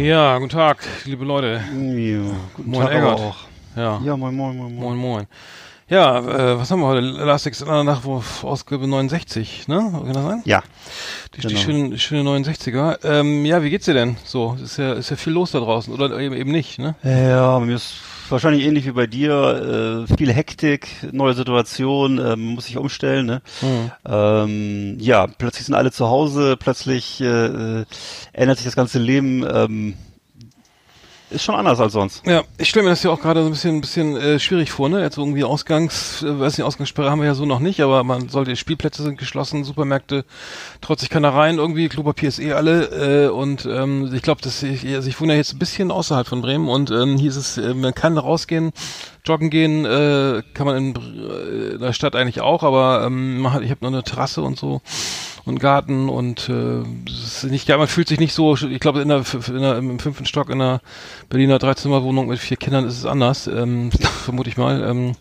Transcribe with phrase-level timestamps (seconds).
[0.00, 1.60] Ja, guten Tag, liebe Leute.
[1.74, 2.22] Ja,
[2.56, 3.20] guten Moin, Tag Eggert.
[3.20, 3.36] auch.
[3.76, 4.96] Ja, Ja, moin, moin, moin, moin.
[4.96, 5.26] moin, moin.
[5.90, 7.00] Ja, äh, was haben wir heute?
[7.00, 9.90] Last Exit nach wo Ausgabe 69, ne?
[9.92, 10.42] Kann das sein?
[10.46, 10.62] Ja,
[11.34, 11.60] Die, die genau.
[11.60, 13.04] schönen, schöne 69er.
[13.04, 14.16] Ähm, ja, wie geht's dir denn?
[14.24, 15.92] So, ist ja, ist ja viel los da draußen.
[15.92, 16.94] Oder eben, eben nicht, ne?
[17.02, 17.94] ja, mir ist
[18.30, 20.06] wahrscheinlich ähnlich wie bei dir.
[20.08, 23.26] Äh, viel Hektik, neue Situation, äh, man muss sich umstellen.
[23.26, 23.42] Ne?
[23.60, 23.90] Hm.
[24.06, 27.84] Ähm, ja, plötzlich sind alle zu Hause, plötzlich äh, äh,
[28.32, 29.44] ändert sich das ganze Leben.
[29.50, 29.94] Ähm,
[31.30, 32.26] ist schon anders als sonst.
[32.26, 34.70] Ja, ich stelle mir das ja auch gerade so ein bisschen, ein bisschen äh, schwierig
[34.72, 35.00] vor, ne?
[35.00, 38.28] Jetzt irgendwie Ausgangs, äh, weiß nicht, Ausgangssperre haben wir ja so noch nicht, aber man
[38.28, 40.24] sollte, Spielplätze sind geschlossen, Supermärkte
[40.98, 44.86] sich keiner rein, irgendwie, Klopapier ist eh alle, äh, und ähm, ich glaube, dass ich,
[44.94, 47.58] also ich wohne ja jetzt ein bisschen außerhalb von Bremen und ähm, hier ist es,
[47.58, 48.72] äh, man kann rausgehen,
[49.24, 53.52] joggen gehen, äh, kann man in, äh, in der Stadt eigentlich auch, aber ähm, man
[53.52, 54.82] hat, ich habe noch eine Terrasse und so
[55.44, 59.00] und Garten und äh, es ist nicht, ja, man fühlt sich nicht so, ich glaube
[59.00, 60.80] in der, in der im fünften Stock in einer
[61.28, 63.90] Berliner Dreizimmerwohnung mit vier Kindern ist es anders, ähm,
[64.24, 64.82] vermute ich mal.
[64.82, 65.14] Ähm,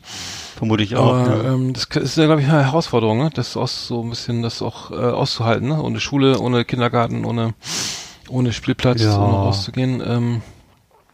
[0.58, 1.14] Vermute ich auch.
[1.14, 1.54] aber ja.
[1.54, 3.30] ähm, das ist ja glaube ich eine Herausforderung, ne?
[3.34, 5.82] Das aus so ein bisschen das auch äh, auszuhalten, ne?
[5.82, 7.54] Ohne Schule, ohne Kindergarten, ohne
[8.28, 9.18] ohne Spielplatz, Ja.
[9.18, 10.04] ohne rauszugehen.
[10.06, 10.42] Ähm,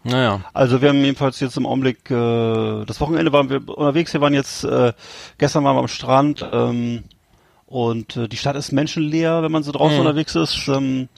[0.03, 0.41] naja.
[0.53, 4.33] Also wir haben jedenfalls jetzt im Augenblick, äh, das Wochenende waren wir unterwegs, wir waren
[4.33, 4.93] jetzt, äh,
[5.37, 7.03] gestern waren wir am Strand ähm,
[7.65, 10.05] und äh, die Stadt ist menschenleer, wenn man so draußen Mhm.
[10.05, 10.67] unterwegs ist.
[10.67, 11.09] Ähm,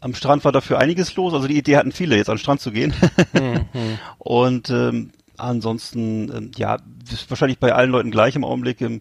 [0.00, 2.60] am Strand war dafür einiges los, also die Idee hatten viele, jetzt an den Strand
[2.60, 2.92] zu gehen.
[3.32, 3.98] Hm, hm.
[4.18, 6.78] und ähm, ansonsten, ähm, ja,
[7.10, 8.80] ist wahrscheinlich bei allen Leuten gleich im Augenblick.
[8.80, 9.00] Im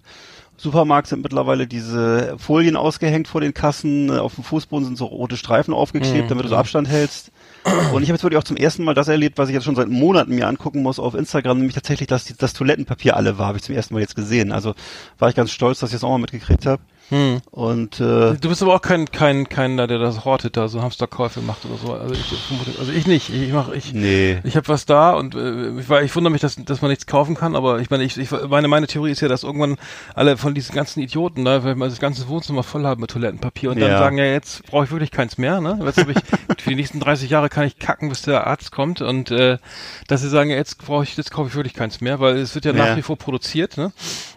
[0.57, 5.37] Supermarkt sind mittlerweile diese Folien ausgehängt vor den Kassen, auf dem Fußboden sind so rote
[5.37, 6.55] Streifen aufgeklebt, Mhm, damit du so.
[6.55, 7.31] Abstand hältst.
[7.65, 9.75] Und ich habe jetzt wirklich auch zum ersten Mal das erlebt, was ich jetzt schon
[9.75, 13.47] seit Monaten mir angucken muss auf Instagram, nämlich tatsächlich, dass die, das Toilettenpapier alle war,
[13.47, 14.51] habe ich zum ersten Mal jetzt gesehen.
[14.51, 14.75] Also
[15.17, 16.81] war ich ganz stolz, dass ich das auch mal mitgekriegt habe.
[17.09, 17.41] Hm.
[17.51, 21.39] Und äh, Du bist aber auch kein, kein, kein, der das hortet, da so Hamsterkäufe
[21.41, 21.93] macht oder so.
[21.93, 23.29] Also ich, also ich nicht.
[23.29, 24.39] Ich mach, ich, nee.
[24.43, 27.05] Ich habe was da und äh, ich, war, ich wundere mich, dass, dass man nichts
[27.05, 29.77] kaufen kann, aber ich meine, ich, ich meine, meine Theorie ist ja, dass irgendwann
[30.15, 33.69] alle von diesen ganzen Idioten, da, weil man das ganze Wohnzimmer voll haben mit Toilettenpapier
[33.69, 33.99] und dann Ja.
[33.99, 35.79] sagen, ja, jetzt brauche ich wirklich keins mehr, ne?
[35.85, 36.17] Jetzt habe ich
[36.63, 39.59] für die nächsten 30 Jahre kann ich kacken, bis der Arzt kommt und äh,
[40.07, 42.55] dass sie sagen, ja, jetzt brauche ich, jetzt kaufe ich wirklich keins mehr, weil es
[42.55, 42.87] wird ja, Ja.
[42.87, 43.91] nach wie vor produziert, ne?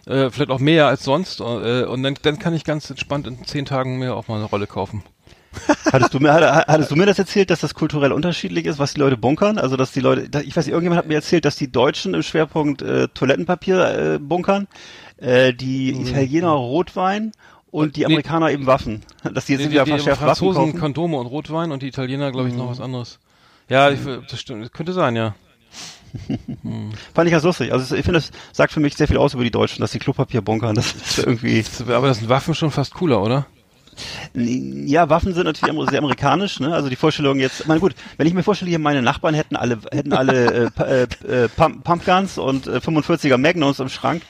[0.05, 3.43] Äh, vielleicht auch mehr als sonst äh, und dann, dann kann ich ganz entspannt in
[3.45, 5.03] zehn Tagen mir auch mal eine Rolle kaufen.
[5.91, 8.93] Hattest du mir, hat- hattest du mir das erzählt, dass das kulturell unterschiedlich ist, was
[8.93, 9.57] die Leute bunkern?
[9.57, 12.21] Also dass die Leute, ich weiß nicht, irgendjemand hat mir erzählt, dass die Deutschen im
[12.21, 14.67] Schwerpunkt äh, Toilettenpapier äh, bunkern,
[15.17, 17.31] äh, die Italiener Rotwein
[17.71, 18.05] und die Nee.
[18.05, 19.01] Amerikaner eben Waffen.
[19.33, 20.75] Dass die jetzt Die, wieder die, die Waffen Franzosen kaufen.
[20.75, 20.79] Mhm.
[20.79, 23.19] Kondome und Rotwein und die Italiener, glaube ich, noch was anderes.
[23.69, 23.99] Ja, ich,
[24.29, 24.63] das stimmt.
[24.63, 25.35] Das könnte sein, ja.
[27.13, 27.71] Fand ich ganz lustig.
[27.71, 29.99] Also ich finde, das sagt für mich sehr viel aus über die Deutschen, dass die
[29.99, 30.75] Klopapier bunkern.
[30.75, 33.45] Das ist irgendwie, Aber das sind Waffen schon fast cooler, oder?
[34.33, 36.73] ja, Waffen sind natürlich sehr amerikanisch, ne?
[36.73, 39.79] Also die Vorstellung jetzt, meine gut, wenn ich mir vorstelle, hier meine Nachbarn hätten alle,
[39.91, 44.23] hätten alle äh, äh, äh, Pump, Pumpguns und äh, 45er Magnums im Schrank,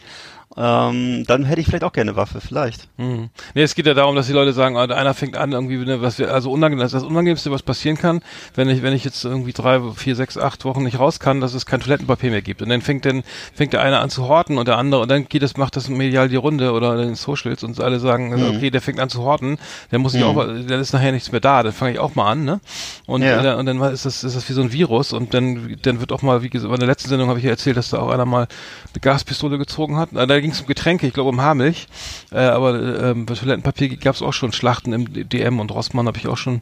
[0.58, 2.88] ähm, dann hätte ich vielleicht auch gerne eine Waffe, vielleicht.
[2.98, 3.30] Mhm.
[3.54, 6.02] Nee, es geht ja darum, dass die Leute sagen, ah, einer fängt an, irgendwie, ne,
[6.02, 8.22] was wir, also unangenehm, das, ist das Unangenehmste, was passieren kann,
[8.56, 11.54] wenn ich, wenn ich jetzt irgendwie drei, vier, sechs, acht Wochen nicht raus kann, dass
[11.54, 12.62] es kein Toilettenpapier mehr gibt.
[12.64, 13.24] Und dann fängt dann,
[13.54, 15.88] fängt der eine an zu horten und der andere, und dann geht es, macht das
[15.88, 18.56] medial die Runde oder in den Socials und alle sagen, Mhm.
[18.58, 19.60] okay, der fängt an zu horten,
[19.92, 22.31] der muss ich auch, dann ist nachher nichts mehr da, dann fange ich auch mal
[22.31, 22.60] an, ne?
[23.06, 23.40] Und, Ja.
[23.40, 26.00] äh, dann- und dann ist das, ist das wie so ein Virus und dann, dann
[26.00, 28.00] wird auch mal, wie gesagt, in der letzten Sendung habe ich ja erzählt, dass da
[28.00, 28.48] auch einer mal
[28.94, 30.10] eine Gaspistole gezogen hat.
[30.12, 31.88] Na, Da ging es um Getränke, ich glaube um Haarmilch.
[32.32, 36.18] Äh, aber äh, bei Toilettenpapier gab es auch schon Schlachten im DM und Rossmann habe
[36.18, 36.62] ich auch schon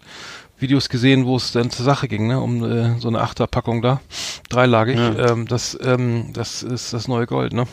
[0.58, 4.02] Videos gesehen, wo es dann zur Sache ging, ne, um äh, so eine Achterpackung da,
[4.50, 4.98] dreilagig.
[4.98, 5.30] Ja.
[5.30, 7.68] Ähm, das, ähm, das ist das neue Gold, ne?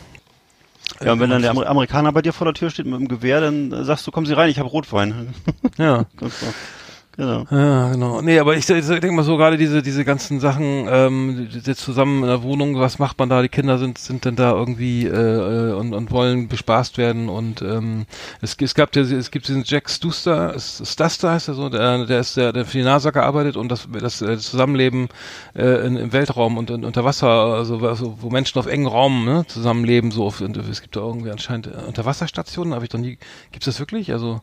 [1.03, 3.07] Ja, und wenn dann der Amer Amerikaner bei dir vor der Tür steht mit dem
[3.07, 5.33] Gewehr, dann äh, sagst du, kommen Sie rein, ich habe Rotwein.
[5.79, 6.05] Ja.
[7.17, 7.45] Genau.
[7.49, 8.21] Ja, genau.
[8.21, 11.75] Nee, aber ich, ich denke mal so gerade diese diese ganzen Sachen, ähm, die, die
[11.75, 13.41] zusammen in der Wohnung, was macht man da?
[13.41, 18.05] Die Kinder sind sind dann da irgendwie äh, und, und wollen bespaßt werden und ähm,
[18.41, 22.19] es, es gab ja, es gibt diesen Jack Stuster, Stuster heißt er so, der, der
[22.19, 25.07] ist der, der für die NASA gearbeitet und das das äh, Zusammenleben
[25.55, 29.23] äh, in, im Weltraum und, und unter Wasser, also, also wo Menschen auf engen Raum
[29.23, 33.17] ne, zusammenleben, so auf, es gibt da irgendwie anscheinend äh, Unterwasserstationen, habe ich doch nie,
[33.53, 34.11] gibt's das wirklich?
[34.11, 34.41] Also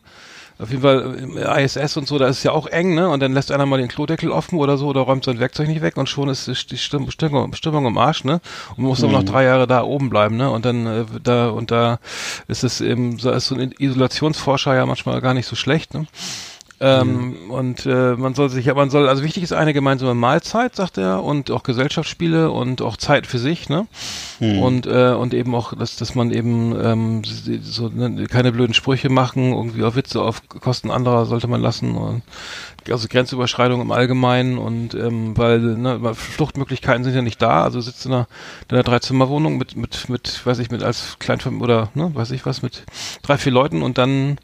[0.63, 3.09] auf jeden Fall im ISS und so, da ist es ja auch eng, ne?
[3.09, 5.81] Und dann lässt einer mal den Klodeckel offen oder so oder räumt sein Werkzeug nicht
[5.81, 8.41] weg und schon ist die Stimm Stimmung, Stimmung im Arsch, ne?
[8.71, 10.49] Und man muss aber noch drei Jahre da oben bleiben, ne?
[10.49, 11.99] Und dann äh, da und da
[12.47, 16.07] ist es eben, so ist so ein Isolationsforscher ja manchmal gar nicht so schlecht, ne?
[16.85, 17.51] Ähm, mhm.
[17.51, 20.97] Und äh, man soll sich, ja, man soll, also wichtig ist eine gemeinsame Mahlzeit, sagt
[20.97, 23.87] er, und auch Gesellschaftsspiele und auch Zeit für sich, ne?
[24.41, 24.59] Mhm.
[24.59, 27.21] Und äh, und eben auch, dass dass man eben ähm,
[27.61, 31.95] so ne, keine blöden Sprüche machen, irgendwie auf Witze auf Kosten anderer sollte man lassen
[31.95, 32.21] und
[32.89, 38.05] also Grenzüberschreitung im Allgemeinen und ähm, weil ne, Fluchtmöglichkeiten sind ja nicht da, also sitzt
[38.05, 38.27] in einer,
[38.69, 42.45] in einer Dreizimmerwohnung mit mit mit weiß ich mit als Kleinfamilie oder ne weiß ich
[42.45, 42.83] was mit
[43.21, 44.37] drei vier Leuten und dann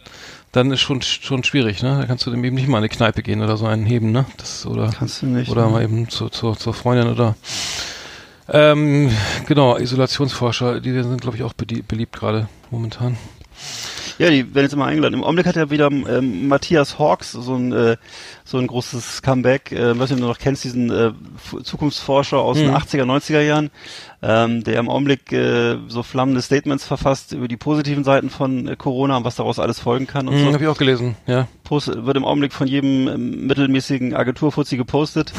[0.51, 1.97] dann ist schon schon schwierig, ne?
[1.99, 4.11] Da kannst du dem eben nicht mal in eine Kneipe gehen oder so einen heben,
[4.11, 4.25] ne?
[4.37, 5.71] Das oder kannst du nicht, oder ne?
[5.71, 7.35] mal eben zu, zu, zur Freundin oder
[8.47, 9.11] ähm,
[9.45, 13.17] genau Isolationsforscher, die sind glaube ich auch beliebt gerade momentan.
[14.19, 15.13] Ja, die werden jetzt immer eingeladen.
[15.15, 17.95] Im Augenblick hat ja wieder ähm, Matthias Hawks so ein äh,
[18.43, 19.71] so ein großes Comeback.
[19.71, 21.11] Äh, weiß nicht, ob du noch kennst, diesen äh,
[21.63, 22.63] Zukunftsforscher aus mhm.
[22.63, 23.69] den 80er, 90er Jahren,
[24.21, 28.75] ähm, der im Augenblick äh, so flammende Statements verfasst über die positiven Seiten von äh,
[28.75, 30.53] Corona und was daraus alles folgen kann und mhm, so.
[30.53, 31.47] Habe ich auch gelesen, ja.
[31.63, 35.31] Post, wird im Augenblick von jedem ähm, mittelmäßigen Agenturfuzzi gepostet.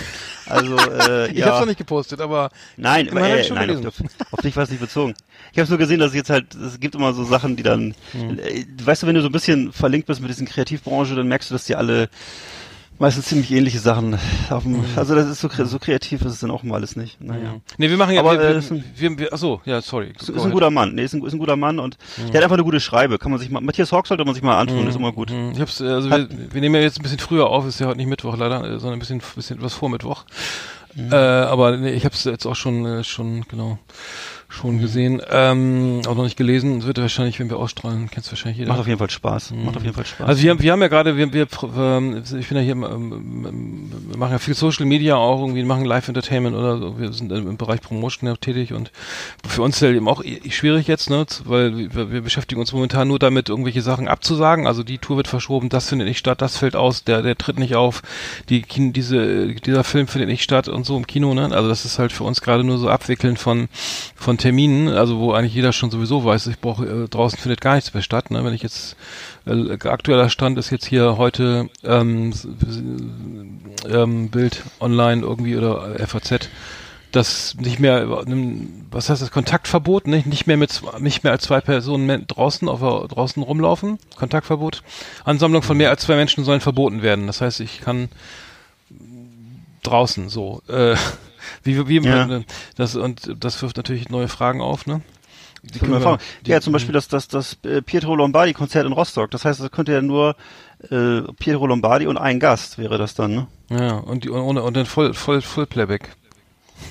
[0.46, 1.46] Also äh, ich ja.
[1.46, 3.94] hab's noch nicht gepostet, aber nein, aber, äh, nein, auf,
[4.30, 5.14] auf, dich war es nicht bezogen.
[5.52, 7.94] Ich habe nur gesehen, dass es jetzt halt, es gibt immer so Sachen, die dann,
[8.12, 8.38] mhm.
[8.38, 11.50] äh, weißt du, wenn du so ein bisschen verlinkt bist mit diesen Kreativbranche, dann merkst
[11.50, 12.08] du, dass die alle
[13.00, 14.18] meistens ziemlich ähnliche Sachen.
[14.50, 14.84] Auf dem, mhm.
[14.94, 17.20] Also das ist so, so kreativ ist es dann auch mal alles nicht.
[17.20, 17.54] Naja.
[17.54, 17.60] Mhm.
[17.78, 20.12] Nee, wir machen ja, Aber, wir, äh, wir, wir, wir, achso, ja, sorry.
[20.18, 20.94] Ist, ist ein guter Mann.
[20.94, 22.30] Nee, ist ein, ist ein guter Mann und mhm.
[22.30, 23.18] der hat einfach eine gute Schreibe.
[23.18, 24.88] Kann man sich mal, Matthias Hawk sollte man sich mal antun, mhm.
[24.88, 25.30] ist immer gut.
[25.30, 25.52] Mhm.
[25.52, 27.96] Ich hab's, also wir, wir, nehmen ja jetzt ein bisschen früher auf, ist ja heute
[27.96, 30.24] nicht Mittwoch leider, sondern ein bisschen, bisschen was vor Mittwoch.
[30.94, 31.10] Mhm.
[31.10, 33.78] Äh, aber nee, ich hab's jetzt auch schon, äh, schon, genau
[34.50, 36.78] schon gesehen, ähm, auch noch nicht gelesen.
[36.78, 38.68] Es wird wahrscheinlich, wenn wir ausstrahlen, kennst du wahrscheinlich jeder.
[38.70, 39.52] Macht auf jeden Fall Spaß.
[39.52, 39.64] Mhm.
[39.64, 40.26] Macht auf jeden Fall Spaß.
[40.26, 43.90] Also wir haben, wir haben ja gerade, wir, wir, ähm, ich bin ja hier, ähm,
[44.08, 46.98] wir machen ja viel Social Media auch irgendwie, machen Live Entertainment oder so.
[46.98, 48.90] Wir sind im Bereich Promotion ja tätig und
[49.46, 53.06] für uns ist ja eben auch schwierig jetzt, ne, weil wir, wir beschäftigen uns momentan
[53.06, 54.66] nur damit, irgendwelche Sachen abzusagen.
[54.66, 57.60] Also die Tour wird verschoben, das findet nicht statt, das fällt aus, der, der tritt
[57.60, 58.02] nicht auf,
[58.48, 61.50] die, diese, dieser Film findet nicht statt und so im Kino, ne.
[61.52, 63.68] Also das ist halt für uns gerade nur so Abwickeln von,
[64.16, 67.74] von Terminen, also wo eigentlich jeder schon sowieso weiß, ich brauche äh, draußen findet gar
[67.74, 68.30] nichts mehr statt.
[68.30, 68.42] Ne?
[68.44, 68.96] Wenn ich jetzt
[69.46, 72.32] äh, aktueller Stand ist jetzt hier heute ähm,
[73.88, 76.48] ähm, Bild online irgendwie oder FAZ,
[77.12, 78.08] dass nicht mehr
[78.90, 82.80] was heißt das Kontaktverbot, nicht nicht mehr mit nicht mehr als zwei Personen draußen auf
[83.08, 84.82] draußen rumlaufen, Kontaktverbot.
[85.24, 87.26] Ansammlung von mehr als zwei Menschen sollen verboten werden.
[87.26, 88.08] Das heißt, ich kann
[89.82, 90.96] draußen so äh,
[91.62, 92.40] wie, wie ja.
[92.76, 95.02] das und das wirft natürlich neue Fragen auf, ne?
[95.62, 99.30] Die wir, die, ja, zum Beispiel das, das, das äh, Pietro Lombardi Konzert in Rostock.
[99.30, 100.36] Das heißt, das könnte ja nur
[100.90, 103.46] äh, Pietro Lombardi und ein Gast wäre das dann, ne?
[103.68, 106.16] Ja, und die, und, und dann voll, voll, voll Playback.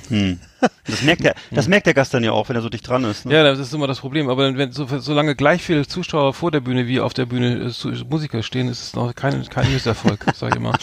[0.10, 0.40] Hm.
[0.86, 3.04] Das merkt der, das merkt der Gast dann ja auch, wenn er so dicht dran
[3.06, 3.26] ist.
[3.26, 3.34] Ne?
[3.34, 4.30] Ja, das ist immer das Problem.
[4.30, 8.04] Aber wenn so, solange gleich viele Zuschauer vor der Bühne wie auf der Bühne äh,
[8.10, 10.74] Musiker stehen, ist es noch kein kein Misserfolg, sag ich immer.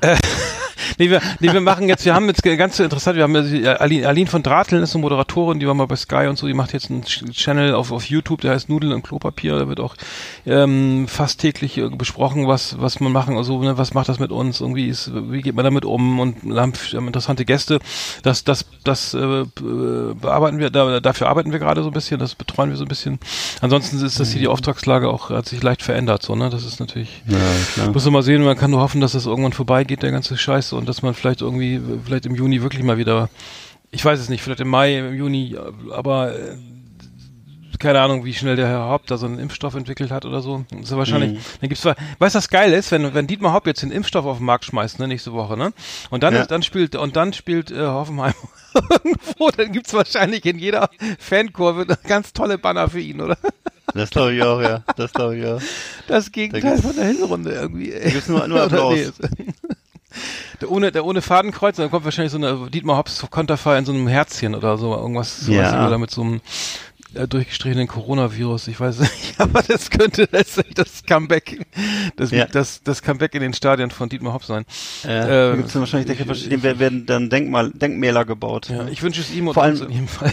[0.98, 4.26] nee, wir, nee, wir machen jetzt, wir haben jetzt ganz interessant, wir haben Aline, Aline
[4.28, 6.90] von Drateln ist eine Moderatorin, die war mal bei Sky und so, die macht jetzt
[6.90, 9.94] einen Channel auf, auf YouTube, der heißt Nudeln und Klopapier, da wird auch
[10.46, 14.30] ähm, fast täglich äh, besprochen, was was man machen, also ne, was macht das mit
[14.30, 17.78] uns, irgendwie ist, wie geht man damit um und haben, haben interessante Gäste.
[18.22, 22.34] Das das das äh, bearbeiten wir, da, dafür arbeiten wir gerade so ein bisschen, das
[22.34, 23.18] betreuen wir so ein bisschen.
[23.60, 24.52] Ansonsten ist das hier die mhm.
[24.52, 27.22] Auftragslage auch hat sich leicht verändert, so ne, das ist natürlich.
[27.26, 27.38] Ja,
[27.74, 27.92] klar.
[27.92, 30.71] Muss man mal sehen, man kann nur hoffen, dass das irgendwann vorbeigeht, der ganze Scheiß
[30.72, 33.28] und dass man vielleicht irgendwie, vielleicht im Juni wirklich mal wieder,
[33.90, 35.56] ich weiß es nicht, vielleicht im Mai, im Juni,
[35.90, 36.56] aber äh,
[37.82, 40.64] keine Ahnung, wie schnell der Herr Haupt da so einen Impfstoff entwickelt hat oder so.
[40.70, 41.38] Das ist wahrscheinlich, mhm.
[41.60, 44.24] dann gibt's zwar, weißt du, was geil ist, wenn, wenn Dietmar Haupt jetzt den Impfstoff
[44.24, 45.72] auf den Markt schmeißt, ne, nächste Woche, ne?
[46.10, 46.46] Und dann, ja.
[46.46, 48.34] dann spielt, und dann spielt äh, Hoffenheim
[48.74, 53.36] irgendwo, dann gibt's wahrscheinlich in jeder Fankurve eine ganz tolle Banner für ihn, oder?
[53.94, 54.84] Das glaube ich auch, ja.
[54.96, 55.60] Das glaube ich auch.
[56.06, 57.90] Das Gegenteil da von der Hinrunde irgendwie.
[57.90, 59.12] Da gibt's nur, nur Applaus.
[60.60, 63.92] Der ohne, der ohne Fadenkreuz, dann kommt wahrscheinlich so eine Dietmar Hops Konterfei in so
[63.92, 65.86] einem Herzchen oder so, irgendwas, sowas ja.
[65.86, 66.40] oder mit so einem
[67.14, 71.66] äh, durchgestrichenen Coronavirus, ich weiß nicht, aber das könnte letztlich das Comeback,
[72.16, 72.46] das, ja.
[72.46, 74.64] das, das Comeback in den Stadien von Dietmar Hopp sein.
[75.04, 78.70] Ja, äh, gibt's wahrscheinlich, ich, dem werden dann Denkmal, Denkmäler gebaut.
[78.70, 80.32] Ja, ich wünsche es ihm und Vor allem, in jedem Fall.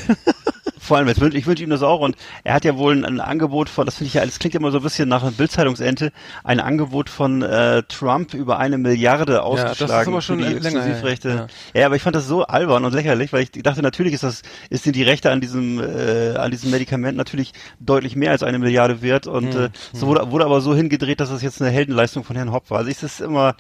[0.77, 3.05] Vor allem, jetzt wünsch, ich wünsche ihm das auch und er hat ja wohl ein,
[3.05, 5.23] ein Angebot von, das finde ich ja, das klingt ja immer so ein bisschen nach
[5.23, 6.11] einer Bildzeitungsente,
[6.43, 10.49] ein Angebot von äh, Trump über eine Milliarde ausgeschlagen ja, das ist aber schon für
[10.49, 11.47] die Exklusivrechte.
[11.73, 11.79] Ja.
[11.79, 14.41] ja, aber ich fand das so albern und lächerlich, weil ich dachte, natürlich ist das,
[14.69, 18.57] ist sind die Rechte an diesem, äh, an diesem Medikament natürlich deutlich mehr als eine
[18.59, 19.65] Milliarde wert und mhm.
[19.65, 22.69] äh, so wurde, wurde aber so hingedreht, dass das jetzt eine Heldenleistung von Herrn Hopp
[22.71, 22.79] war.
[22.79, 23.55] Also ist das immer,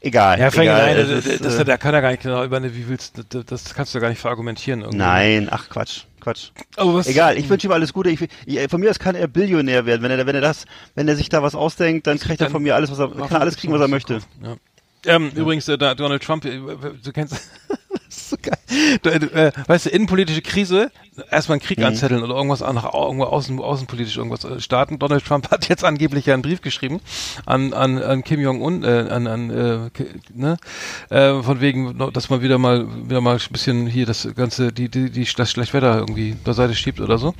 [0.00, 0.38] egal.
[0.38, 0.94] Ja, egal.
[0.94, 3.22] Nein, das, das, das, äh, da kann er gar nicht genau über eine, wie willst
[3.30, 4.80] du, das kannst du gar nicht verargumentieren.
[4.80, 4.98] Irgendwie.
[4.98, 6.04] Nein, ach Quatsch.
[6.20, 6.50] Quatsch.
[6.76, 8.10] Aber was, Egal, ich wünsche ihm alles Gute.
[8.10, 10.02] Ich, ich, von mir aus kann er Billionär werden.
[10.02, 12.50] Wenn er, wenn er das, wenn er sich da was ausdenkt, dann kriegt dann er
[12.50, 14.20] von mir alles, was er, kann alles kriegen, was er möchte.
[14.42, 14.56] Ja.
[15.06, 15.40] Ähm, ja.
[15.40, 17.34] Übrigens, äh, Donald Trump, äh, du kennst,
[18.06, 18.58] das ist so geil.
[19.02, 20.90] Du, äh, weißt du, innenpolitische Krise,
[21.30, 21.86] erstmal einen Krieg mhm.
[21.86, 24.98] anzetteln oder irgendwas nach irgendwo außen, außenpolitisch irgendwas äh, starten.
[24.98, 27.00] Donald Trump hat jetzt angeblich ja einen Brief geschrieben
[27.46, 29.90] an, an, an Kim Jong-un, äh, an, an äh,
[30.34, 30.56] ne,
[31.10, 34.88] äh, von wegen, dass man wieder mal wieder mal ein bisschen hier das ganze, die,
[34.88, 37.34] die, die das Schlechtwetter irgendwie beiseite schiebt oder so.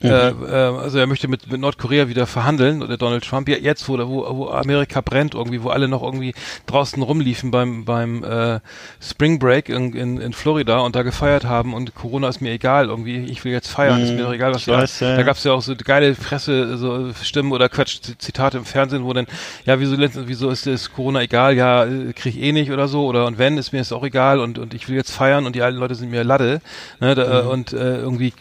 [0.00, 0.10] Mhm.
[0.10, 3.88] Äh, äh, also er möchte mit, mit Nordkorea wieder verhandeln, oder Donald Trump, ja, jetzt,
[3.88, 6.34] wo, wo, wo Amerika brennt, irgendwie, wo alle noch irgendwie
[6.66, 8.60] draußen rumliefen beim, beim äh,
[9.00, 12.86] Spring Break in, in, in Florida und da gefeiert haben und Corona ist mir egal,
[12.86, 14.04] irgendwie ich will jetzt feiern, mhm.
[14.04, 14.84] ist mir doch egal, was da.
[14.84, 15.16] Ja.
[15.16, 19.04] Da gab es ja auch so geile Presse, so Stimmen oder Quatsch, Zitate im Fernsehen,
[19.04, 19.26] wo dann,
[19.64, 21.56] ja, wieso, wieso ist das Corona egal?
[21.56, 24.40] Ja, krieg ich eh nicht oder so, oder und wenn, ist mir es auch egal
[24.40, 26.60] und, und ich will jetzt feiern und die alten Leute sind mir Lade.
[27.00, 27.48] Ne, da, mhm.
[27.48, 28.32] Und äh, irgendwie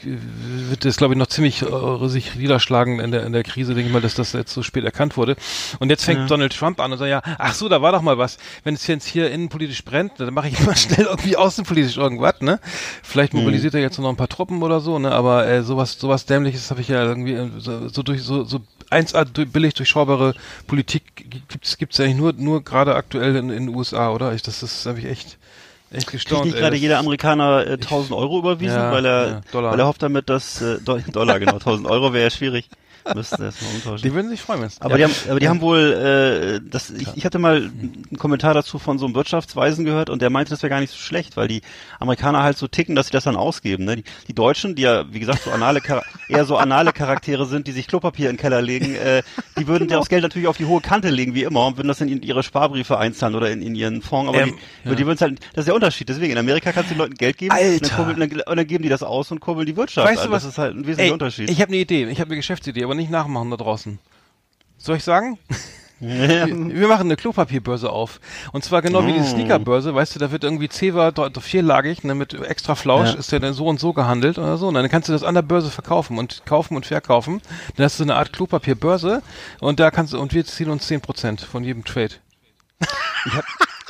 [0.69, 3.87] wird das, glaube ich, noch ziemlich äh, sich niederschlagen in der, in der Krise, denke
[3.87, 5.35] ich mal, dass das jetzt so spät erkannt wurde.
[5.79, 6.27] Und jetzt fängt ja.
[6.27, 8.37] Donald Trump an und sagt, ja, ach so, da war doch mal was.
[8.63, 12.59] Wenn es jetzt hier innenpolitisch brennt, dann mache ich mal schnell irgendwie außenpolitisch irgendwas, ne?
[13.03, 13.79] Vielleicht mobilisiert mhm.
[13.79, 15.11] er jetzt noch ein paar Truppen oder so, ne?
[15.11, 18.61] Aber äh, sowas, sowas dämliches habe ich ja irgendwie äh, so, so durch so, so
[18.89, 20.33] 1A billig durchschaubare
[20.67, 21.03] Politik
[21.47, 24.33] gibt's gibt's eigentlich nur nur gerade aktuell in, in den USA, oder?
[24.33, 25.37] Ich, das ist habe ich echt
[25.91, 26.43] echt gestaunt.
[26.43, 29.87] Kriegt nicht gerade jeder Amerikaner äh, 1000 Euro überwiesen, ja, weil er ja, weil er
[29.87, 32.69] hofft damit, dass äh, Dollar genau 1000 Euro wäre ja schwierig.
[33.15, 34.03] Müssten erstmal umtauschen.
[34.03, 34.69] Die würden sich freuen.
[34.79, 35.07] Aber, ja.
[35.07, 38.79] die haben, aber die haben wohl, äh, das, ich, ich hatte mal einen Kommentar dazu
[38.79, 41.47] von so einem Wirtschaftsweisen gehört und der meinte, das wäre gar nicht so schlecht, weil
[41.47, 41.61] die
[41.99, 43.85] Amerikaner halt so ticken, dass sie das dann ausgeben.
[43.85, 43.97] Ne?
[43.97, 45.81] Die, die Deutschen, die ja, wie gesagt, so anale,
[46.29, 49.23] eher so anale Charaktere sind, die sich Klopapier in den Keller legen, äh,
[49.57, 49.99] die würden genau.
[49.99, 52.43] das Geld natürlich auf die hohe Kante legen, wie immer, und würden das in ihre
[52.43, 54.29] Sparbriefe einzahlen oder in, in ihren Fonds.
[54.29, 54.95] Aber ähm, die, ja.
[54.95, 56.09] die würden halt, das ist der Unterschied.
[56.09, 57.55] Deswegen, in Amerika kannst du den Leuten Geld geben.
[57.55, 60.07] Und, dann kurbeln, und dann geben die das aus und kurbeln die Wirtschaft.
[60.07, 60.43] Weißt du was?
[60.43, 61.49] Das ist halt ein wesentlicher Ey, Unterschied.
[61.49, 63.99] Ich habe eine Idee, ich habe eine Geschäftsidee, aber nicht nachmachen da draußen.
[64.77, 65.39] Soll ich sagen?
[66.01, 66.45] Ja.
[66.49, 68.19] Wir machen eine Klopapierbörse auf.
[68.51, 69.23] Und zwar genau wie die mm.
[69.23, 73.15] Sneakerbörse, weißt du, da wird irgendwie Zewa vierlagig, ne, mit extra Flausch, ja.
[73.15, 74.67] ist der dann so und so gehandelt oder so.
[74.67, 77.41] Und dann kannst du das an der Börse verkaufen und kaufen und verkaufen.
[77.77, 79.21] Dann hast du eine Art Klopapierbörse
[79.61, 82.15] und da kannst du, und wir ziehen uns zehn Prozent von jedem Trade.
[83.25, 83.45] Ich hab,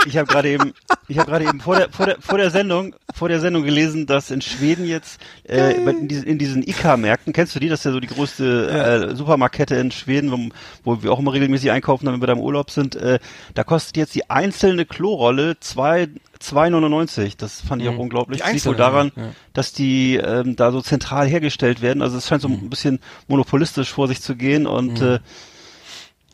[0.05, 0.73] ich habe gerade eben,
[1.07, 4.05] ich habe gerade eben vor der, vor der vor der Sendung vor der Sendung gelesen,
[4.05, 7.69] dass in Schweden jetzt äh, in diesen, in diesen ICA-Märkten, kennst du die?
[7.69, 10.39] Das ist ja so die größte äh, Supermarktkette in Schweden, wo,
[10.83, 12.95] wo wir auch immer regelmäßig einkaufen, wenn wir da im Urlaub sind.
[12.95, 13.19] Äh,
[13.53, 16.09] da kostet jetzt die einzelne Klorolle zwei
[16.41, 17.33] 2,99.
[17.37, 18.01] Das fand ich auch mhm.
[18.01, 18.41] unglaublich.
[18.41, 19.29] Das liegt wohl daran, ja.
[19.53, 22.01] dass die ähm, da so zentral hergestellt werden.
[22.01, 22.55] Also es scheint so mhm.
[22.55, 25.07] ein bisschen monopolistisch vor sich zu gehen und mhm.
[25.07, 25.19] äh,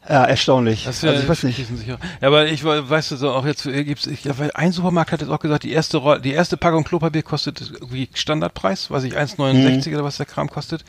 [0.09, 0.85] ja, erstaunlich.
[0.85, 1.67] Das also ich weiß nicht.
[1.67, 1.99] Sicher.
[2.21, 4.23] Ja, aber ich weißt du so auch jetzt äh, gibt's ich
[4.55, 8.07] ein Supermarkt hat jetzt auch gesagt, die erste Roll, die erste Packung Klopapier kostet irgendwie
[8.13, 9.95] Standardpreis, weiß ich 1,69 mhm.
[9.95, 10.85] oder was der Kram kostet,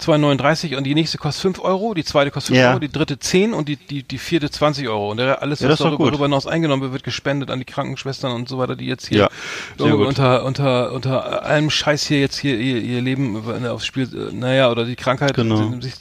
[0.00, 2.70] 2,39 und die nächste kostet 5 Euro, die zweite kostet 5 ja.
[2.70, 5.78] Euro, die dritte 10 und die die die vierte 20 Euro und der, alles was
[5.78, 8.86] ja, darüber, darüber hinaus eingenommen wird, wird gespendet an die Krankenschwestern und so weiter, die
[8.86, 9.28] jetzt hier
[9.78, 14.34] ja, unter unter unter allem Scheiß hier jetzt hier ihr, ihr Leben aufs Spiel, äh,
[14.34, 15.78] naja oder die Krankheit, genau.
[15.80, 15.94] sich,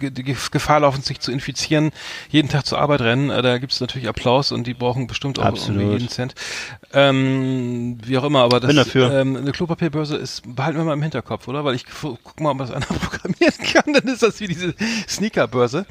[0.00, 1.90] die, die Gefahr laufen sich zu infizieren
[2.30, 5.38] jeden Tag zur Arbeit rennen, äh, da gibt es natürlich Applaus und die brauchen bestimmt
[5.38, 6.34] auch jeden Cent.
[6.92, 9.12] Ähm, wie auch immer, aber das Bin dafür.
[9.12, 11.64] Ähm, eine Klopapierbörse ist, behalten wir mal im Hinterkopf, oder?
[11.64, 14.74] Weil ich guck mal, ob man das einer programmieren kann, dann ist das wie diese
[15.08, 15.86] Sneakerbörse.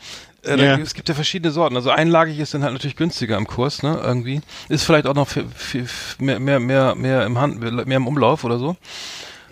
[0.46, 0.77] Äh, yeah.
[0.79, 1.75] Es gibt ja verschiedene Sorten.
[1.75, 4.00] Also einlagig ist dann halt natürlich günstiger im Kurs, ne?
[4.03, 4.41] Irgendwie.
[4.70, 5.86] Ist vielleicht auch noch für, für,
[6.20, 8.75] mehr, mehr, mehr, mehr im Hand, mehr im Umlauf oder so.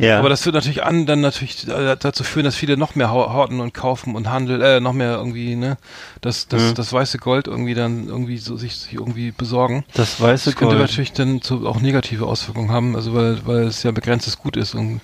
[0.02, 0.18] Ja.
[0.18, 3.72] Aber das wird natürlich an, dann natürlich dazu führen, dass viele noch mehr horten und
[3.74, 5.78] kaufen und handeln, äh, noch mehr irgendwie, ne,
[6.22, 6.74] das, das, mhm.
[6.74, 9.86] das weiße Gold irgendwie dann irgendwie so sich, sich irgendwie besorgen.
[9.94, 10.90] Das weiße das könnte Gold.
[10.90, 14.74] natürlich dann zu, auch negative Auswirkungen haben, also weil, weil es ja begrenztes Gut ist
[14.74, 15.02] und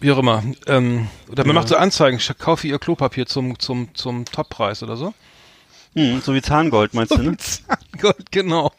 [0.00, 0.42] wie auch immer.
[0.66, 1.60] Ähm, oder man ja.
[1.62, 5.14] macht so Anzeigen, kaufe ihr Klopapier zum, zum, zum Toppreis oder so.
[5.94, 7.36] Mhm, so wie Zahngold, meinst so du, ne?
[7.38, 8.72] Zahngold, genau.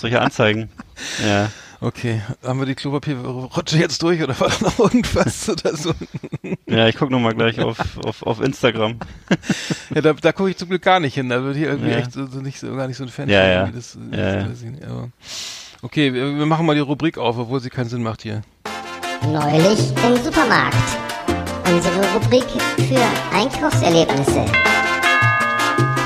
[0.00, 0.70] Solche Anzeigen.
[1.26, 1.50] ja.
[1.82, 5.92] Okay, haben wir die Klopapierrutsche jetzt durch oder war da noch irgendwas oder so?
[6.66, 9.00] Ja, ich gucke nochmal gleich auf, auf, auf Instagram.
[9.92, 11.28] ja, da, da gucke ich zum Glück gar nicht hin.
[11.28, 11.98] Da würde ich irgendwie ja.
[11.98, 13.66] echt so, so, nicht so gar nicht so ein Fan ja, ja.
[13.66, 14.88] Das, ja, das ja.
[14.88, 15.08] Aber
[15.82, 18.42] okay, wir, wir machen mal die Rubrik auf, obwohl sie keinen Sinn macht hier.
[19.26, 20.76] Neulich im Supermarkt.
[21.66, 22.46] Unsere Rubrik
[22.76, 24.44] für Einkaufserlebnisse.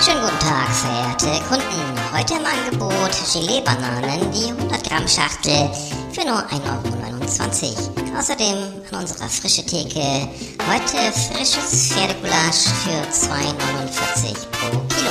[0.00, 1.85] Schönen guten Tag, verehrte Kunden.
[2.16, 5.70] Heute im Angebot Gelee-Bananen, die 100 Gramm Schachtel
[6.12, 8.18] für nur 1,29 Euro.
[8.18, 8.56] Außerdem
[8.92, 10.26] an unserer frische Theke
[10.66, 15.10] heute frisches Pferdegulasch für 2,49 pro Kilo.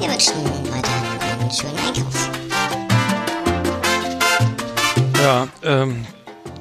[0.00, 0.32] Wir wünschen
[0.72, 2.30] weiterhin einen schönen Einkauf.
[5.22, 6.06] Ja, ähm,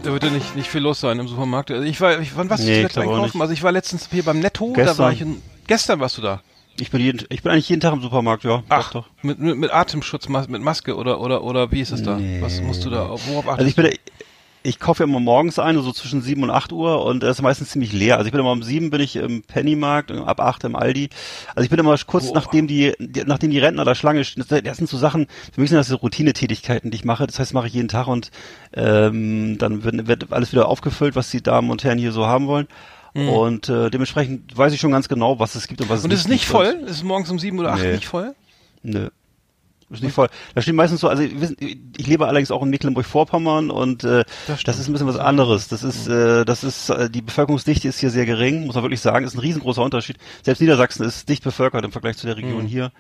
[0.04, 1.72] Da wird ja nicht, nicht viel los sein im Supermarkt.
[1.72, 3.38] Also ich war, ich, wann warst du Nee, zuletzt ich glaub auch einkaufen?
[3.38, 3.42] nicht.
[3.42, 4.98] Also ich war letztens hier beim Netto, Gestern.
[4.98, 6.42] da war ich in, gestern warst du da.
[6.80, 8.64] Ich bin, jeden, ich bin eigentlich jeden Tag im Supermarkt, ja.
[8.70, 9.10] Ach, Doch, doch.
[9.22, 12.18] Mit, mit, mit Atemschutz, mit Maske oder, oder, oder wie ist es da?
[12.18, 12.42] Nee.
[12.42, 13.90] Was musst du da, worauf achtest Also ich bin,
[14.62, 17.42] ich kaufe ja immer morgens ein, so zwischen 7 und 8 Uhr und das ist
[17.42, 18.18] meistens ziemlich leer.
[18.18, 21.10] Also ich bin immer um 7 bin ich im Pennymarkt, ab 8 im Aldi.
[21.56, 22.36] Also ich bin immer kurz Boah.
[22.36, 24.44] nachdem die, die, nachdem die Rentner da Schlange stehen.
[24.48, 27.26] Das, das sind so Sachen, für mich sind das so Routinetätigkeiten, die ich mache.
[27.26, 28.32] Das heißt, mache ich jeden Tag und
[28.74, 32.48] ähm, dann wird, wird alles wieder aufgefüllt, was die Damen und Herren hier so haben
[32.48, 32.68] wollen.
[33.28, 36.06] Und äh, dementsprechend weiß ich schon ganz genau, was es gibt und was Mhm.
[36.06, 36.80] Und es es ist nicht voll?
[36.86, 37.94] Es ist morgens um sieben oder acht Nee.
[37.94, 38.34] nicht voll?
[38.84, 39.10] Nö.
[39.92, 40.30] Ist nicht voll.
[40.54, 44.78] Da steht meistens so, also ich lebe allerdings auch in Mecklenburg-Vorpommern und äh, Das das,
[44.78, 45.68] ist ein bisschen was anderes.
[45.68, 49.02] Das ist, äh, das ist, äh, die Bevölkerungsdichte ist hier sehr gering, muss man wirklich
[49.02, 50.18] sagen, ist ein riesengroßer Unterschied.
[50.44, 52.92] Selbst Niedersachsen ist dicht bevölkert im Vergleich zu der Region hier.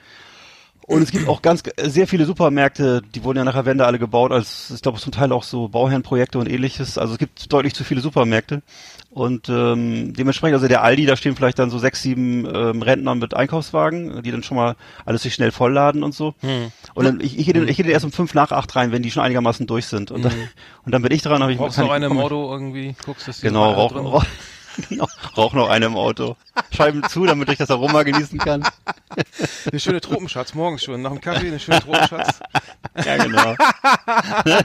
[0.89, 3.99] Und es gibt auch ganz sehr viele Supermärkte, die wurden ja nach der Wende alle
[3.99, 6.97] gebaut, als ich glaube zum Teil auch so Bauherrenprojekte und ähnliches.
[6.97, 8.63] Also es gibt deutlich zu viele Supermärkte.
[9.11, 13.13] Und ähm, dementsprechend, also der Aldi, da stehen vielleicht dann so sechs, sieben ähm, Rentner
[13.13, 16.33] mit Einkaufswagen, die dann schon mal alles sich schnell vollladen und so.
[16.95, 18.91] Und dann ich, ich, gehe dann, ich gehe dann erst um fünf nach acht rein,
[18.91, 20.09] wenn die schon einigermaßen durch sind.
[20.09, 20.33] Und dann,
[20.85, 23.47] und dann bin ich dran, habe ich Brauchst noch eine Auto irgendwie, guckst, dass die
[23.47, 24.25] Genau, rauch, drin- rauch,
[25.37, 26.35] rauch noch eine im Auto.
[26.75, 28.63] Scheiben zu, damit ich das Aroma genießen kann.
[29.69, 32.39] Eine schöne Tropenschatz, morgens schon, nach dem Kaffee eine schöne Tropenschatz.
[33.05, 33.55] Ja, genau.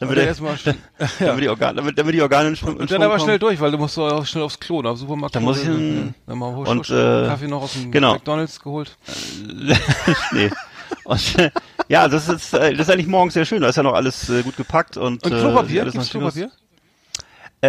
[0.00, 0.76] damit, der, erstmal schnell,
[1.18, 3.70] damit, die Organe, damit, damit die Organe in Schwung, und dann aber schnell durch, weil
[3.70, 5.36] du musst auch schnell aufs Klo, nach Supermarkt.
[5.36, 8.14] Da muss ich hin- Dann mal husch, und, äh, Kaffee noch aus dem genau.
[8.14, 8.96] McDonalds geholt.
[10.32, 10.50] nee.
[11.04, 11.50] Und, äh,
[11.88, 13.60] ja, das ist, äh, das ist eigentlich morgens sehr schön.
[13.60, 15.90] Da ist ja noch alles äh, gut gepackt und, Und äh, Klopapier?
[15.90, 16.10] schön aus.
[16.10, 16.50] Klopapier?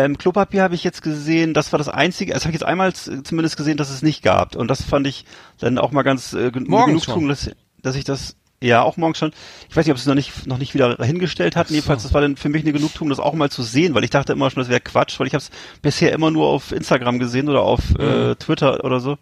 [0.04, 2.94] Ähm, Klopapier habe ich jetzt gesehen, das war das einzige, das habe ich jetzt einmal
[2.94, 4.56] zumindest gesehen, dass es nicht gab.
[4.56, 5.26] Und das fand ich
[5.60, 7.50] dann auch mal ganz äh, gen- Morgens Genugtuung, dass,
[7.82, 9.32] dass ich das, ja, auch morgens schon.
[9.70, 11.68] Ich weiß nicht, ob es noch nicht, noch nicht wieder hingestellt hat.
[11.68, 11.74] So.
[11.74, 14.10] Jedenfalls, das war dann für mich eine Genugtuung, das auch mal zu sehen, weil ich
[14.10, 15.52] dachte immer schon, das wäre Quatsch, weil ich habe es
[15.82, 19.18] bisher immer nur auf Instagram gesehen oder auf äh, Twitter oder so.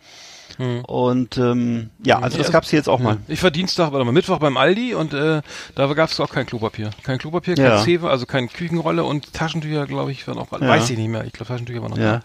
[0.57, 0.85] Mhm.
[0.85, 3.17] Und ähm, ja, also das gab's hier jetzt auch mal.
[3.27, 5.41] Ich war Dienstag, warte mal, Mittwoch beim Aldi und äh,
[5.75, 6.91] da gab es auch kein Klopapier.
[7.03, 7.77] Kein Klopapier, kein Ja.
[7.83, 10.59] Zewe, also keine Küchenrolle und Taschentücher, glaube ich, waren auch, Ja.
[10.67, 11.25] weiß ich nicht mehr.
[11.25, 12.21] Ich glaube, Taschentücher waren noch Ja.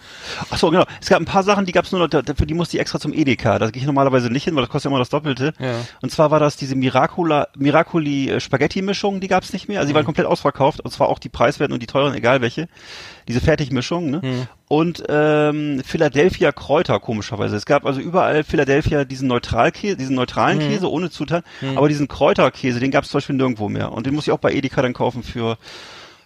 [0.51, 0.85] Ach so, genau.
[1.01, 2.99] Es gab ein paar Sachen, die gab's nur noch, da- für die musste ich extra
[3.01, 3.59] zum Edeka.
[3.59, 5.53] Da gehe ich normalerweise nicht hin, weil das kostet ja immer das Doppelte.
[5.59, 5.75] Ja.
[6.03, 9.79] Und zwar war das diese Miracula, Miracoli äh, Spaghetti-Mischung, die gab's nicht mehr.
[9.81, 9.97] Also die Mhm.
[9.97, 10.81] waren komplett ausverkauft.
[10.81, 12.69] Und zwar auch die preiswerten und die teuren, egal welche.
[13.31, 14.21] Diese Fertigmischung, ne?
[14.23, 14.47] Mhm.
[14.69, 17.57] Und ähm, Philadelphia Kräuter, komischerweise.
[17.57, 20.63] Es gab also überall Philadelphia diesen Neutralkäse, diesen neutralen Mhm.
[20.73, 21.45] Käse ohne Zutaten.
[21.77, 23.93] Aber diesen Kräuterkäse, den gab's zum Beispiel nirgendwo mehr.
[23.93, 25.57] Und den muss ich auch bei Edeka dann kaufen für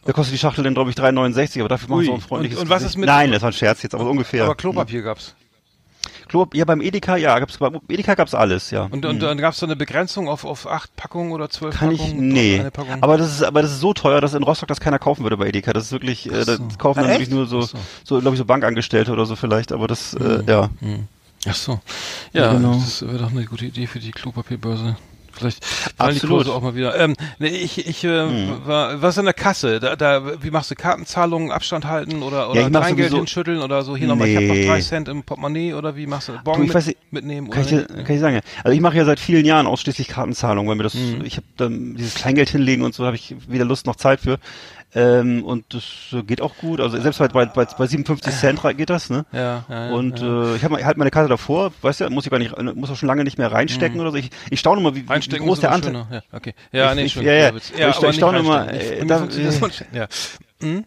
[0.07, 2.59] da kostet die Schachtel dann, glaube ich, 3,69, aber dafür machen sie auch ein freundliches
[2.59, 4.45] Und- und was ist mit- Nein, das war ein Scherz jetzt, aber so ungefähr.
[4.45, 5.35] Aber Klopapier gab's.
[6.35, 8.89] Klo, ja, beim Edeka, ja, gab's, beim Edeka gab's alles, ja.
[8.91, 11.77] Und, und dann gab's da eine Begrenzung auf, auf acht Packungen oder zwölf.
[11.77, 12.27] Kann ich, Packungen?
[12.27, 12.59] nee.
[12.59, 13.01] Eine Packung.
[13.03, 15.37] Aber das ist, aber das ist so teuer, dass in Rostock das keiner kaufen würde
[15.37, 15.73] bei Edeka.
[15.73, 16.69] Das ist wirklich, äh, das so.
[16.77, 17.79] kaufen dann wirklich nur so, so.
[18.03, 20.71] so, glaube ich, so Bankangestellte oder so vielleicht, aber das, äh, ja.
[20.81, 21.07] Hm.
[21.47, 21.81] Ach so.
[22.33, 22.75] Ja, Ja, genau.
[22.75, 24.97] das wäre doch eine gute Idee für die Klopapierbörse.
[25.37, 26.27] Vielleicht fallen die.
[26.27, 26.99] Kurse auch mal wieder.
[26.99, 28.67] Ähm, nee, ich, ich äh, Hm.
[28.67, 29.81] war, was an der Kasse?
[29.81, 33.61] Da, da, wie machst du Kartenzahlungen, Abstand halten oder, oder ich mach Kleingeld sowieso- hinschütteln
[33.61, 33.97] oder so?
[33.97, 34.67] Hier nochmal, ich habe noch Nee.
[34.67, 36.33] drei Cent im Portemonnaie oder wie machst du?
[36.45, 38.07] Bon Du, ich mit, weiß nicht, mitnehmen Kann ich, oder dir, nicht?
[38.07, 38.41] kann ich sagen.
[38.63, 41.23] Also ich mache ja seit vielen Jahren ausschließlich Kartenzahlung, weil mir das, Mhm.
[41.25, 44.39] ich habe dann dieses Kleingeld hinlegen und so habe ich weder Lust noch Zeit für.
[44.95, 46.81] Ähm, und das äh, geht auch gut.
[46.81, 49.27] Also selbst bei, bei, bei, bei 57 Cent geht das, ne?
[49.33, 50.53] Ja, ja, ja, Und ja.
[50.53, 52.97] äh, ich habe halt meine Karte davor, weißt du, muss ich gar nicht, muss auch
[52.97, 54.17] schon lange nicht mehr reinstecken oder so.
[54.17, 55.95] Ich, ich staune mal, wie, wie groß der Anteil.
[56.11, 56.55] Ja, okay.
[56.73, 57.25] Ja, Ich- nee, ich- schön.
[57.25, 57.49] ja, ja.
[57.49, 59.03] Aber ich- ich staune reinstecken.
[59.03, 59.71] äh, da- schon.
[59.93, 60.07] Ja.
[60.61, 60.85] Hm?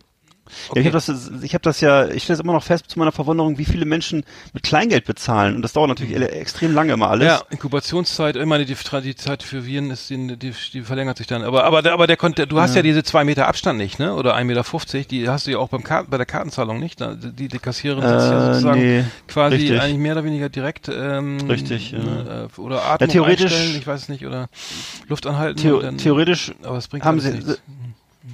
[0.74, 3.00] Ja, ich habe das, ich habe das ja, ich stelle es immer noch fest zu
[3.00, 5.56] meiner Verwunderung, wie viele Menschen mit Kleingeld bezahlen.
[5.56, 7.26] Und das dauert natürlich ele- extrem lange immer alles.
[7.28, 11.28] Ja, Inkubationszeit, ich meine, die, die Zeit für Viren ist, die, die, die verlängert sich
[11.28, 11.42] dann.
[11.44, 12.82] Aber, aber, der- aber der konnte, du hast ja.
[12.82, 14.14] diese zwei Meter Abstand nicht, ne?
[14.16, 17.00] Oder 1,50 Meter, die hast du ja auch beim Karten, bei der Kartenzahlung nicht.
[17.00, 19.82] Die, die Kassiererin sitzt ja Äh, sozusagen nee, quasi richtig.
[19.82, 22.00] eigentlich mehr oder weniger direkt, ähm, Richtig, ja.
[22.00, 24.50] ne, äh, oder Atmung theoretisch- einstellen, ich weiß nicht, oder
[25.08, 25.60] Luft anhalten.
[25.60, 27.60] Theo dann, theoretisch aber es bringt haben sie, nichts.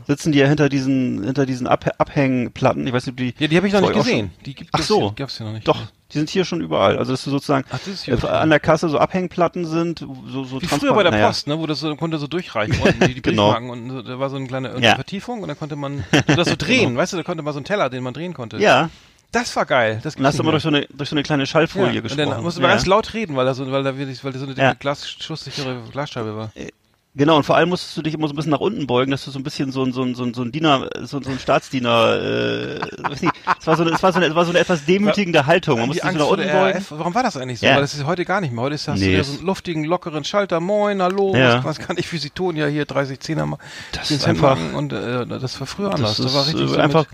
[0.08, 2.86] Sitzen die ja hinter diesen, hinter diesen Ab Abhängplatten.
[2.88, 3.34] Ich weiß nicht, ob die.
[3.40, 4.32] Ja, die habe ich noch nicht gesehen.
[4.46, 5.00] Die gibt Ach es so.
[5.02, 5.68] hier, gab's hier noch nicht.
[5.68, 5.80] Doch,
[6.12, 6.98] die sind hier schon überall.
[6.98, 10.62] Also dass du sozusagen Ach, das äh, an der Kasse so Abhängplatten sind, so, so
[10.62, 11.28] Wie früher bei der naja.
[11.28, 13.56] Post, ne, wo das so, konnte so durchreichen unten, die, die Genau.
[13.58, 14.96] Und so, da war so eine kleine Ja.
[14.96, 17.60] Vertiefung und dann konnte man so das so drehen, weißt du, da konnte man so
[17.60, 18.58] einen Teller, den man drehen konnte.
[18.58, 18.90] Ja,
[19.32, 20.00] Das war geil.
[20.04, 21.98] Das und hast du immer durch so eine, durch so eine kleine Schallfolie ja.
[21.98, 22.30] Und gesprochen.
[22.30, 22.76] dann musste man ja.
[22.76, 24.74] ganz laut reden, weil da so, weil da wirklich, weil da so eine Ja.
[24.74, 26.52] Glas, schusssichere Glasscheibe war.
[27.16, 29.24] Genau, und vor allem musstest du dich immer so ein bisschen nach unten beugen, dass
[29.24, 31.30] du so ein bisschen so ein, so ein, so ein, so ein Diener, so, so
[31.30, 34.46] ein Staatsdiener, äh, weiß nicht, es war so eine, es war so eine, es war
[34.46, 35.78] so eine etwas demütigende Haltung.
[35.78, 36.74] Man musste sich so nach unten beugen.
[36.80, 37.68] RAF, warum war das eigentlich so?
[37.68, 37.76] Ja.
[37.76, 38.64] Weil das ist heute gar nicht mehr.
[38.64, 40.60] Heute ist, hast Nee, so einen luftigen, lockeren Schalter.
[40.60, 41.58] Moin, hallo, Ja.
[41.64, 42.56] was, was kann ich für Sie tun?
[42.56, 43.60] Ja, hier 30 Zehner mal.
[43.92, 46.18] Das ist einfach- und äh, das war früher anders.
[46.18, 47.06] Das Das, war richtig äh, so einfach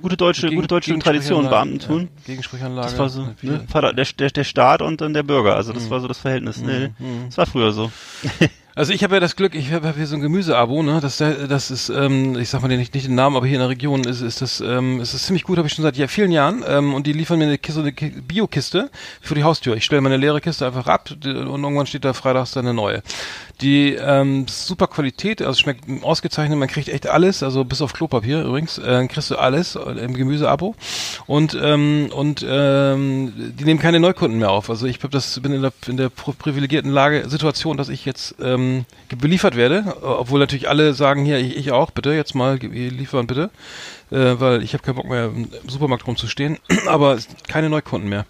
[0.00, 2.00] gute deutsche, Gegen- gute deutsche Tradition, Gegensprechanlage, Beamtentum.
[2.00, 2.88] Ja, Gegensprechanlage.
[2.88, 3.64] Das war so, ne?
[3.70, 5.54] Vater, der, der, der Staat und dann der Bürger.
[5.54, 5.76] Also Mhm.
[5.76, 6.62] das war so das Verhältnis.
[6.62, 6.92] Nee,
[7.26, 7.92] das war früher so.
[8.76, 10.98] Also ich habe ja das Glück, ich habe hab hier so ein Gemüseabo, ne?
[11.00, 13.68] Das, das ist, ähm, ich sag mal nicht, nicht den Namen, aber hier in der
[13.68, 16.32] Region ist, ist das, ähm, ist das ziemlich gut, habe ich schon seit ja, vielen
[16.32, 16.64] Jahren.
[16.66, 19.76] Ähm, und die liefern mir eine Kiste, eine Ki- Biokiste für die Haustür.
[19.76, 23.02] Ich stelle meine leere Kiste einfach ab und irgendwann steht da freitags dann eine neue.
[23.60, 28.42] Die ähm, super Qualität, also schmeckt ausgezeichnet, man kriegt echt alles, also bis auf Klopapier
[28.42, 30.74] übrigens, äh, kriegst du alles im Gemüseabo.
[31.26, 34.70] Und ähm, und ähm, die nehmen keine Neukunden mehr auf.
[34.70, 38.04] Also ich hab das bin in der in der pri- privilegierten Lage Situation, dass ich
[38.04, 38.86] jetzt ähm,
[39.16, 43.50] beliefert werde, obwohl natürlich alle sagen hier ich, ich auch bitte jetzt mal liefern bitte,
[44.10, 48.26] äh, weil ich habe keinen Bock mehr im Supermarkt rumzustehen, aber keine Neukunden mehr.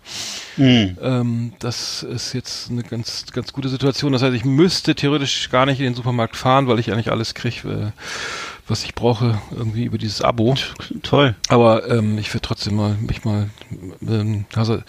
[0.57, 0.97] Mhm.
[1.01, 4.13] Ähm, das ist jetzt eine ganz, ganz gute Situation.
[4.13, 7.35] Das heißt, ich müsste theoretisch gar nicht in den Supermarkt fahren, weil ich eigentlich alles
[7.35, 8.01] kriege, äh,
[8.69, 10.55] was ich brauche, irgendwie über dieses Abo.
[11.03, 11.35] Toll.
[11.49, 13.51] Aber ähm, ich werde trotzdem mal mich mal
[14.03, 14.85] ähm, Hazard,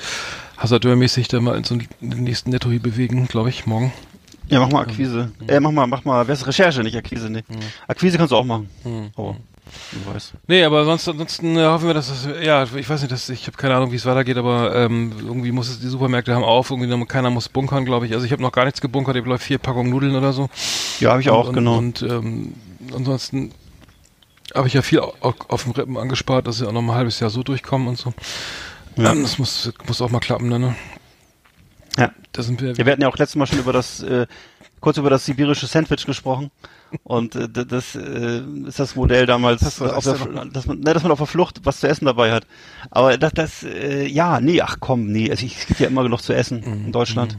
[0.57, 3.91] Hazardeur-mäßig da mal in so einen nächsten Netto hier bewegen, glaube ich, morgen.
[4.47, 5.31] Ja, mach mal Akquise.
[5.47, 7.43] Äh, mach mal, mach mal, wer ist Recherche, nicht Akquise, nee.
[7.87, 8.69] Akquise kannst du auch machen.
[9.15, 9.35] Oh,
[9.91, 10.33] du weißt.
[10.47, 13.47] Nee, aber sonst, ansonsten äh, hoffen wir, dass das, ja, ich weiß nicht, dass, ich
[13.47, 16.69] habe keine Ahnung, wie es weitergeht, aber ähm, irgendwie muss es, die Supermärkte haben auf,
[16.71, 18.13] irgendwie keiner muss bunkern, glaube ich.
[18.13, 20.49] Also ich habe noch gar nichts gebunkert, ich glaube vier Packungen Nudeln oder so.
[20.99, 21.77] Ja, habe ich auch, und, genau.
[21.77, 22.53] Und ähm,
[22.93, 23.51] ansonsten
[24.53, 26.97] habe ich ja viel au- auf dem Rippen angespart, dass ich auch noch mal ein
[26.99, 28.13] halbes Jahr so durchkommen und so.
[28.97, 29.11] Ja.
[29.11, 30.75] Ähm, das muss, muss auch mal klappen, dann, ne?
[31.97, 32.11] ja.
[32.31, 32.73] Da sind wir.
[32.73, 34.27] ja, wir hatten ja auch letztes Mal schon über das, äh,
[34.81, 36.51] kurz über das sibirische Sandwich gesprochen.
[37.03, 40.13] Und äh, das äh, ist das Modell damals, Das auf der,
[40.45, 42.45] dass, man, ne, dass man auf der Flucht was zu essen dabei hat.
[42.89, 46.03] Aber das, das äh, ja, nee, ach komm, nee, also ich, es gibt ja immer
[46.03, 46.85] genug zu essen Mhm.
[46.85, 47.37] in Deutschland.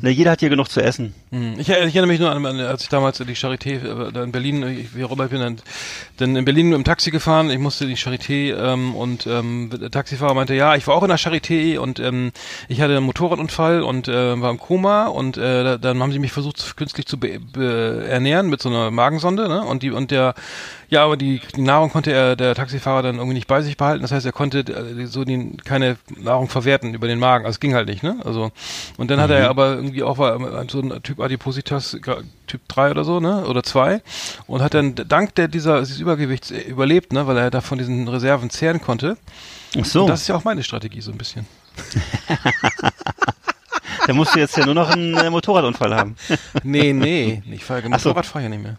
[0.00, 1.14] Ne, jeder hat hier genug zu essen.
[1.30, 4.32] Ich, ich erinnere mich nur an, als ich damals in die Charité äh, da in
[4.32, 5.56] Berlin, ich, wie auch immer ich bin, dann,
[6.16, 7.50] dann in Berlin mit dem Taxi gefahren.
[7.50, 11.02] Ich musste in die Charité ähm, und ähm, der Taxifahrer meinte, ja, ich war auch
[11.02, 12.32] in der Charité und ähm,
[12.68, 16.18] ich hatte einen Motorradunfall und äh, war im Koma und äh, da- dann haben sie
[16.18, 19.62] mich versucht künstlich zu ernähren mit so einer Magensonde, ne?
[19.62, 20.34] Und die und der
[20.88, 24.02] ja, aber die, die Nahrung konnte er der Taxifahrer dann irgendwie nicht bei sich behalten.
[24.02, 27.44] Das heißt, er konnte äh, so die, keine Nahrung verwerten über den Magen.
[27.44, 28.18] Also es ging halt nicht, ne?
[28.24, 28.50] Also
[28.96, 31.96] und dann hat er aber irgendwie auch war so ein Typ Adipositas
[32.46, 33.44] Typ 3 oder so, ne?
[33.46, 34.02] Oder 2
[34.46, 37.78] und hat dann dank der dieser dieses Übergewichts äh, überlebt, ne, weil er da von
[37.78, 39.16] diesen Reserven zehren konnte.
[39.78, 41.46] Ach so, Und das ist ja auch meine Strategie so ein bisschen.
[44.06, 46.16] der musste jetzt ja nur noch einen äh, Motorradunfall haben.
[46.62, 47.88] Nee, nee, ich fahre so.
[47.88, 48.76] Motorrad fahre ich ja nicht mehr.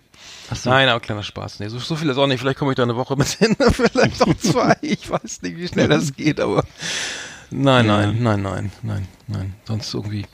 [0.54, 0.70] So.
[0.70, 1.60] Nein, aber kleiner Spaß.
[1.62, 2.40] Nee, so, so viel ist auch nicht.
[2.42, 4.76] Vielleicht komme ich da eine Woche mit hin, vielleicht auch zwei.
[4.82, 6.64] Ich weiß nicht, wie schnell das geht, aber
[7.50, 7.98] nein, Ja.
[8.08, 9.54] nein, nein, nein, nein, nein.
[9.66, 10.26] Sonst irgendwie.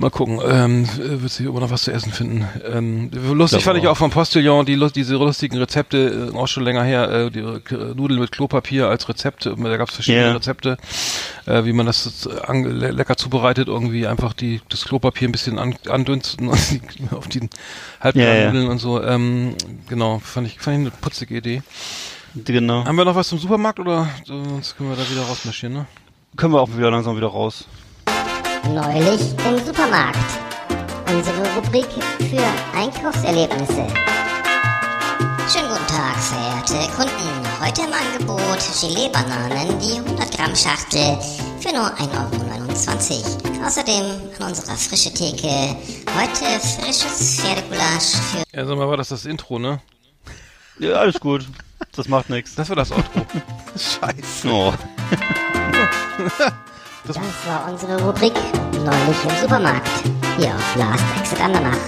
[0.00, 2.46] Mal gucken, ähm, wird sich immer noch was zu essen finden.
[2.72, 6.46] Ähm, lustig Ich fand glaub ich auch vom Postillon, die, diese lustigen Rezepte, äh, auch
[6.46, 9.96] schon länger her, äh, die äh, Nudeln mit Klopapier als Rezept, äh, da gab es
[9.96, 10.32] verschiedene Ja.
[10.34, 10.76] Rezepte,
[11.46, 15.32] äh, wie man das äh, an, le lecker zubereitet, irgendwie einfach die das Klopapier ein
[15.32, 16.80] bisschen an, andünsten und die,
[17.10, 17.48] auf die
[18.00, 18.52] halbgaren Ja, ja.
[18.52, 19.02] Nudeln und so.
[19.02, 19.56] Ähm,
[19.88, 21.62] genau, fand ich, fand ich eine putzige Idee.
[22.36, 22.84] Genau.
[22.84, 25.86] Haben wir noch was zum Supermarkt oder sonst können wir da wieder rausmarschieren, ne?
[26.36, 27.66] Können wir auch wieder langsam wieder raus.
[28.74, 30.18] Neulich im Supermarkt.
[31.10, 31.86] Unsere Rubrik
[32.18, 33.86] für Einkaufserlebnisse.
[35.50, 37.64] Schönen guten Tag, verehrte Kunden.
[37.64, 41.18] Heute im Angebot Gelee-Bananen, die 100 Gramm Schachtel
[41.60, 43.66] für nur 1,29 Euro.
[43.66, 44.04] Außerdem
[44.38, 45.74] an unserer frische Theke
[46.14, 49.80] heute frisches Pferdegulasch für Ja, sag mal, war das das Intro, ne?
[50.78, 51.46] Ja, alles gut.
[51.96, 52.54] Das macht nichts.
[52.54, 53.24] Das war das Outro.
[53.76, 54.48] Scheiße.
[54.48, 54.74] Oh.
[57.08, 57.16] Das
[57.46, 58.34] war unsere Rubrik
[58.84, 59.88] Neulich im Supermarkt.
[60.36, 61.78] Hier auf Last Exit Andernach.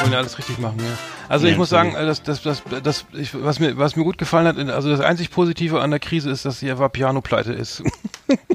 [0.00, 0.86] Wollen ja alles richtig machen, ja.
[1.28, 4.18] Also Ja, ich muss sagen, das, das, das, das, ich, was mir, was mir gut
[4.18, 7.82] gefallen hat, also das einzig Positive an der Krise ist, dass die Piano pleite ist.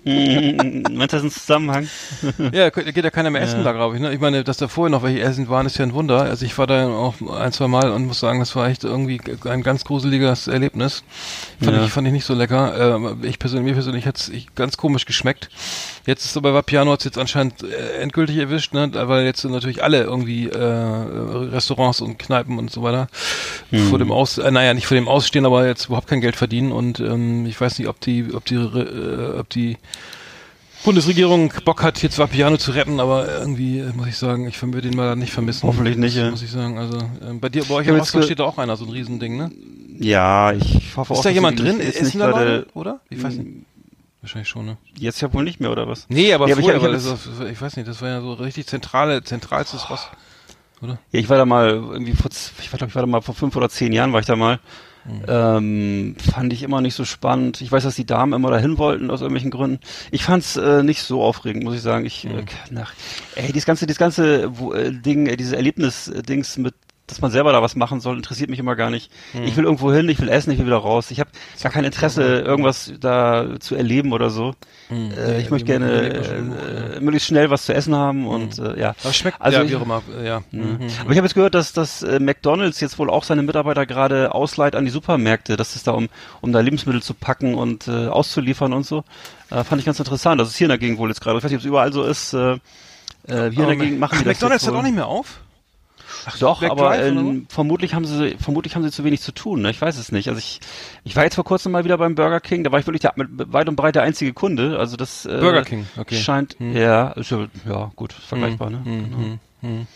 [0.03, 1.89] Mm, Meinst du das ist ein Zusammenhang?
[2.51, 4.01] ja, geht ja keiner mehr essen da, glaube ich.
[4.01, 4.13] Ne?
[4.13, 6.21] Ich meine, dass da vorher noch welche essen waren, ist ja ein Wunder.
[6.21, 9.19] Also ich war da auch ein, zwei Mal und muss sagen, das war echt irgendwie
[9.45, 11.03] ein ganz gruseliges Erlebnis.
[11.61, 11.83] Fand, Ja.
[11.85, 12.97] ich, fand ich nicht so lecker.
[13.21, 15.49] Äh, ich persönlich, mir persönlich hat's ich, ganz komisch geschmeckt.
[16.09, 18.89] Jetzt ist aber Vapiano hat's jetzt anscheinend äh, endgültig erwischt, ne?
[18.93, 23.07] weil jetzt sind natürlich alle irgendwie äh, Restaurants und Kneipen und so weiter
[23.89, 26.71] vor dem Aus, äh, naja, nicht vor dem Ausstehen, aber jetzt überhaupt kein Geld verdienen
[26.71, 29.77] und ähm, ich weiß nicht, ob die, ob die, äh, ob die
[30.83, 34.61] Bundesregierung Bock hat, hier zwar Piano zu retten, aber irgendwie äh, muss ich sagen, ich
[34.61, 35.67] würde den mal nicht vermissen.
[35.67, 36.31] Hoffentlich nicht, ja.
[36.31, 36.77] Muss ich sagen.
[36.77, 38.91] Also äh, bei dir, bei euch jetzt Rostock ge- steht da auch einer, so ein
[38.91, 39.51] Riesending, ne?
[39.99, 41.17] Ja, ich hoffe auch.
[41.17, 41.77] Ist da jemand drin?
[41.77, 42.99] nicht- Ist nicht in der gerade- Laune, oder?
[43.09, 43.49] Ich weiß nicht.
[44.21, 44.77] Wahrscheinlich schon, ne?
[44.97, 46.05] Jetzt ja wohl nicht mehr, oder was?
[46.09, 48.21] Nee, aber aber ich früher, hab- ich hab das, ich weiß nicht, das war ja
[48.21, 50.09] so richtig zentrale, zentralstes Rost.
[50.81, 52.29] Ja, ich war da mal irgendwie vor,
[52.59, 54.35] ich war, glaub, ich war da mal vor fünf oder zehn Jahren war ich da
[54.35, 54.59] mal.
[55.05, 55.23] Mhm.
[55.27, 57.61] Ähm, fand ich immer nicht so spannend.
[57.61, 59.79] Ich weiß, dass die Damen immer dahin wollten aus irgendwelchen Gründen.
[60.11, 62.05] Ich fand's äh, nicht so aufregend, muss ich sagen.
[62.05, 62.39] Ich, Mhm.
[62.39, 62.93] äh, nach,
[63.35, 66.75] ey, dieses ganze, dieses ganze wo, äh, Ding, äh, dieses Erlebnis-Dings mit
[67.09, 69.11] dass man selber da was machen soll, interessiert mich immer gar nicht.
[69.33, 69.43] Mhm.
[69.43, 71.11] Ich will irgendwo hin, ich will essen, ich will wieder raus.
[71.11, 71.29] Ich habe
[71.61, 74.53] gar kein Interesse, irgendwas da zu erleben oder so.
[74.89, 75.11] Mhm.
[75.17, 78.95] Äh, ich möchte gerne äh, möglichst schnell was zu essen haben und äh, ja.
[79.03, 80.41] Aber schmeckt, Also ja, ich- wie auch immer, äh, ja.
[80.51, 80.77] Mhm.
[81.01, 84.33] Aber ich habe jetzt gehört, dass dass äh, McDonald's jetzt wohl auch seine Mitarbeiter gerade
[84.33, 86.09] ausleiht an die Supermärkte, dass es da um
[86.41, 89.03] um da Lebensmittel zu packen und äh, auszuliefern und so.
[89.51, 90.39] Äh, fand ich ganz interessant.
[90.39, 91.37] Das ist hier in der Gegend wohl jetzt gerade.
[91.37, 92.33] Ich weiß nicht, ob es überall so ist.
[92.33, 92.53] Äh,
[93.27, 95.39] äh, hier in der Gegend machen Ach, die das McDonalds hat auch nicht mehr auf?
[96.25, 99.61] Ach doch, Black aber ähm, vermutlich haben sie vermutlich haben sie zu wenig zu tun.
[99.61, 99.69] Ne?
[99.71, 100.27] Ich weiß es nicht.
[100.29, 100.59] Also ich
[101.03, 102.63] ich war jetzt vor kurzem mal wieder beim Burger King.
[102.63, 104.77] Da war ich wirklich der, mit, weit und breit der einzige Kunde.
[104.79, 106.15] Also das äh, Burger King, okay.
[106.17, 108.69] scheint ja ist ja, ja gut vergleichbar.
[108.69, 108.81] Ne?
[108.83, 109.03] Mhm.
[109.09, 109.39] Genau.
[109.61, 109.87] Mhm.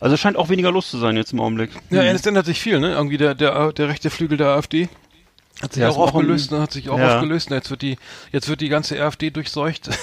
[0.00, 1.70] Also es scheint auch weniger los zu sein jetzt im Augenblick.
[1.90, 2.08] Ja, Mhm.
[2.08, 2.92] es ändert sich viel, ne?
[2.92, 4.88] Irgendwie der, der, der rechte Flügel der AfD
[5.62, 6.62] hat sich Ja, auch aufgelöst, ein- ne?
[6.62, 7.14] hat sich auch ja.
[7.14, 7.48] aufgelöst.
[7.50, 7.56] Ne?
[7.56, 7.96] Jetzt wird die,
[8.32, 9.88] jetzt wird die ganze AfD durchseucht.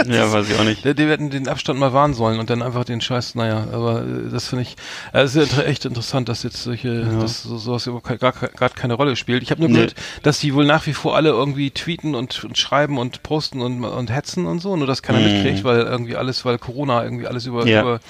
[0.08, 0.84] ja, weiß ich auch nicht.
[0.84, 4.02] Die, die hätten den Abstand mal wahren sollen und dann einfach den Scheiß, naja, aber
[4.02, 4.76] äh, das finde ich,
[5.12, 8.70] äh, es ist ja echt interessant, dass jetzt solche, dass so, sowas überhaupt gar, gar
[8.70, 9.42] keine Rolle spielt.
[9.42, 9.74] Ich habe nur Nee.
[9.74, 13.60] gehört, dass die wohl nach wie vor alle irgendwie tweeten und, und schreiben und posten
[13.60, 15.24] und, und hetzen und so, nur dass keiner Mhm.
[15.24, 17.82] mitkriegt, weil irgendwie alles, weil Corona irgendwie alles über, Ja.
[17.82, 18.00] über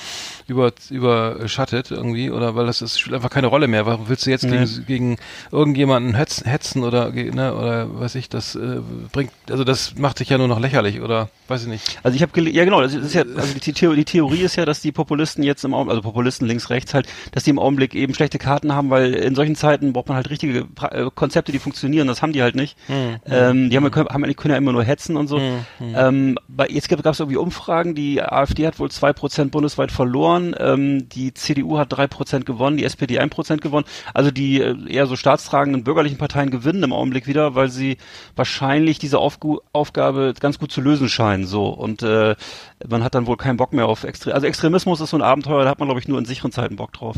[0.48, 3.86] über überschattet irgendwie oder weil das ist spielt einfach keine Rolle mehr.
[3.86, 4.58] Warum willst du jetzt Nee.
[4.58, 5.16] gegen, gegen
[5.52, 8.80] irgendjemanden hetzen, hetzen oder ne, oder weiß ich, das äh,
[9.12, 11.79] bringt also das macht dich ja nur noch lächerlich oder weiß ich nicht.
[12.02, 14.64] Also ich habe ja genau, das ist ja, also die, Theorie, die Theorie ist ja,
[14.64, 17.94] dass die Populisten jetzt im Augenblick, also Populisten links, rechts halt, dass die im Augenblick
[17.94, 21.58] eben schlechte Karten haben, weil in solchen Zeiten braucht man halt richtige äh, Konzepte, die
[21.58, 22.76] funktionieren, das haben die halt nicht.
[23.26, 25.38] Ähm, die haben, können, haben, können ja immer nur hetzen und so.
[25.80, 30.54] Ähm, bei, jetzt gab es irgendwie Umfragen, die AfD hat wohl zwei Prozent bundesweit verloren,
[30.58, 33.86] ähm, die CDU hat drei Prozent gewonnen, die SPD ein Prozent gewonnen.
[34.14, 37.96] Also die äh, eher so staatstragenden bürgerlichen Parteien gewinnen im Augenblick wieder, weil sie
[38.36, 41.46] wahrscheinlich diese Aufgu Aufgabe ganz gut zu lösen scheinen.
[41.46, 42.36] So und äh,
[42.88, 45.64] man hat dann wohl keinen Bock mehr auf Extre also Extremismus ist so ein Abenteuer,
[45.64, 47.16] da hat man glaube ich nur in sicheren Zeiten Bock drauf.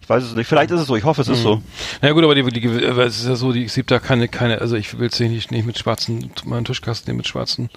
[0.00, 0.46] Ich weiß es nicht.
[0.46, 0.96] Vielleicht ist es so.
[0.96, 1.62] Ich hoffe, es ist so.
[2.00, 4.28] Na ja, gut, aber die, die es ist ja so, die es gibt da keine
[4.28, 7.70] keine also ich will es nicht nicht mit schwarzen meinen Tuschkasten hier mit schwarzen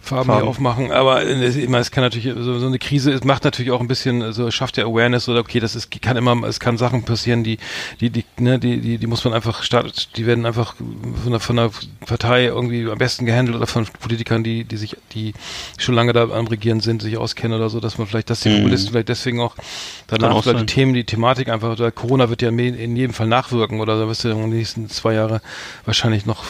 [0.00, 0.42] Farben, Farben.
[0.42, 3.44] hier aufmachen, aber äh, ich meine, es kann natürlich so, so eine Krise, es macht
[3.44, 6.60] natürlich auch ein bisschen so schafft ja Awareness oder okay, das ist kann immer es
[6.60, 7.58] kann Sachen passieren, die
[8.00, 11.40] die die ne, die die, die muss man einfach start, die werden einfach von der
[11.40, 11.70] von der
[12.06, 15.34] Partei irgendwie am besten gehandelt oder von Politikern, die die sich die
[15.78, 18.48] schon lange da am regieren sind, sich auskennen oder so, dass man vielleicht dass die
[18.50, 18.56] Mhm.
[18.58, 19.54] Populisten vielleicht deswegen auch
[20.06, 23.80] danach auch die Themen, die Thematik einfach, oder Corona wird ja in jedem Fall nachwirken
[23.80, 25.40] oder da wirst du in den nächsten zwei Jahre
[25.84, 26.44] wahrscheinlich noch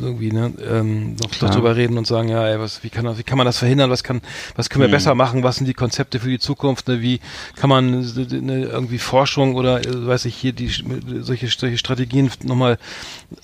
[0.00, 1.48] irgendwie ne, ähm, noch, Klar.
[1.50, 3.58] noch drüber reden und sagen, ja, ey, was, wie kann das, wie kann man das
[3.58, 4.20] verhindern, was kann,
[4.54, 4.92] was können wir Mhm.
[4.92, 7.20] besser machen, was sind die Konzepte für die Zukunft, ne, wie
[7.56, 10.70] kann man ne, irgendwie Forschung oder äh, weiß ich hier die
[11.20, 12.78] solche, solche Strategien nochmal,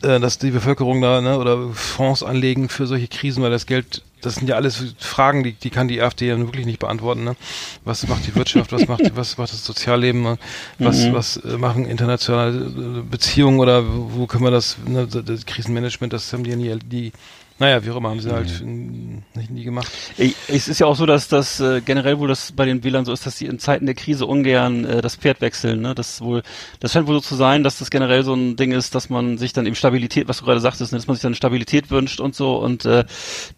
[0.02, 4.02] äh, dass die Bevölkerung da ne, oder Fonds anlegen für solche Krisen, weil das Geld
[4.22, 7.24] das sind ja alles Fragen, die, die kann die AfD ja wirklich nicht beantworten.
[7.24, 7.36] Ne?
[7.84, 10.38] Was macht die Wirtschaft, was macht, was macht das Sozialleben,
[10.78, 11.12] was, Mhm.
[11.12, 16.32] was äh, machen internationale äh, Beziehungen oder wo können wir das, ne, das Krisenmanagement, das
[16.32, 17.12] haben die ja nie, die,
[17.62, 19.88] naja, wie auch immer, haben sie halt mm, nicht nie gemacht.
[20.18, 23.04] Ich, es ist ja auch so, dass das äh, generell wohl das bei den WLAN
[23.04, 25.80] so ist, dass sie in Zeiten der Krise ungern äh, das Pferd wechseln.
[25.80, 25.94] Ne?
[25.94, 26.42] Das wohl,
[26.80, 29.38] das scheint wohl so zu sein, dass das generell so ein Ding ist, dass man
[29.38, 32.18] sich dann eben Stabilität, was du gerade sagtest, ne, dass man sich dann Stabilität wünscht
[32.18, 32.56] und so.
[32.56, 33.04] Und äh,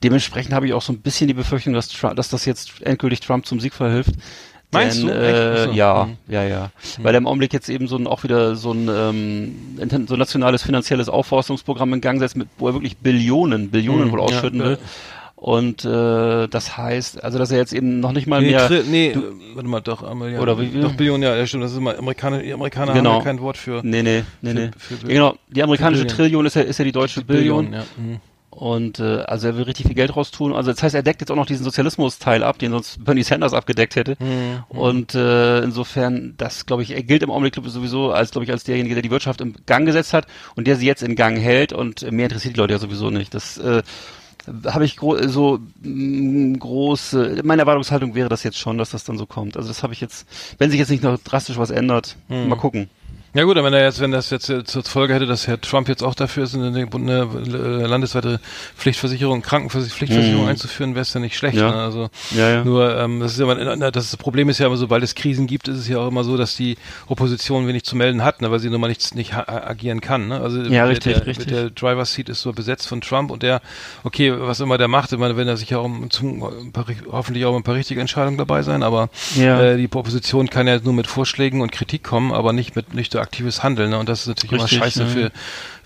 [0.02, 3.20] dementsprechend habe ich auch so ein bisschen die Befürchtung, dass, Trump, dass das jetzt endgültig
[3.20, 4.12] Trump zum Sieg verhilft.
[4.74, 5.12] Meinst Denn, du?
[5.14, 5.70] Äh, so.
[5.72, 6.32] ja, Mhm.
[6.32, 6.70] ja, ja.
[7.02, 9.54] Weil er im Augenblick jetzt eben so ein, auch wieder so ein, ähm,
[10.06, 14.12] so ein nationales finanzielles Aufforstungsprogramm in Gang setzt, mit, wo er wirklich Billionen, Billionen Mhm,
[14.12, 14.66] wohl ja, ausschütten ja.
[14.66, 14.78] will.
[15.37, 18.70] Und äh, das heißt, also dass er jetzt eben noch nicht mal Nee, mehr.
[18.88, 19.18] Nee äh,
[19.54, 22.38] warte mal, doch, ja, Oder wie doch Billionen, ja, ja, stimmt, das ist immer, Amerikaner,
[22.38, 23.10] die Amerikaner Genau.
[23.10, 24.70] haben ja kein Wort für, Nee, nee, nee, Für- nee.
[24.78, 26.16] für- ja, genau, die amerikanische Billion.
[26.16, 27.72] Trillion ist ja, ist ja die deutsche Billion.
[27.74, 27.80] ja.
[27.98, 28.20] Mhm.
[28.54, 30.54] Und äh, also er will richtig viel Geld raustun.
[30.54, 33.52] Also das heißt, er deckt jetzt auch noch diesen Sozialismus-Teil ab, den sonst Bernie Sanders
[33.52, 34.16] abgedeckt hätte.
[34.20, 34.62] Mhm.
[34.68, 38.62] Und äh, insofern, das glaube ich, er gilt im Augenblick sowieso als, glaube ich, als
[38.64, 41.72] derjenige, der die Wirtschaft im Gang gesetzt hat und der sie jetzt in Gang hält.
[41.72, 43.34] Und mehr interessiert die Leute ja sowieso nicht.
[43.34, 43.82] Das äh,
[44.66, 49.18] habe ich gro so mh, große, meine Erwartungshaltung wäre das jetzt schon, dass das dann
[49.18, 49.56] so kommt.
[49.56, 52.48] Also das habe ich jetzt, wenn sich jetzt nicht noch drastisch was ändert, Mhm.
[52.48, 52.88] mal gucken.
[53.35, 56.05] Ja gut, wenn er jetzt, wenn das jetzt zur Folge hätte, dass Herr Trump jetzt
[56.05, 58.38] auch dafür ist, eine, eine äh, landesweite
[58.77, 60.49] Pflichtversicherung, Krankenversicherung mm.
[60.49, 61.57] einzuführen, wäre es ja nicht schlecht.
[61.57, 61.73] Ja.
[61.73, 61.77] Ne?
[61.83, 62.64] Also ja, ja.
[62.64, 63.57] nur ähm, das ist immer,
[63.90, 66.37] das Problem ist ja immer, sobald es Krisen gibt, ist es ja auch immer so,
[66.37, 66.77] dass die
[67.09, 70.29] Opposition wenig zu melden hat, ne, weil sie nun mal nichts nicht agieren kann.
[70.29, 70.40] Ne?
[70.40, 71.49] Also ja, richtig, der, richtig.
[71.49, 73.62] der Driver Seat ist so besetzt von Trump und der,
[74.05, 77.44] okay, was immer der macht, immer, wenn er sich ja auch um, zum, paar, hoffentlich
[77.47, 79.61] auch ein paar richtige Entscheidungen dabei sein, aber ja.
[79.61, 83.12] äh, die Opposition kann ja nur mit Vorschlägen und Kritik kommen, aber nicht mit nicht
[83.12, 83.90] so aktives Handeln.
[83.90, 83.98] Ne?
[83.98, 85.08] Und das ist natürlich Richtig, immer scheiße ja.
[85.08, 85.30] für,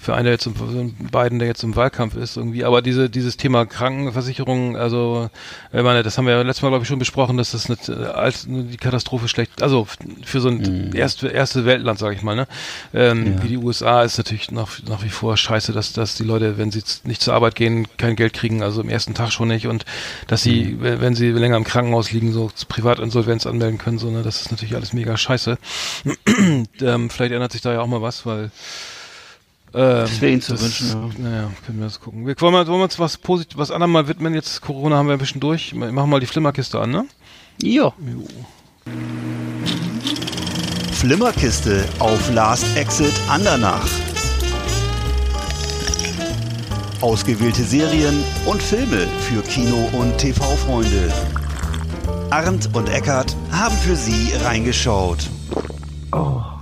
[0.01, 2.65] für einen, der jetzt im, beiden, der jetzt im Wahlkampf ist irgendwie.
[2.65, 5.29] Aber diese, dieses Thema Krankenversicherung, also,
[5.73, 7.91] ich meine, das haben wir ja letztes Mal, glaube ich, schon besprochen, dass das nicht,
[7.91, 9.89] als die Katastrophe schlecht, also
[10.25, 10.97] für so ein mhm.
[10.97, 12.47] erste, erste Weltland, sage ich mal, ne?
[12.95, 13.43] Ähm, ja.
[13.43, 16.71] Wie die USA ist natürlich nach, nach wie vor scheiße, dass, dass die Leute, wenn
[16.71, 19.85] sie nicht zur Arbeit gehen, kein Geld kriegen, also im ersten Tag schon nicht und
[20.29, 21.01] dass sie, mhm.
[21.01, 24.23] wenn sie länger im Krankenhaus liegen, so Privatinsolvenz anmelden können, so, ne?
[24.23, 25.59] Das ist natürlich alles mega scheiße.
[26.81, 28.53] ähm, vielleicht ändert sich da ja auch mal was, weil
[29.75, 31.31] ähm, das wäre Ihnen zu das, wünschen, ja.
[31.31, 32.27] Naja, können wir das gucken.
[32.27, 34.35] Wir wollen, mal, wollen wir uns was positiv, was anderem mal widmen.
[34.35, 35.75] Jetzt Corona haben wir ein bisschen durch.
[35.75, 37.07] Wir machen mal die Flimmerkiste an, ne?
[37.63, 37.93] Jo.
[37.99, 38.25] jo.
[40.93, 43.87] Flimmerkiste auf Last Exit Andernach.
[47.01, 51.13] Ausgewählte Serien und Filme für Kino- und TV-Freunde.
[52.31, 55.31] Arndt und Eckart haben für Sie reingeschaut.
[56.13, 56.58] Oh.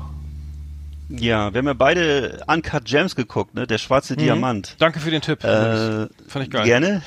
[1.08, 3.66] Ja, wir haben ja beide Uncut Gems geguckt, ne?
[3.66, 4.18] Der schwarze mhm.
[4.18, 4.76] Diamant.
[4.78, 5.44] Danke für den Tipp.
[5.44, 6.64] Äh, Fand ich geil.
[6.64, 7.02] Gerne.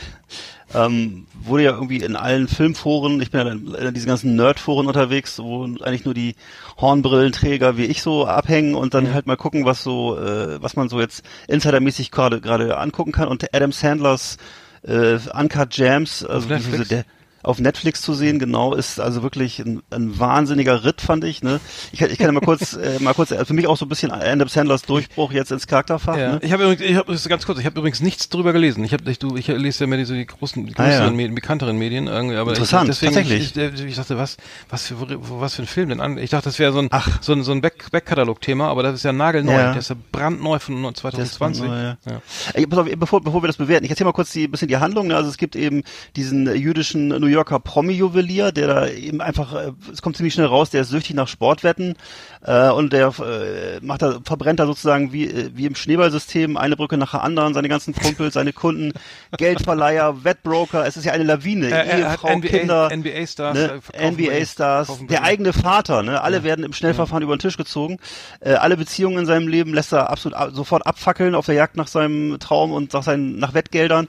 [0.73, 5.39] Ähm, wurde ja irgendwie in allen Filmforen, ich bin ja in diesen ganzen Nerdforen unterwegs,
[5.39, 6.35] wo eigentlich nur die
[6.77, 9.13] Hornbrillenträger wie ich so abhängen und dann mhm.
[9.15, 13.27] halt mal gucken, was so, äh, was man so jetzt insidermäßig gerade gerade angucken kann.
[13.27, 14.37] Und Adam Sandlers
[14.83, 17.05] äh, Uncut Gems, also diese, der,
[17.43, 21.41] auf Netflix zu sehen, genau, ist also wirklich ein, ein wahnsinniger Ritt, fand ich.
[21.41, 21.59] Ne?
[21.91, 24.11] Ich, ich kann ja mal kurz, äh, mal kurz, für mich auch so ein bisschen
[24.11, 26.17] Adam Sandlers Durchbruch jetzt ins Charakterfach.
[26.17, 26.33] Ja.
[26.33, 26.39] Ne?
[26.41, 28.83] Ich habe übrigens, ich habe ganz kurz, ich habe übrigens nichts drüber gelesen.
[28.83, 31.11] Ich habe, ich, du, ich lese ja mehr diese großen, die größeren, ah, ja.
[31.11, 33.55] Medien, bekannteren Medien irgendwie, aber Interessant, ich, deswegen, tatsächlich.
[33.55, 34.37] Ich, ich, dachte, was,
[34.69, 36.17] was für, was für ein Film denn an?
[36.17, 37.21] Ich dachte, das wäre so ein, Ach.
[37.21, 39.53] so ein, so ein Back, Backkatalog-Thema, aber das ist ja nagelneu.
[39.53, 39.71] Ja.
[39.71, 41.63] Der ist ja brandneu von 2020.
[41.63, 41.97] Neu, ja.
[42.05, 42.21] Ja.
[42.53, 44.77] Ey, pass auf, bevor, bevor wir das bewerten, ich erzähle mal kurz die, bisschen die
[44.77, 45.07] Handlung.
[45.07, 45.15] Ne?
[45.15, 45.83] Also es gibt eben
[46.15, 50.47] diesen jüdischen New Yorker Promi-Juwelier Juwelier, der da eben einfach, äh, es kommt ziemlich schnell
[50.47, 51.95] raus, der ist süchtig nach Sportwetten
[52.45, 56.75] äh, und der äh, macht da, verbrennt da sozusagen wie, äh, wie im Schneeballsystem eine
[56.75, 58.93] Brücke nach der anderen, seine ganzen Kumpels, seine Kunden,
[59.37, 65.23] Geldverleiher, Wettbroker, es ist ja eine Lawine, äh, Ehefrau, NBA, Kinder, NBA-Stars, ne, NBA-Stars, der
[65.23, 66.43] eigene Vater, ne, alle ja.
[66.43, 67.25] werden im Schnellverfahren ja.
[67.25, 67.97] über den Tisch gezogen,
[68.39, 71.77] äh, alle Beziehungen in seinem Leben lässt er absolut ab, sofort abfackeln auf der Jagd
[71.77, 74.07] nach seinem Traum und nach seinen nach Wettgeldern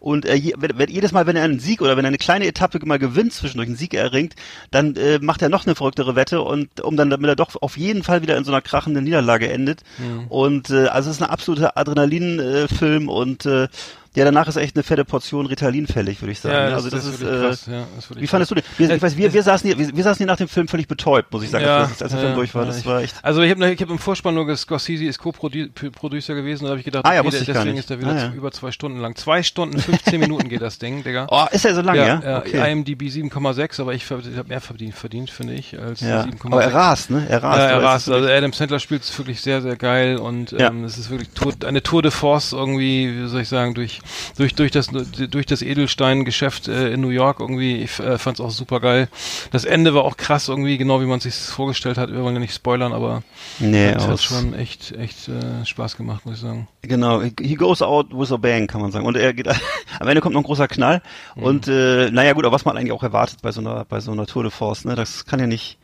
[0.00, 2.46] und äh, je, wenn, jedes Mal, wenn er einen Sieg oder wenn er eine kleine
[2.46, 4.34] Etappe mal gewinnt, zwischendurch einen Sieg erringt,
[4.70, 7.76] dann äh, macht er noch eine verrücktere Wette und um dann, damit er doch auf
[7.76, 9.82] jeden Fall wieder in so einer krachenden Niederlage endet.
[9.98, 10.26] Mhm.
[10.28, 13.68] Und äh, also es ist eine absolute Adrenalin-Film und äh,
[14.14, 16.54] ja, danach ist echt eine fette Portion Ritalin fällig, würde ich sagen.
[16.54, 18.64] Ja, also das, das ist, äh, krass, ja, das wie fandest du den?
[18.76, 20.88] Wir, ich weiß, wir, wir saßen hier, wir, wir saßen hier nach dem Film völlig
[20.88, 22.66] betäubt, muss ich sagen, ja, als, als der Film durch war.
[22.66, 23.14] Das war echt.
[23.22, 26.84] Also ich habe ich hab im Vorspann nur Scorsese ist Co-Producer gewesen, da habe ich
[26.84, 28.32] gedacht, ah, ja, okay, der, deswegen ist er wieder ah, ja.
[28.32, 29.14] über zwei Stunden lang.
[29.14, 31.26] Zwei Stunden 15 Minuten geht das Ding, Digga.
[31.30, 32.20] Oh, ist er so lang, ja?
[32.20, 32.38] ja?
[32.38, 32.72] Okay.
[32.72, 36.22] IMDb 7,6, aber ich, habe mehr verdient, verdient, finde ich, als ja.
[36.22, 36.46] 7,6.
[36.46, 37.26] Aber er rast, ne?
[37.28, 37.58] Er rast.
[37.58, 38.10] Ja, er rast.
[38.10, 41.30] Also Adam Sandler spielt es wirklich sehr, sehr geil und ähm, es ist wirklich
[41.64, 43.99] eine Tour de Force irgendwie, wie soll ich sagen, durch,
[44.36, 47.76] durch, durch das das durch das Edelstein-Geschäft äh, in New York irgendwie.
[47.76, 49.08] Ich äh, fand es auch super geil.
[49.50, 52.10] Das Ende war auch krass irgendwie, genau wie man sich vorgestellt hat.
[52.12, 53.22] Wir wollen ja nicht spoilern, aber
[53.58, 56.68] nee, es hat schon echt echt äh, Spaß gemacht, muss ich sagen.
[56.82, 59.06] Genau, he goes out with a bang, kann man sagen.
[59.06, 59.48] Und er geht
[60.00, 61.02] am Ende kommt noch ein großer Knall.
[61.36, 61.42] Mhm.
[61.42, 64.12] Und äh, naja gut, aber was man eigentlich auch erwartet bei so einer bei so
[64.12, 64.94] einer Tour de Force, ne?
[64.94, 65.78] Das kann ja nicht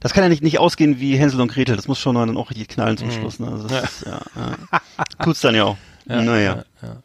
[0.00, 1.76] das kann ja nicht, nicht ausgehen wie Hänsel und Gretel.
[1.76, 3.12] Das muss schon dann auch richtig knallen zum mhm.
[3.12, 3.40] Schluss.
[3.40, 3.48] Ne?
[3.48, 3.80] Also das ja.
[3.80, 5.24] Ist, ja, ja.
[5.24, 5.76] Tut's dann ja auch.
[6.08, 6.64] Ja, naja.
[6.82, 6.96] Ja, ja.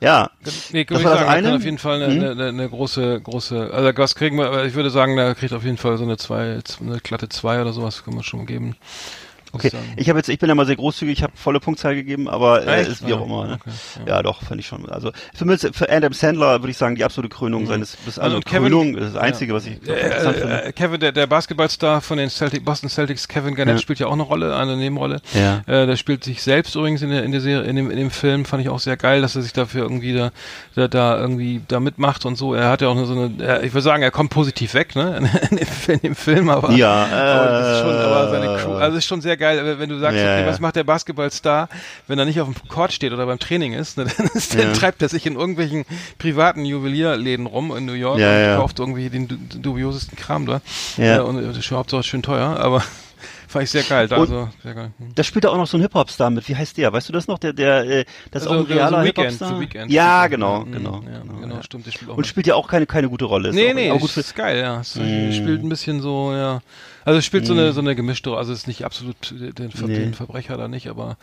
[0.00, 0.30] Ja,
[0.72, 1.54] nee, das war das eine.
[1.56, 2.24] auf jeden Fall eine, mhm.
[2.40, 5.78] eine, eine, große, große, also was kriegen wir, ich würde sagen, da kriegt auf jeden
[5.78, 8.76] Fall so eine zwei, eine glatte zwei oder sowas, kann man schon geben.
[9.56, 12.28] Okay, ich habe jetzt, ich bin ja mal sehr großzügig, ich habe volle Punktzahl gegeben,
[12.28, 13.46] aber äh, ist wie auch immer.
[13.46, 13.54] Ne?
[13.54, 13.70] Okay,
[14.06, 14.16] ja.
[14.16, 14.22] ja.
[14.22, 14.88] doch, fand ich schon.
[14.88, 17.68] Also für, mich, für Adam Sandler würde ich sagen, die absolute Krönung mhm.
[17.68, 19.56] seines, also, also Kevin, Krönung ist das Einzige, ja.
[19.56, 23.76] was ich äh, äh, Kevin, der, der Basketballstar von den Celtic, Boston Celtics, Kevin Garnett,
[23.76, 23.82] ja.
[23.82, 25.20] spielt ja auch eine Rolle, eine Nebenrolle.
[25.34, 25.62] Ja.
[25.66, 28.10] Äh, der spielt sich selbst übrigens in der, in der Serie, in dem, in dem
[28.10, 30.30] Film, fand ich auch sehr geil, dass er sich dafür irgendwie da,
[30.74, 32.54] da, da irgendwie da mitmacht und so.
[32.54, 35.16] Er hat ja auch so eine, ich würde sagen, er kommt positiv weg, ne,
[35.50, 38.96] in, dem, in dem Film, aber, ja, aber, das ist schon, aber seine Crew, also
[38.96, 39.45] ist schon sehr geil,
[39.78, 41.68] wenn du sagst, ja, okay, was macht der Basketballstar,
[42.06, 43.96] wenn er nicht auf dem Court steht oder beim Training ist?
[43.98, 44.06] Ne?
[44.16, 45.84] Dann, ist, dann treibt er sich in irgendwelchen
[46.18, 49.28] privaten Juwelierläden rum in New York und kauft irgendwie den
[49.62, 50.60] dubiosesten Kram da.
[50.96, 51.18] Ja.
[51.18, 52.82] Äh, und das ist Hauptsache schön teuer, aber
[53.48, 54.08] Fand ich sehr geil.
[54.12, 54.90] Also, sehr geil.
[54.98, 55.14] Hm.
[55.14, 56.48] Da spielt da auch noch so ein Hip-Hop-Star mit.
[56.48, 56.92] Wie heißt der?
[56.92, 57.38] Weißt du das noch?
[57.38, 59.86] Der, der, äh, das ist Also, auch ein realer Weeknd, Hip-Hop-Star.
[59.88, 60.72] Ja, genau, Weeknd.
[60.76, 61.62] genau, Ja, genau, genau, ja.
[61.62, 61.86] stimmt.
[61.92, 63.50] Spielt auch Und spielt ja auch keine, keine gute Rolle.
[63.50, 64.80] Ist Nee, auch, nee, auch gut ist, ist geil, ja.
[64.80, 65.30] Es Mm.
[65.32, 66.60] spielt ein bisschen so, ja.
[67.06, 69.86] Also es spielt so eine so eine gemischte, also es ist nicht absolut den, Ver
[69.86, 69.94] Nee.
[70.00, 71.16] den Verbrecher da nicht, aber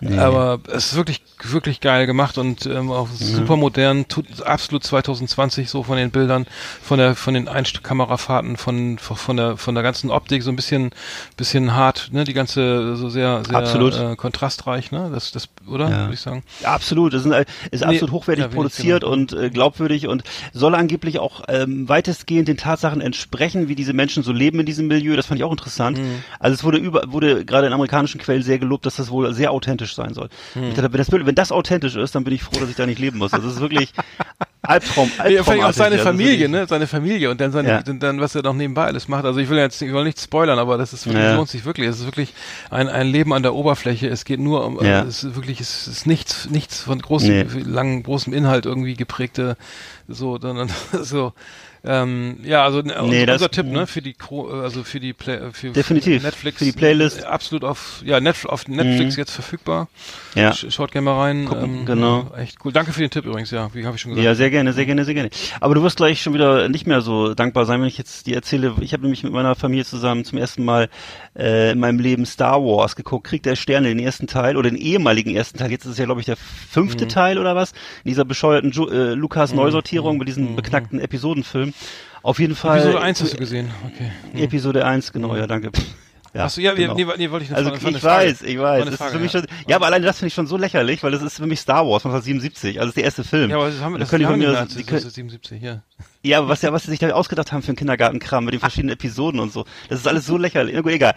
[0.00, 0.18] Nee.
[0.18, 5.70] aber es ist wirklich wirklich geil gemacht und ähm, auch super modern, tut absolut 2020
[5.70, 6.46] so von den Bildern,
[6.82, 10.56] von der von den Einst Kamerafahrten, von von der von der ganzen Optik so ein
[10.56, 10.90] bisschen
[11.38, 13.98] bisschen hart, ne, die ganze so sehr sehr Absolut.
[13.98, 15.10] Äh, kontrastreich, ne?
[15.14, 15.98] Das das oder Ja.
[16.02, 16.42] würde ich sagen.
[16.62, 19.12] Absolut, ist, ein- ist Nee, absolut hochwertig ja, wenig produziert genau.
[19.14, 24.22] und äh, glaubwürdig und soll angeblich auch ähm, weitestgehend den Tatsachen entsprechen, wie diese Menschen
[24.22, 25.16] so leben in diesem Milieu.
[25.16, 25.98] Das fand ich auch interessant.
[25.98, 26.22] Mhm.
[26.38, 29.50] Also es wurde über, wurde gerade in amerikanischen Quellen sehr gelobt, dass das wohl sehr
[29.52, 30.28] authentisch sein soll.
[30.54, 30.64] Mhm.
[30.64, 32.86] Ich dachte, wenn, das, wenn das authentisch ist, dann bin ich froh, dass ich da
[32.86, 33.30] nicht leben muss.
[33.30, 33.92] Das ist wirklich
[34.62, 35.10] Albtraum.
[35.28, 36.66] Ja, vielleicht auch seine Also Familie, ne?
[36.68, 37.82] Seine Familie und dann seine, Ja.
[37.82, 39.24] dann, was er noch nebenbei alles macht.
[39.24, 41.34] Also ich will jetzt, ich will nicht spoilern, aber das ist wirklich, Ja.
[41.34, 41.88] lohnt sich wirklich.
[41.88, 42.32] Es ist wirklich
[42.70, 44.08] ein, ein Leben an der Oberfläche.
[44.08, 45.02] Es geht nur um, Ja.
[45.02, 47.62] es ist wirklich, es ist nichts, nichts von großem, Nee.
[47.66, 49.56] langen, großem Inhalt irgendwie geprägte,
[50.06, 50.70] so, dann,
[51.02, 51.32] so,
[51.84, 55.38] ähm, ja, also ne, Nee, unser Tipp, ne, für die, Cro- also für die, Play,
[55.52, 56.20] für, Definitiv.
[56.20, 57.22] für Netflix, Für die Playlist.
[57.22, 59.20] äh, absolut auf, ja, Netf auf Netflix Mhm.
[59.20, 59.88] jetzt verfügbar.
[60.34, 60.50] Ja.
[60.50, 61.44] Sch- Schaut gerne mal rein.
[61.46, 62.30] Gucken, genau.
[62.34, 62.72] ja, Echt cool.
[62.72, 64.24] Danke für den Tipp übrigens, ja, wie habe ich schon gesagt.
[64.24, 65.30] Ja, sehr gerne, sehr gerne, sehr gerne.
[65.60, 68.36] Aber du wirst gleich schon wieder nicht mehr so dankbar sein, wenn ich jetzt dir
[68.36, 68.74] erzähle.
[68.80, 70.88] Ich habe nämlich mit meiner Familie zusammen zum ersten Mal
[71.36, 74.78] äh, in meinem Leben Star Wars geguckt, Krieg der Sterne, den ersten Teil oder den
[74.78, 75.70] ehemaligen ersten Teil.
[75.70, 76.70] Jetzt ist es ja, glaube ich, der Mhm.
[76.70, 77.72] fünfte Teil oder was?
[78.04, 81.00] In dieser bescheuerten Ju äh, Lukas Neusortierung mit diesem beknackten
[82.22, 82.78] Auf jeden Fall.
[82.78, 84.42] Episode 1 hast du gesehen, okay.
[84.44, 85.70] Episode 1, genau, ja, danke.
[86.34, 86.94] Ja, Achso, ja, genau.
[86.94, 88.28] nee, nee, wollte ich das Also war- ich Frage.
[88.30, 88.84] weiß, ich weiß.
[88.96, 89.40] Das für mich ja.
[89.40, 91.60] schon, ja, aber alleine das finde ich schon so lächerlich, weil das ist für mich
[91.60, 93.50] Star Wars 1977, also das ist der erste Film.
[93.50, 95.06] Ja, aber das haben wir, Da das können die haben mir, das- die das können,
[95.06, 95.82] ist 77, ja.
[96.22, 98.60] ja, aber was ja, was sie sich da ausgedacht haben für einen Kindergartenkram mit den
[98.60, 99.66] verschiedenen Episoden und so.
[99.90, 100.74] Das ist alles so lächerlich.
[100.74, 101.14] Na gut, egal.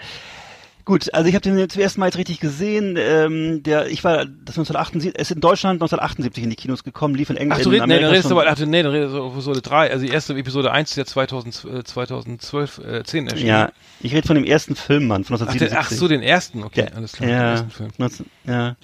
[0.86, 2.96] Gut, also ich habe den zum ersten Mal jetzt richtig gesehen.
[2.96, 7.16] Ähm, der, ich war das 1978, es ist in Deutschland 1978 in die Kinos gekommen,
[7.16, 7.60] lief in England.
[7.60, 9.32] Ach, du in redest, nee, dann redest du aber, ach, nee, dann redest du über
[9.32, 13.48] Episode 3, also die erste Episode 1 ist ja 2000, äh, 2012, äh, 10 erschienen.
[13.50, 15.78] Ja, ich rede von dem ersten Film, Mann, von Ach, den, 1977.
[15.80, 17.90] ach so, den ersten, okay, Der- alles klar, den ja, ersten Film.
[17.98, 18.76] 19, ja.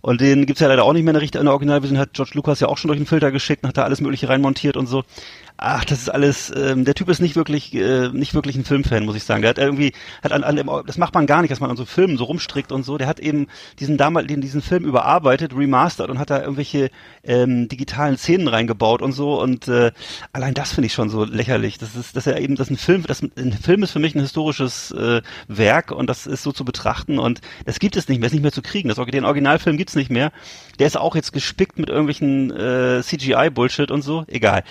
[0.00, 2.32] Und den gibt's ja leider auch nicht mehr in der, in der Originalversion, hat George
[2.34, 4.86] Lucas ja auch schon durch den Filter geschickt und hat da alles mögliche reinmontiert und
[4.86, 5.04] so.
[5.64, 9.04] Ach, das ist alles, ähm, der Typ ist nicht wirklich, äh, nicht wirklich ein Filmfan,
[9.04, 9.42] muss ich sagen.
[9.42, 11.84] Der hat irgendwie, hat an, an das macht man gar nicht, dass man an so
[11.84, 12.98] Filmen so rumstrickt und so.
[12.98, 13.46] Der hat eben
[13.78, 16.90] diesen damals, den, diesen Film überarbeitet, remastert und hat da irgendwelche
[17.22, 19.40] ähm, digitalen Szenen reingebaut und so.
[19.40, 19.92] Und äh,
[20.32, 21.78] allein das finde ich schon so lächerlich.
[21.78, 24.20] Das ist, dass er eben, dass ein Film, das ein Film ist für mich ein
[24.20, 28.26] historisches äh, Werk und das ist so zu betrachten und das gibt es nicht mehr,
[28.26, 28.88] ist nicht mehr zu kriegen.
[28.88, 30.32] Das, den Originalfilm gibt's nicht mehr.
[30.80, 34.24] Der ist auch jetzt gespickt mit irgendwelchen äh, CGI-Bullshit und so.
[34.26, 34.64] Egal.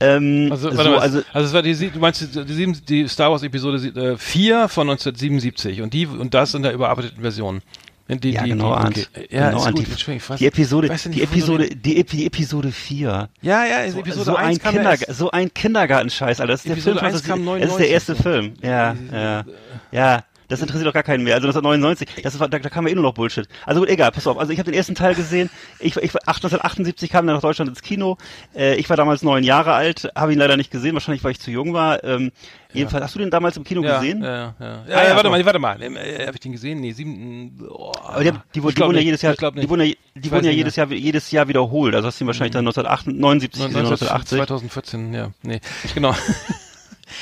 [0.00, 0.15] Ähm,
[0.50, 3.76] Also, so, mal, also also, es war die, du meinst die, die, Star Wars Episode
[3.78, 7.62] äh, 4 von 1977 und die, und das in der überarbeiteten Version.
[8.08, 9.04] Die, ja, die, genau, okay.
[9.30, 13.28] Ja, genau, gut, die, weiß- die Episode, nicht, die Episode, die, die Episode 4.
[13.42, 16.52] Ja, ja, ist So, Episode so 1 ein erst- so ein Kindergartenscheiß, Alter.
[16.52, 18.14] Das ist der Episode Film 1 von kam das ist der 99 erste.
[18.14, 18.52] Film.
[18.62, 19.44] Ja, ja.
[19.90, 21.34] Ja, das interessiert doch gar keinen mehr.
[21.34, 23.48] Also 1999, das war, da, da kam ja eh nur noch Bullshit.
[23.64, 24.38] Also gut, egal, pass auf.
[24.38, 25.50] Also ich habe den ersten Teil gesehen.
[25.78, 28.18] Ich, ich, 1978 kam er nach Deutschland ins Kino.
[28.54, 31.40] Äh, ich war damals neun Jahre alt, habe ihn leider nicht gesehen, wahrscheinlich weil ich
[31.40, 32.02] zu jung war.
[32.04, 32.32] Ähm,
[32.76, 34.22] Jedenfalls, hast du den damals im Kino ja, gesehen?
[34.22, 34.66] Ja, ja, ja.
[34.66, 35.80] ja, Ah, ja, ja warte mal, warte mal.
[35.82, 36.80] Äh, Habe ich den gesehen?
[36.80, 37.58] Nee, sieben.
[37.68, 40.44] Oh, Aber die, die, die, glaub wurden ja jedes Jahr, die wurden ja, die wurden
[40.44, 41.94] ja jedes Jahr, jedes Jahr wiederholt.
[41.94, 44.38] Also hast du ihn wahrscheinlich dann 1979 gesehen, 1980.
[44.38, 45.30] 2014, ja.
[45.42, 45.60] Nee,
[45.94, 46.14] genau.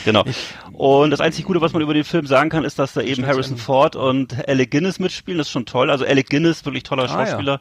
[0.05, 0.25] Genau.
[0.73, 3.27] Und das einzig Gute, was man über den Film sagen kann, ist, dass da eben
[3.27, 5.39] Harrison Ford und Alec Guinness mitspielen.
[5.39, 5.91] Das ist schon toll.
[5.91, 7.27] Also Alec Guinness, wirklich toller Ah, ja.
[7.27, 7.61] Schauspieler.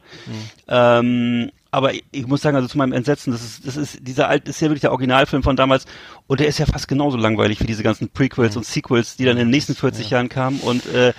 [0.68, 4.48] Ähm, aber ich, muss sagen, also zu meinem Entsetzen, das ist, das ist, dieser alt,
[4.48, 5.86] ist ja wirklich der Originalfilm von damals
[6.28, 9.38] und der ist ja fast genauso langweilig wie diese ganzen Prequels und Sequels, die dann
[9.38, 11.14] in den nächsten 40 Jahren kamen und äh,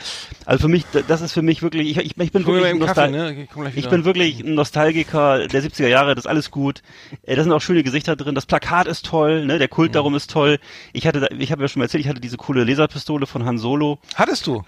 [0.46, 2.78] also für mich, das ist für mich wirklich, ich, ich, ich bin wir wirklich ein
[2.78, 3.46] Nostal ne?
[3.72, 6.82] Ich ich bin wirklich ein Nostalgiker der 70er Jahre, das ist alles gut.
[7.22, 8.34] Äh, Da sind auch schöne Gesichter drin.
[8.34, 9.58] Das Plakat ist toll, ne?
[9.58, 9.94] Der Kult Mhm.
[9.94, 10.58] darum ist toll.
[10.92, 13.58] Ich hatte, ich habe ja schon mal erzählt, ich hatte diese coole Laserpistole von Han
[13.58, 13.98] Solo.
[14.14, 14.62] Hattest du?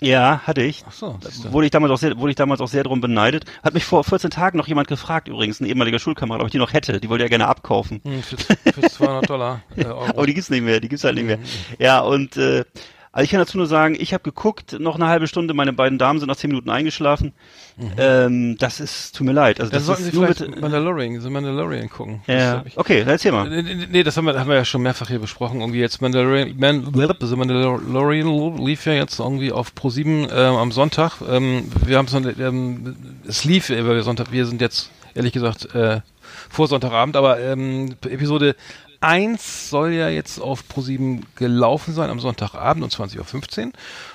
[0.00, 0.84] Ja, hatte ich.
[0.88, 1.18] Ach so.
[1.50, 3.44] Wurde ich damals auch sehr, wurde ich damals auch sehr drum beneidet.
[3.62, 6.58] Hat mich vor 14 Tagen noch jemand gefragt, übrigens, ein ehemaliger Schulkamerad, ob ich die
[6.58, 7.00] noch hätte.
[7.00, 8.00] Die wollte er gerne abkaufen.
[8.04, 9.62] Hm, für, für 200 Dollar.
[9.76, 10.04] Äh, Euro.
[10.08, 11.38] Aber die gibt's nicht mehr, die gibt's halt nicht mehr.
[11.38, 11.44] Mhm.
[11.78, 12.64] Ja, und äh,
[13.12, 15.98] also ich kann dazu nur sagen, ich habe geguckt, noch eine halbe Stunde, meine beiden
[15.98, 17.32] Damen sind nach 10 Minuten eingeschlafen.
[17.98, 19.58] Ähm, das ist, tut mir leid.
[19.60, 19.86] Also das Mhm.
[19.86, 22.22] sollten ist Sie nur vielleicht mit, Mandalorian, The Mandalorian gucken.
[22.26, 23.48] Das ja, ich- okay, dann erzähl mal.
[23.48, 25.60] Nee, nee, das haben wir, haben wir ja schon mehrfach hier besprochen.
[25.60, 26.84] Irgendwie jetzt Mandalorian, Man,
[27.20, 31.14] The Mandalorian lief ja jetzt irgendwie auf Pro 7 ähm, am Sonntag.
[31.28, 32.96] Ähm, wir haben es noch, ähm,
[33.26, 36.00] es lief, äh, wir Sonntag, wir sind jetzt ehrlich gesagt äh,
[36.48, 38.54] vor Sonntagabend, aber ähm, Episode
[39.00, 43.18] 1 soll ja jetzt auf Pro 7 gelaufen sein am Sonntagabend um 20.15
[43.66, 43.72] Uhr.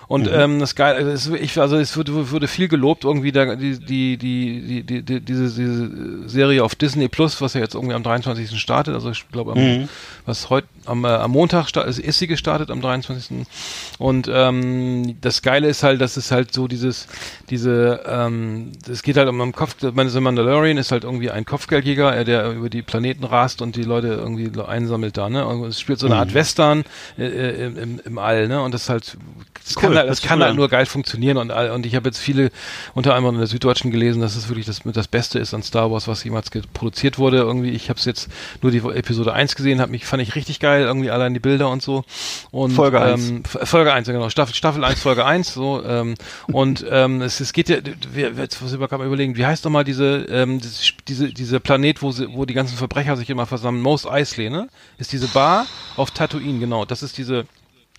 [0.08, 3.80] Und ähm, das geil, es, ich, also es wurde, wurde viel gelobt irgendwie da, die,
[3.80, 8.03] die, die, die, die, diese, diese Serie auf Disney Plus, was ja jetzt irgendwie am
[8.03, 8.60] 23.
[8.60, 8.93] startet.
[8.93, 9.58] Also ich glaube, am,
[10.26, 13.47] was heute am, äh, am Montag sta- also ist sie gestartet am 23.
[13.97, 17.08] Und ähm, das Geile ist halt, dass es halt so dieses,
[17.49, 21.45] diese, ähm, es geht halt um am Kopf, meine The Mandalorian ist halt irgendwie ein
[21.45, 25.45] Kopfgeldjäger, äh, der über die Planeten rast und die Leute irgendwie einsammelt da, ne?
[25.47, 26.84] Und es spielt so eine Art Western
[27.18, 28.62] äh, äh, im, im All, ne?
[28.62, 29.18] Und das ist halt,
[29.64, 32.08] das Cool, kann, halt, das kann halt nur geil funktionieren und all- und ich habe
[32.10, 32.52] jetzt viele,
[32.93, 35.91] unter anderem in der Süddeutschen gelesen, dass es wirklich das das Beste ist an Star
[35.91, 37.38] Wars, was jemals produziert wurde.
[37.38, 38.30] Irgendwie, ich habe es jetzt
[38.62, 41.70] nur die Episode 1 gesehen, hab mich fand ich richtig geil, irgendwie allein die Bilder
[41.70, 42.04] und so.
[42.52, 43.30] Und Folge eins.
[43.30, 46.16] Ähm, F- Folge 1, ja, genau, Staffel Staffel 1, Folge 1, so ähm,
[46.48, 47.78] und ähm, es, es geht ja,
[48.14, 50.60] wir, jetzt muss ich mal gerade mal überlegen, wie heißt doch mal diese ähm,
[51.08, 54.68] diese diese Planet, wo sie, wo die ganzen Verbrecher sich immer versammeln, Mos Eisley, ne?
[54.98, 55.66] Ist diese Bar
[55.96, 56.86] auf Tatooine, genau.
[56.86, 57.46] Das ist diese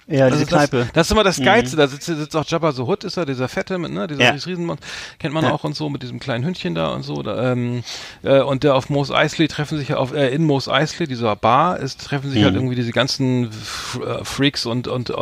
[0.09, 0.89] Ja, das diese ist das, Kneipe.
[0.95, 1.77] das ist immer das Geilste.
[1.77, 4.31] Da sitzt, sitzt auch Jabba so Hood, ist er, dieser Fette mit, ne, dieser Ja.
[4.31, 4.79] Riesenmann,
[5.19, 5.51] kennt man Ja.
[5.51, 7.23] auch und so mit diesem kleinen Hündchen da und so.
[7.23, 7.83] Da, ähm,
[8.23, 11.35] äh, und der auf Mos Eisley treffen sich ja auf, äh, in Mos Eisley, dieser
[11.35, 12.59] Bar, ist, treffen sich halt Mhm.
[12.61, 15.13] irgendwie diese ganzen F äh, Freaks und, und äh,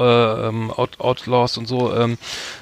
[0.49, 2.19] ähm, Out Outlaws und so ähm,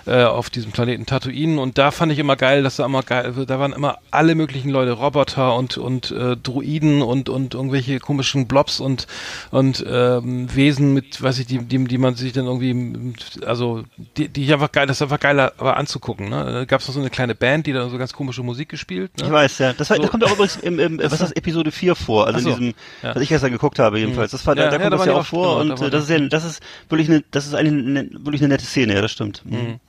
[0.07, 1.61] äh, auf diesem Planeten Tatooine.
[1.61, 4.71] Und da fand ich immer geil, dass da immer geil, da waren immer alle möglichen
[4.71, 9.09] Leute, Roboter und, und äh, Druiden und, und irgendwelche komischen Blobs und,
[9.51, 13.15] und ähm, Wesen mit, weiß ich, die, die, die man sich dann irgendwie,
[13.47, 13.85] also
[14.17, 16.29] die, die ich einfach geil, das ist einfach geiler aber anzugucken.
[16.29, 16.45] Ne?
[16.53, 19.11] Da gab es noch so eine kleine Band, die da so ganz komische Musik gespielt.
[19.19, 19.27] Ne?
[19.27, 19.73] Ich weiß, ja.
[19.73, 20.03] Das, war, So.
[20.03, 22.51] das kommt auch übrigens im, im was ist das, Episode 4 vor, also so.
[22.51, 23.15] in diesem, Ja.
[23.15, 24.31] was ich gestern geguckt habe jedenfalls.
[24.31, 25.81] Das war, Ja, da, da ja, kommt da das ja auch vor genau, da und
[25.81, 28.49] waren äh, das ist ja, das ist wirklich eine, das ist eine, eine wirklich eine
[28.49, 29.43] nette Szene, ja, das stimmt.
[29.45, 29.81] Mhm.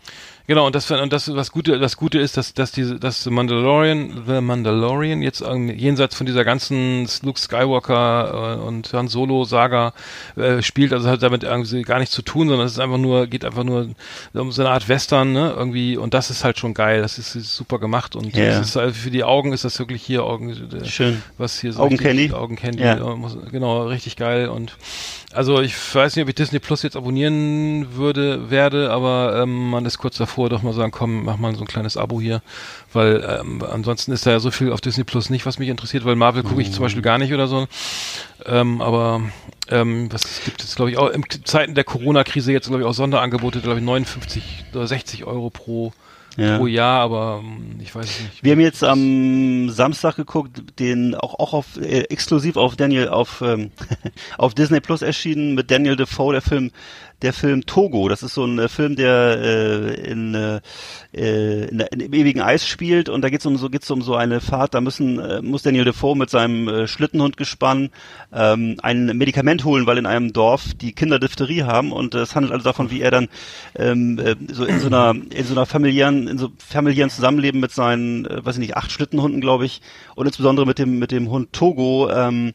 [0.46, 3.30] Genau, und das und das was Gute, das Gute ist, dass dass diese dass The
[3.30, 9.46] Mandalorian, The Mandalorian jetzt ähm, jenseits von dieser ganzen Luke Skywalker äh, und Han Solo
[9.46, 9.94] Saga
[10.36, 13.28] äh, spielt, also hat damit irgendwie gar nichts zu tun, sondern es ist einfach nur
[13.28, 13.90] geht einfach nur
[14.34, 17.36] um so eine Art Western, ne, irgendwie und das ist halt schon geil, das ist,
[17.36, 20.50] ist super gemacht und das ist halt für die Augen ist das wirklich hier Augen
[20.50, 21.24] äh, Schön.
[21.38, 22.34] was hier so Augencandy?
[22.34, 22.96] Augencandy, Ja.
[22.98, 24.76] äh, genau, richtig geil und
[25.34, 29.86] also ich weiß nicht, ob ich Disney Plus jetzt abonnieren würde, werde, aber ähm, man
[29.86, 32.42] ist kurz davor, doch mal sagen, komm, mach mal so ein kleines Abo hier,
[32.92, 36.06] weil ähm, ansonsten ist da ja so viel auf Disney Plus nicht, was mich interessiert,
[36.06, 37.68] weil Marvel gucke ich zum Beispiel gar nicht oder so.
[38.46, 39.22] Ähm, aber
[39.70, 42.94] ähm, was gibt es, glaube ich, auch in Zeiten der Corona-Krise jetzt, glaube ich, auch
[42.94, 45.94] Sonderangebote, glaube ich, 59 oder 60 Euro pro,
[46.36, 46.58] Ja.
[46.58, 48.44] pro Jahr, aber ähm, ich weiß es nicht.
[48.44, 53.42] Wir haben jetzt am Samstag geguckt, den auch auch auf äh, exklusiv auf Daniel auf
[53.46, 53.72] ähm,
[54.38, 56.72] auf Disney Plus erschienen mit Daniel Defoe der Film
[57.24, 58.10] der Film Togo.
[58.10, 60.60] Das ist so ein äh, Film, der äh, in, äh,
[61.14, 64.16] äh, in, in im ewigen Eis spielt und da geht's um so geht's um so
[64.16, 64.74] eine Fahrt.
[64.74, 67.90] Da müssen äh, muss Daniel Defoe mit seinem äh, Schlittenhundgespann
[68.34, 72.54] ähm, ein Medikament holen, weil in einem Dorf die Kinder Diphtherie haben und es handelt
[72.54, 73.30] also davon, wie er dann
[73.76, 77.72] ähm, äh, so in so einer in so einer familiären in so familiären Zusammenleben mit
[77.72, 79.82] seinen, äh, weiß ich nicht, acht Schlittenhunden, glaube ich,
[80.16, 82.54] und insbesondere mit dem mit dem Hund Togo ähm,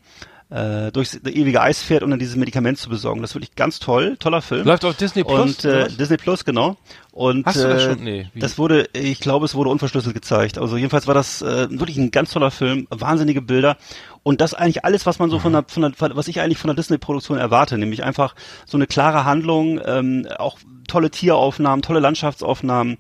[0.51, 3.21] äh, durchs ewige Eis fährt, um dann dieses Medikament zu besorgen.
[3.21, 4.67] Das ist wirklich ganz toll, toller Film.
[4.67, 5.65] Läuft auf Disney Plus?
[5.65, 5.89] Und äh?
[5.89, 6.77] Disney Plus, genau.
[7.13, 8.05] Und Hast du das äh, schon?
[8.05, 8.41] Nee, wie?
[8.41, 10.59] das wurde, ich glaube, es wurde unverschlüsselt gezeigt.
[10.59, 13.77] Also jedenfalls war das äh, wirklich ein ganz toller Film, wahnsinnige Bilder
[14.23, 16.69] und das eigentlich alles, was man so von der, von der was ich eigentlich von
[16.69, 18.35] der Disney-Produktion erwarte, nämlich einfach
[18.67, 22.99] so eine klare Handlung, ähm, auch tolle Tieraufnahmen, tolle Landschaftsaufnahmen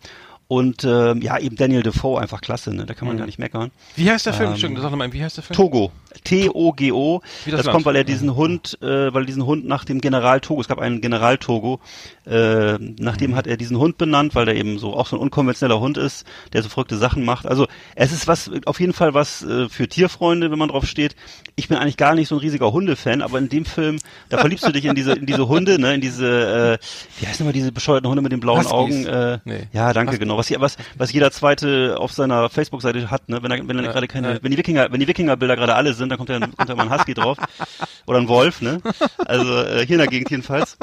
[0.49, 2.87] und ähm, ja eben Daniel Defoe einfach klasse, ne?
[2.87, 3.19] Da kann man Mhm.
[3.21, 3.71] gar nicht meckern.
[3.97, 4.47] Wie heißt der Film?
[4.49, 5.57] ähm, Entschuldigung, sag nochmal, wie heißt der Film?
[5.57, 5.93] Togo.
[6.25, 7.21] T-O-G-O.
[7.45, 10.01] Wie das Das, kommt, weil er diesen Hund, äh, weil er diesen Hund nach dem
[10.01, 11.81] General Togo, es gab einen General Togo,
[12.29, 13.35] äh, nach Mhm.
[13.35, 16.27] hat er diesen Hund benannt, weil der eben so auch so ein unkonventioneller Hund ist,
[16.53, 17.47] der so verrückte Sachen macht.
[17.47, 21.17] Also es ist was, auf jeden Fall was äh, für Tierfreunde, wenn man drauf steht.
[21.57, 23.99] Ich bin eigentlich gar nicht so ein riesiger Hundefan, aber in dem Film,
[24.29, 27.45] da verliebst du dich in diese, in diese Hunde, ne, in diese, äh, wie heißen
[27.45, 28.73] immer diese bescheuerten Hunde mit den blauen Huskies.
[28.73, 29.07] Augen?
[29.07, 29.67] Äh, Nee.
[29.73, 30.21] Ja, danke, Huskies.
[30.21, 30.37] genau.
[30.39, 33.93] Was, was, was jeder zweite auf seiner Facebook-Seite hat, ne, wenn er, wenn er Ja,
[33.93, 34.39] gerade keine, ja.
[34.43, 36.89] wenn die Wikinger, wenn die Wikinger-Bilder gerade alle sind, dann kommt ja, kommt ja mal
[36.89, 37.39] ein Husky drauf.
[38.07, 38.81] Oder ein Wolf, ne?
[39.25, 40.77] Also äh, hier in der Gegend jedenfalls.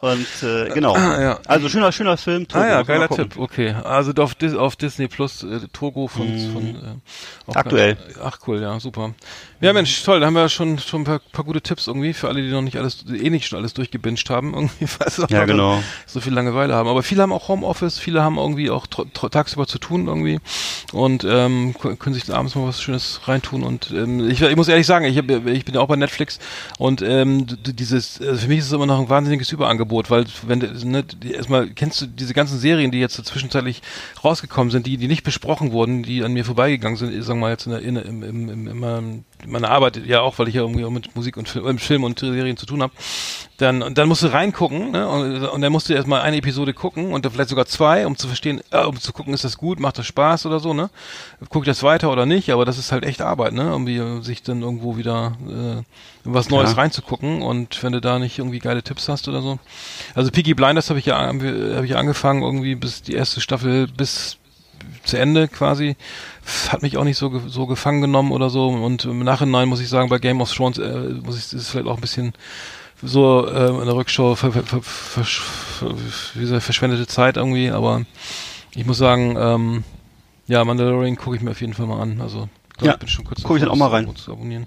[0.00, 0.81] Und äh, genau.
[0.82, 1.38] Ja.
[1.46, 2.46] Also schöner, schöner Film.
[2.48, 3.08] Togo, Ah ja, geiler.
[3.08, 3.36] Tipp.
[3.38, 7.52] Okay, also auf, Dis auf Disney Plus äh, Togo von, von äh.
[7.54, 7.94] Aktuell.
[7.94, 9.14] ganz- Ach cool, ja, super.
[9.60, 12.28] Ja Mensch, toll, da haben wir schon schon ein paar, paar gute Tipps irgendwie für
[12.28, 15.44] alle, die noch nicht alles eh nicht schon alles durchgebinged haben irgendwie, sie auch Ja,
[15.44, 15.80] genau.
[16.06, 16.88] so viel Langeweile haben.
[16.88, 20.40] Aber viele haben auch Homeoffice, viele haben irgendwie auch tagsüber zu tun irgendwie
[20.92, 24.86] und ähm, können sich abends mal was Schönes reintun und ähm, ich, ich muss ehrlich
[24.86, 26.40] sagen, ich, hab, ich bin ja auch bei Netflix
[26.78, 30.60] und ähm, dieses, also für mich ist es immer noch ein wahnsinniges Überangebot, weil wenn
[30.72, 33.82] ne, erstmal kennst du diese ganzen Serien, die jetzt zwischenzeitlich
[34.22, 37.50] rausgekommen sind, die die nicht besprochen wurden, die an mir vorbeigegangen sind, ich sag mal
[37.50, 40.62] jetzt in, der, in, im, im, im, in meiner Arbeit ja auch, weil ich ja
[40.62, 42.92] irgendwie auch mit Musik und Film, Film und Serien zu tun habe,
[43.58, 45.08] dann und dann musst du reingucken ne?
[45.08, 48.16] und, und dann musst du erstmal eine Episode gucken und dann vielleicht sogar zwei, um
[48.16, 50.90] zu verstehen, äh, um zu gucken, ist das gut, macht das Spaß oder so, ne?
[51.48, 53.62] Guck ich das weiter oder nicht, aber das ist halt echt Arbeit, ne?
[53.62, 55.82] Irgendwie sich dann irgendwo wieder äh,
[56.24, 56.76] was Neues Ja.
[56.76, 59.58] reinzugucken und wenn du da nicht irgendwie geile Tipps hast oder so.
[60.14, 63.86] Also Peaky Blinders habe ich ja habe ich ja angefangen irgendwie bis die erste Staffel
[63.88, 64.38] bis
[65.04, 65.96] zu Ende quasi.
[66.70, 68.68] Hat mich auch nicht so, so gefangen genommen oder so.
[68.68, 71.70] Und im Nachhinein muss ich sagen, bei Game of Thrones äh, muss ich, ist es
[71.70, 72.32] vielleicht auch ein bisschen
[73.02, 77.70] so äh, in der Rückschau ver, ver, ver, ver, verschwendete Zeit irgendwie.
[77.70, 78.02] Aber
[78.74, 79.84] ich muss sagen, ähm,
[80.46, 82.20] ja, Mandalorian gucke ich mir auf jeden Fall mal an.
[82.20, 84.08] Also ich glaub, Ja, ich bin schon kurz guck ich dann auch mal rein.
[84.26, 84.66] abonnieren.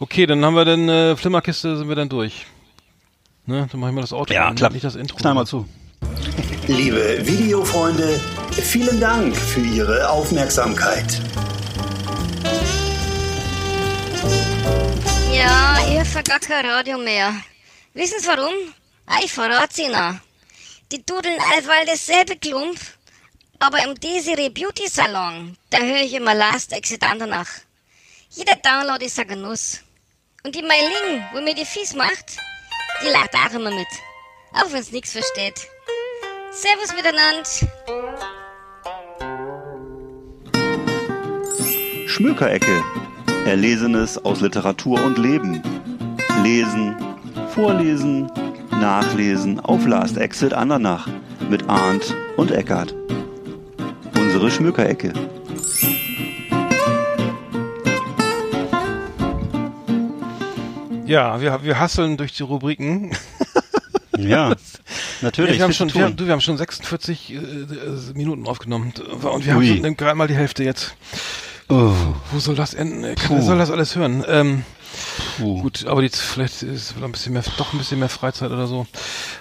[0.00, 2.46] Okay, dann haben wir dann äh, Flimmerkiste, sind wir dann durch.
[3.46, 4.32] Ne, dann mache ich mal das Auto.
[4.32, 4.72] Ja, an, klar.
[4.72, 5.16] Nicht das Intro.
[5.18, 5.66] Knall mal zu.
[6.66, 8.18] Liebe Videofreunde,
[8.52, 11.20] vielen Dank für Ihre Aufmerksamkeit.
[15.30, 17.34] Ja, höre gar kein Radio mehr.
[17.92, 18.54] Wissen Sie warum?
[19.22, 20.20] Ich verrat's Ihnen.
[20.90, 22.80] Die dudeln allweil dasselbe Klump,
[23.58, 27.50] aber im Desiree Beauty Salon, da höre ich immer Last Exit Andernach.
[28.30, 29.80] Jeder Download ist ein Genuss.
[30.42, 32.38] Und die Meiling, wo mir die Fies macht,
[33.02, 33.88] die lacht auch immer mit.
[34.54, 35.68] Auch wenn's nix versteht.
[36.56, 37.42] Servus miteinander.
[42.06, 42.82] Schmökerecke.
[43.44, 45.60] Erlesenes aus Literatur und Leben.
[46.44, 46.94] Lesen,
[47.54, 48.30] vorlesen,
[48.70, 51.08] nachlesen auf Last Exit Andernach
[51.50, 52.94] mit Arndt und Eckart.
[54.16, 55.12] Unsere Schmökerecke.
[61.04, 63.10] Ja, wir, wir hasseln durch die Rubriken.
[64.18, 64.54] Ja,
[65.22, 65.56] natürlich.
[65.58, 68.92] wir, haben schon, wir, haben, du, wir haben schon 46 äh, äh, Minuten aufgenommen
[69.22, 69.68] und wir Ui.
[69.68, 70.94] haben schon gerade mal die Hälfte jetzt.
[71.68, 71.92] Oh,
[72.30, 73.02] Wo soll das enden?
[73.02, 73.40] Wer Puh.
[73.40, 74.22] soll das alles hören?
[74.28, 74.64] Ähm,
[75.38, 75.62] puh.
[75.62, 78.86] gut, aber jetzt vielleicht ist ein bisschen mehr, doch ein bisschen mehr Freizeit oder so.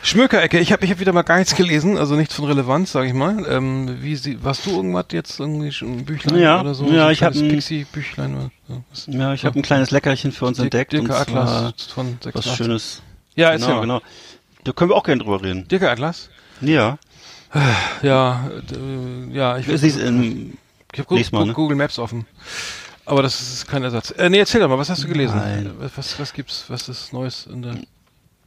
[0.02, 3.08] Schmökerecke, ich habe ich hab wieder mal gar nichts gelesen, also nichts von Relevanz, sage
[3.08, 3.46] ich mal.
[3.50, 6.86] Ähm, wie sie, warst du irgendwas jetzt irgendwie schon ein Büchlein Ja, oder so?
[6.88, 8.84] ja, so ich hab kleines ein- Pixie-Büchlein oder so.
[8.90, 10.94] Was- Ja, ich habe ein kleines Leckerchen für uns Dirk- entdeckt.
[10.94, 12.56] Und Atlas zwar von was 86.
[12.56, 13.02] Schönes.
[13.36, 14.02] Ja, genau, genau.
[14.64, 15.68] Da können wir auch gerne drüber reden.
[15.68, 16.30] Dirk Atlas?
[16.62, 16.98] Ja.
[18.02, 20.58] Ja, äh, ja, ich ist in,
[20.92, 21.54] Ich habe Google, ne?
[21.54, 22.26] Google Maps offen.
[23.06, 24.12] Aber das ist kein Ersatz.
[24.18, 25.38] Äh, nee, erzähl doch mal, was hast du gelesen?
[25.38, 25.68] Nein.
[25.68, 27.76] Äh, Was, was gibt's, was ist Neues in der...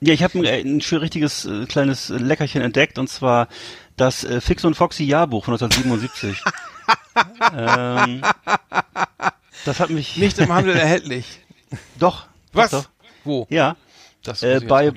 [0.00, 3.48] Ja, ich habe ein, äh, ein schön richtiges äh, kleines Leckerchen entdeckt und zwar
[3.96, 6.42] das äh, Fix und Foxy Jahrbuch von 1977.
[7.56, 8.22] ähm,
[9.64, 11.40] das hat mich Nicht im Handel erhältlich.
[11.98, 12.72] doch Was?
[12.72, 12.90] Doch, doch.
[13.24, 13.46] Wo?
[13.50, 13.76] Ja,
[14.22, 14.92] Das äh, ich bei.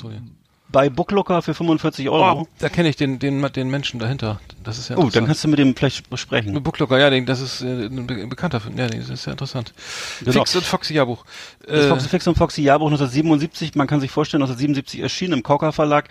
[0.71, 2.41] Bei Booklooker für 45 Euro.
[2.41, 4.39] Oh, da kenne ich den, den, den Menschen dahinter.
[4.63, 6.61] Das ist ja Oh, dann kannst du mit dem vielleicht besprechen.
[6.61, 8.61] Booklooker, ja, den, das ist äh, ein Be bekannter.
[8.75, 9.73] Ja, das ist ja interessant.
[10.19, 10.31] Genau.
[10.31, 11.25] Fix und Foxy Jahrbuch.
[11.65, 15.43] Das Äh, Foxy Fix und Foxy Jahrbuch 1977, man kann sich vorstellen, 1977 erschienen im
[15.43, 16.09] Kauker Verlag.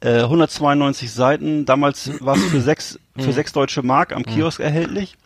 [0.00, 5.16] Äh, 192 Seiten, damals war es für sechs, für sechs deutsche Mark am Kiosk erhältlich.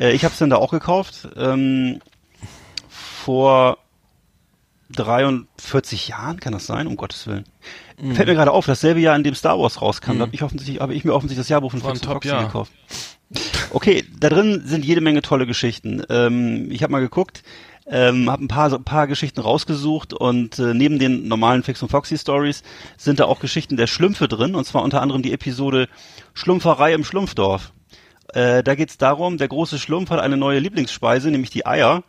[0.00, 1.28] Äh, ich habe es dann da auch gekauft.
[1.36, 2.00] Ähm,
[2.88, 3.78] vor
[4.90, 6.86] 43 Jahren, kann das sein?
[6.86, 7.44] Um Gottes Willen.
[8.14, 10.80] Fällt mir gerade auf, dasselbe Jahr, in dem Star Wars rauskam, da habe ich offensichtlich,
[10.80, 12.72] habe ich mir offensichtlich das Jahrbuch von Fix und Foxy gekauft.
[13.70, 16.02] Okay, da drin sind jede Menge tolle Geschichten.
[16.08, 17.42] Ähm, ich habe mal geguckt,
[17.86, 21.90] ähm, habe ein paar, ein paar Geschichten rausgesucht und äh, neben den normalen Fix und
[21.90, 22.62] Foxy Stories
[22.96, 25.88] sind da auch Geschichten der Schlümpfe drin und zwar unter anderem die Episode
[26.34, 27.72] Schlumpferei im Schlumpfdorf.
[28.32, 32.04] Äh, da geht es darum, der große Schlumpf hat eine neue Lieblingsspeise, nämlich die Eier.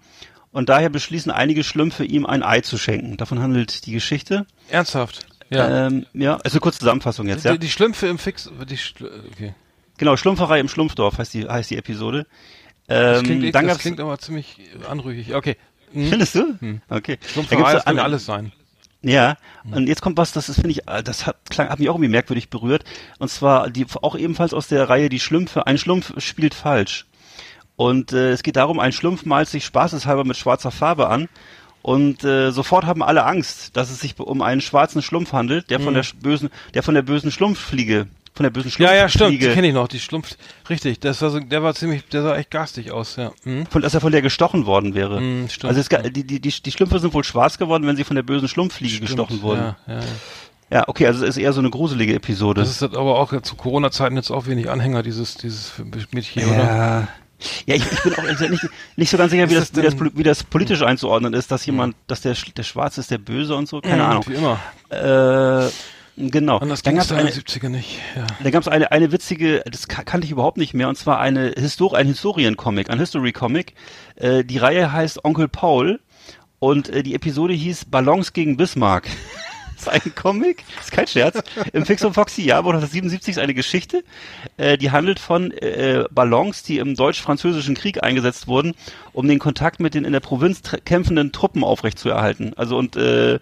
[0.52, 3.18] Und daher beschließen einige Schlümpfe, ihm ein Ei zu schenken.
[3.18, 4.48] Davon handelt die Geschichte.
[4.70, 5.28] ernsthaft.
[5.50, 5.88] Ja.
[5.88, 7.58] Ähm, ja, eine kurze Zusammenfassung jetzt, ja.
[7.58, 9.56] die, Schlümpfe im Fix, die Schl okay.
[9.98, 12.26] Genau, Schlumpferei im Schlumpfdorf heißt die, heißt die Episode.
[12.88, 15.34] Das Ähm, klingt, dann das klingt aber ziemlich anrüchig.
[15.34, 15.58] Okay.
[15.92, 16.08] Hm.
[16.08, 16.80] findest du?
[16.88, 17.18] Okay.
[17.22, 18.52] Da Schlumpferei, das kann alles sein.
[19.02, 19.38] Ja,
[19.72, 21.96] und jetzt kommt was, das ist, finde ich, äh, das hat, klang, hat mich auch
[21.96, 22.84] irgendwie merkwürdig berührt.
[23.18, 25.68] Und zwar die, auch ebenfalls aus der Reihe Die Schlümpfe.
[25.68, 27.08] Ein Schlumpf spielt falsch.
[27.78, 31.30] Und äh, es geht darum, ein Schlumpf malt sich spaßeshalber mit schwarzer Farbe an.
[31.82, 35.80] Und äh, sofort haben alle Angst, dass es sich um einen schwarzen Schlumpf handelt, der
[35.80, 38.84] von der bösen, der von der bösen Schlumpffliege, von der bösen Mhm.
[38.86, 39.32] Ja, ja, stimmt.
[39.32, 39.88] Die Schlumpffliege, kenne ich noch.
[39.88, 40.36] Die Schlumpf.
[40.70, 41.00] Richtig.
[41.00, 43.16] Das war so, der war ziemlich, der sah echt garstig aus.
[43.16, 43.32] Ja.
[43.44, 43.66] Hm?
[43.66, 45.18] von, dass er von der gestochen worden wäre.
[45.50, 45.66] Stimmt.
[45.66, 48.24] also es, die, die, die, die Schlümpfe sind wohl schwarz geworden, wenn sie von der
[48.24, 49.10] bösen Schlumpffliege Stimmt.
[49.10, 49.62] gestochen wurden.
[49.62, 50.06] Ja, ja, ja.
[50.72, 52.62] Ja, okay, also es ist eher so eine gruselige Episode.
[52.62, 55.74] Das ist halt aber auch zu Corona-Zeiten jetzt auch wenig Anhänger, dieses, dieses
[56.12, 57.08] Mädchen, oder?
[57.66, 57.76] Ja.
[57.76, 60.24] Ich, ich bin auch nicht, nicht so ganz sicher, wie das, das wie, das, wie
[60.24, 63.82] das politisch einzuordnen ist, dass jemand, dass der, der Schwarze ist der Böse und so,
[63.82, 64.24] keine Ahnung.
[64.28, 64.60] Wie immer.
[64.90, 65.70] Äh,
[66.18, 66.58] genau.
[66.58, 68.00] Anders Dann ging gab es es eine, 70er nicht.
[68.16, 68.28] Ja.
[68.44, 71.54] da gab's eine, eine witzige, das ka- kannte ich überhaupt nicht mehr, und zwar eine
[71.58, 73.74] Histor ein Historiencomic, ein History-Comic.
[74.16, 76.00] Äh, die Reihe heißt Onkel Paul
[76.60, 79.08] und äh, die Episode hieß Ballons gegen Bismarck.
[79.80, 81.42] Ist ein Comic, das ist kein Scherz.
[81.72, 84.04] Im Fix und Foxy Jahr 1977 ist eine Geschichte,
[84.58, 88.74] äh, die handelt von äh, Ballons, die im deutsch-französischen Krieg eingesetzt wurden,
[89.14, 92.54] um den Kontakt mit den in der Provinz kämpfenden Truppen aufrechtzuerhalten.
[92.58, 93.40] Also und äh,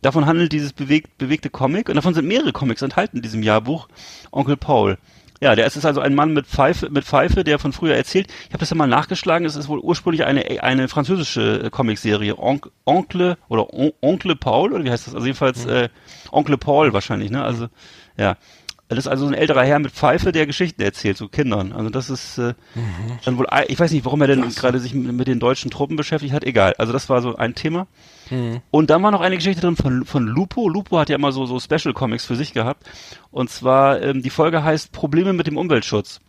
[0.00, 3.88] davon handelt dieses bewegt, bewegte Comic und davon sind mehrere Comics enthalten in diesem Jahrbuch.
[4.30, 4.96] Onkel Paul.
[5.40, 8.28] Ja, der ist also ein Mann mit Pfeife, mit Pfeife, der von früher erzählt.
[8.46, 9.46] Ich habe das ja mal nachgeschlagen.
[9.46, 14.72] Es ist wohl ursprünglich eine eine französische äh, Comicserie, Onk, Oncle oder On, Oncle Paul
[14.72, 15.14] oder wie heißt das?
[15.14, 15.88] Also jedenfalls äh,
[16.30, 17.30] Oncle Paul wahrscheinlich.
[17.30, 17.42] Ne?
[17.42, 17.68] Also
[18.16, 18.36] ja,
[18.88, 21.72] das ist also ein älterer Herr mit Pfeife, der Geschichten erzählt zu Kindern.
[21.72, 22.54] Also das ist äh,
[23.24, 23.46] dann wohl.
[23.68, 26.44] Ich weiß nicht, warum er denn gerade sich mit, mit den deutschen Truppen beschäftigt hat.
[26.44, 26.74] Egal.
[26.76, 27.86] Also das war so ein Thema.
[28.70, 30.68] Und dann war noch eine Geschichte drin von, von Lupo.
[30.68, 32.84] Lupo hat ja immer so, so Special Comics für sich gehabt.
[33.30, 36.20] Und zwar, ähm, die Folge heißt Probleme mit dem Umweltschutz.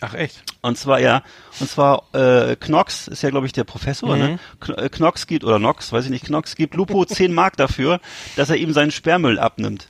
[0.00, 0.44] Ach echt?
[0.60, 1.22] Und zwar, ja,
[1.58, 4.38] und zwar, äh, Knox ist ja, glaube ich, der Professor, ne?
[4.60, 8.00] Kn äh, Knox gibt, oder Knox, weiß ich nicht, Knox gibt Lupo 10 Mark dafür,
[8.36, 9.88] dass er ihm seinen Sperrmüll abnimmt.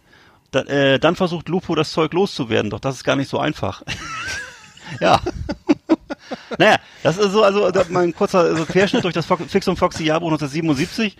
[0.50, 3.82] Da, äh, dann versucht Lupo das Zeug loszuwerden, doch das ist gar nicht so einfach.
[5.00, 5.20] ja.
[6.58, 9.78] naja, das ist so, also da- mal ein kurzer also Querschnitt durch das Fix und
[9.78, 11.16] Foxy Jahrbuch 1977.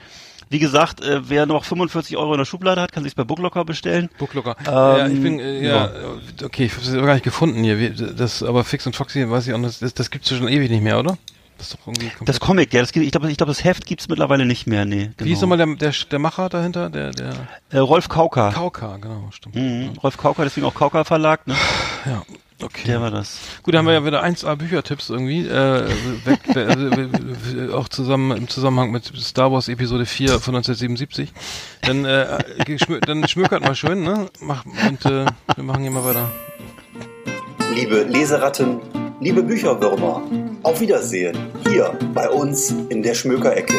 [0.50, 3.66] Wie gesagt, äh, wer noch 45 Euro in der Schublade hat, kann sich bei Booklocker
[3.66, 4.08] bestellen.
[4.18, 4.56] Booklocker.
[4.60, 7.78] Ähm, ja, ich bin, äh, ja, äh, okay, ich hab's gar nicht gefunden hier.
[7.78, 10.70] Wie, das, aber Fix und Foxy, weiß ich auch, das, das, gibt's ja schon ewig
[10.70, 11.18] nicht mehr, oder?
[11.58, 12.10] Das ist doch irgendwie.
[12.24, 14.84] Das Comic, ja, das gibt, ich glaube, ich glaube, das Heft gibt's mittlerweile nicht mehr,
[14.84, 15.10] nee.
[15.18, 15.56] Wie hieß genau.
[15.56, 16.88] nochmal der, der, der Macher dahinter?
[16.88, 17.34] Der, der
[17.70, 18.52] Äh, Rolf Kauka.
[18.52, 19.56] Kauka, genau, stimmt.
[19.56, 19.90] Mhm.
[20.02, 21.56] Rolf Kauka, deswegen auch Kauka Verlag, ne?
[22.06, 22.22] Ja,
[22.62, 22.86] okay.
[22.86, 23.38] Der war das.
[23.64, 25.88] Gut, da haben wir ja wieder 1A Büchertipps irgendwie, äh,
[26.24, 31.32] weg, äh, auch zusammen im Zusammenhang mit Star Wars Episode 4 von 1977.
[31.82, 34.30] Dann, äh, geschmö dann schmökert mal schön, ne?
[34.40, 36.30] Mach, und äh, wir machen hier mal weiter.
[37.74, 38.80] Liebe Leseratten,
[39.20, 40.22] liebe Bücherwürmer,
[40.62, 41.36] auf Wiedersehen
[41.68, 43.74] hier bei uns in der Schmökerecke.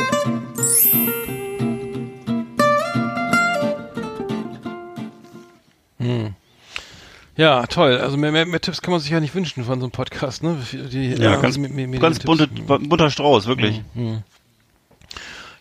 [7.36, 7.98] Ja, toll.
[7.98, 10.44] Also mehr, mehr, mehr Tipps kann man sich ja nicht wünschen von so einem Podcast,
[10.44, 10.58] ne?
[10.92, 13.82] Die, Ja, äh, ganz, mir- mir- mir ganz bunte, bunter Strauß, wirklich.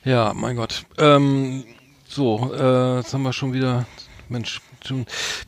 [0.05, 0.85] Ja, mein Gott.
[0.99, 1.64] Ähm,
[2.09, 3.87] so, äh, jetzt haben wir schon wieder,
[4.29, 4.61] Mensch,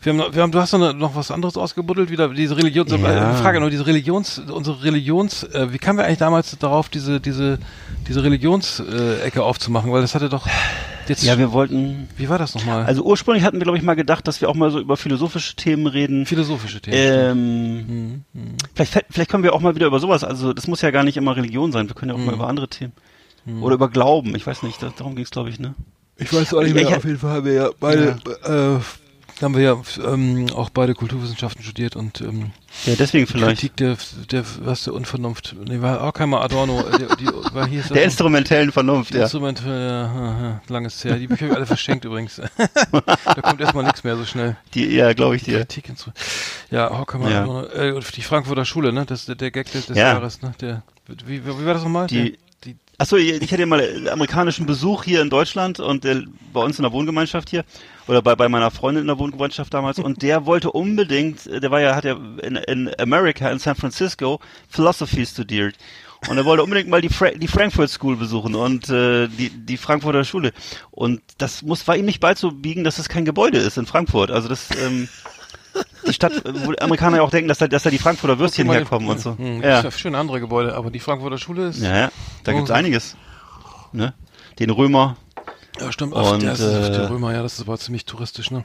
[0.02, 2.86] wir haben, noch, wir haben, du hast noch, noch was anderes ausgebuddelt, wieder diese Religion,
[2.88, 3.32] so, Ja.
[3.32, 7.20] äh, Frage nur, diese Religions, unsere Religions, äh, wie kamen wir eigentlich damals darauf, diese,
[7.20, 7.58] diese,
[8.08, 10.46] diese Religionsecke äh, Ecke aufzumachen, weil das hatte doch
[11.08, 12.84] jetzt, Ja, wir wollten, wie war das nochmal?
[12.84, 15.54] also ursprünglich hatten wir, glaube ich, mal gedacht, dass wir auch mal so über philosophische
[15.56, 16.26] Themen reden.
[16.26, 16.96] philosophische Themen.
[16.96, 20.82] Ähm, Mhm, vielleicht, fällt- vielleicht können wir auch mal wieder über sowas, also das muss
[20.82, 22.26] ja gar nicht immer Religion sein, wir können ja auch Mhm.
[22.26, 22.92] mal über andere Themen.
[23.62, 25.74] Oder über Glauben, ich weiß nicht, da, darum ging es, glaube ich, ne?
[26.18, 28.78] Ich weiß auch nicht Ja, mehr, ich- auf jeden Fall haben wir ja beide, äh,
[29.42, 32.50] haben wir ja ähm, auch beide Kulturwissenschaften studiert und ähm,
[32.86, 33.60] Ja, deswegen vielleicht.
[33.60, 33.96] Kritik der,
[34.30, 38.04] der, was der Unvernunft, nee, war auch keiner Adorno, äh, der, die, war hier Der
[38.04, 39.22] instrumentellen Vernunft, ja.
[39.22, 39.70] Instrument, äh,
[40.02, 41.16] ja, langes her.
[41.16, 42.36] Die Bücher habe ich alle verschenkt übrigens.
[42.92, 44.56] da kommt erstmal nichts mehr so schnell.
[44.74, 45.58] Die, ja, glaube ich dir.
[45.58, 46.12] Kritik Instru-
[46.70, 47.42] Ja, Horkheimer, Ja.
[47.42, 49.04] Adorno, äh, und die Frankfurter Schule, ne?
[49.06, 50.12] Das der, der Gag des, des Ja.
[50.12, 50.52] Jahres, ne?
[50.60, 50.82] Der,
[51.26, 52.06] wie, wie, war das nochmal?
[52.06, 56.04] Die- der, die, Achso, ich hatte ja mal äh, amerikanischen Besuch hier in Deutschland und
[56.04, 56.22] der,
[56.52, 57.64] bei uns in der Wohngemeinschaft hier
[58.10, 61.70] oder bei, bei meiner Freundin in der Wohngemeinschaft damals und der wollte unbedingt, äh, der
[61.70, 65.76] war ja, hat ja in, in Amerika, in San Francisco, Philosophy studiert.
[66.28, 69.76] Und er wollte unbedingt mal die, Fra die Frankfurt School besuchen und äh, die, die
[69.78, 70.52] Frankfurter Schule.
[70.90, 74.30] Und das muss war ihm nicht beizubiegen, dass es kein Gebäude ist in Frankfurt.
[74.30, 75.08] Also das ähm,
[76.06, 78.76] die Stadt, wo Amerikaner ja auch denken, dass da, dass da die Frankfurter Würstchen mal,
[78.76, 79.38] herkommen und so.
[79.38, 79.82] Hm, Ja.
[79.82, 79.90] ja.
[79.92, 81.80] Schöne andere Gebäude, aber die Frankfurter Schule ist.
[81.80, 82.10] Ja, ja,
[82.44, 82.74] da gibt's Oh.
[82.74, 83.16] einiges.
[83.92, 84.12] Ne?
[84.58, 85.16] Den Römer,
[85.80, 86.14] Ja, stimmt.
[86.16, 88.64] Ach, Und, der ist äh, der Römer, ja, das ist aber ziemlich touristisch, ne?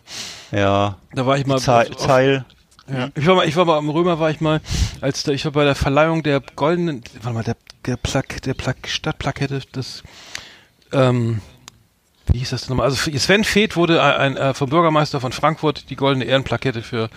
[0.52, 1.56] ja, Da war ich mal.
[1.56, 2.46] Auf- auf- Zeil.
[2.92, 3.10] Ja.
[3.16, 4.62] Ich war mal, ich war mal am Römer, war ich mal,
[5.02, 7.56] als der, ich war bei der Verleihung der goldenen, warte mal, der,
[7.88, 10.04] der Plak, der Plak, Stadtplakette des,
[10.92, 11.42] ähm,
[12.28, 12.86] wie hieß das denn nochmal?
[12.88, 17.10] Also Sven Feth wurde ein, ein, äh, vom Bürgermeister von Frankfurt die goldene Ehrenplakette für,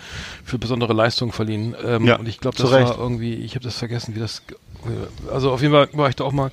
[0.44, 1.74] für besondere Leistungen verliehen.
[1.84, 4.56] Ähm, Ja, und ich glaube, das war irgendwie, ich habe das vergessen, wie das, ge-
[5.32, 6.50] also auf jeden Fall war ich da auch mal.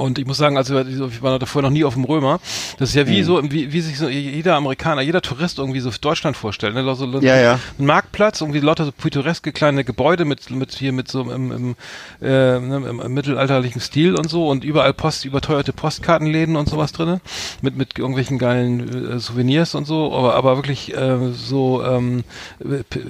[0.00, 2.40] Und ich muss sagen, also ich war davor noch nie auf dem Römer.
[2.78, 3.24] Das ist ja wie Mhm.
[3.24, 6.74] so, wie, wie sich so jeder Amerikaner, jeder Tourist irgendwie so Deutschland vorstellt.
[6.74, 6.94] Ne?
[6.94, 7.58] So, Ja, ja.
[7.78, 11.76] Ein Marktplatz, irgendwie lauter so pittoreske kleine Gebäude mit, mit hier mit so im, im,
[12.22, 16.92] äh, ne, im, im mittelalterlichen Stil und so und überall Post, überteuerte Postkartenläden und sowas
[16.92, 17.20] drinne
[17.60, 22.24] mit mit irgendwelchen geilen äh, Souvenirs und so, aber aber wirklich äh, so ähm,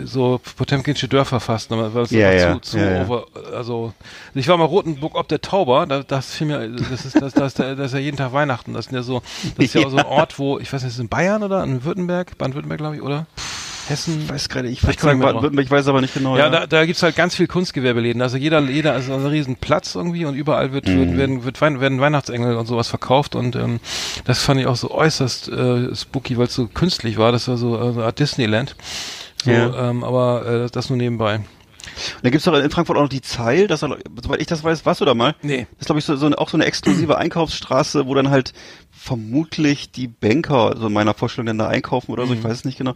[0.05, 1.91] so Potemkinsche Dörfer fast, ne?
[1.95, 3.03] weil es Ja, ja, zu, zu ja, ja.
[3.05, 3.93] over, also
[4.35, 7.55] ich war mal Rotenburg ob der Tauber, da, das fiel mir, das ist das, das,
[7.55, 9.23] das ist ja jeden Tag Weihnachten, das ist ja so,
[9.57, 9.91] das ist ja, Ja.
[9.91, 12.79] so ein Ort, wo ich weiß nicht, ist es in Bayern oder in Württemberg, Baden-Württemberg
[12.79, 13.27] glaube ich, oder
[13.89, 15.19] Hessen, Ich weiß gerade, ich, weiß sagen.
[15.21, 16.37] Baden-Württemberg, ich weiß aber nicht genau.
[16.37, 18.23] ja, da, da gibt's halt ganz viel Kunstgewerbeläden.
[18.23, 21.17] Also jeder, jeder ist ein riesen Platz irgendwie und überall wird, Mhm.
[21.17, 23.81] werden, wird Wein, werden Weihnachtsengel und sowas verkauft und ähm,
[24.27, 27.33] das fand ich auch so äußerst äh, spooky, weil es so künstlich war.
[27.33, 28.77] Das war so äh, Art Disneyland.
[29.45, 29.91] So, Ja.
[29.91, 31.41] ähm, aber äh, das nur nebenbei.
[32.17, 34.85] Und da gibt's doch in Frankfurt auch noch die Zeil, das, soweit ich das weiß,
[34.87, 35.35] warst du da mal?
[35.43, 35.67] Nee.
[35.73, 38.53] Das ist, glaube ich, so, so eine, auch so eine exklusive Einkaufsstraße, wo dann halt
[38.91, 42.39] vermutlich die Banker, so in meiner Vorstellung, dann da einkaufen oder so, Mhm.
[42.39, 42.95] ich weiß es nicht genau.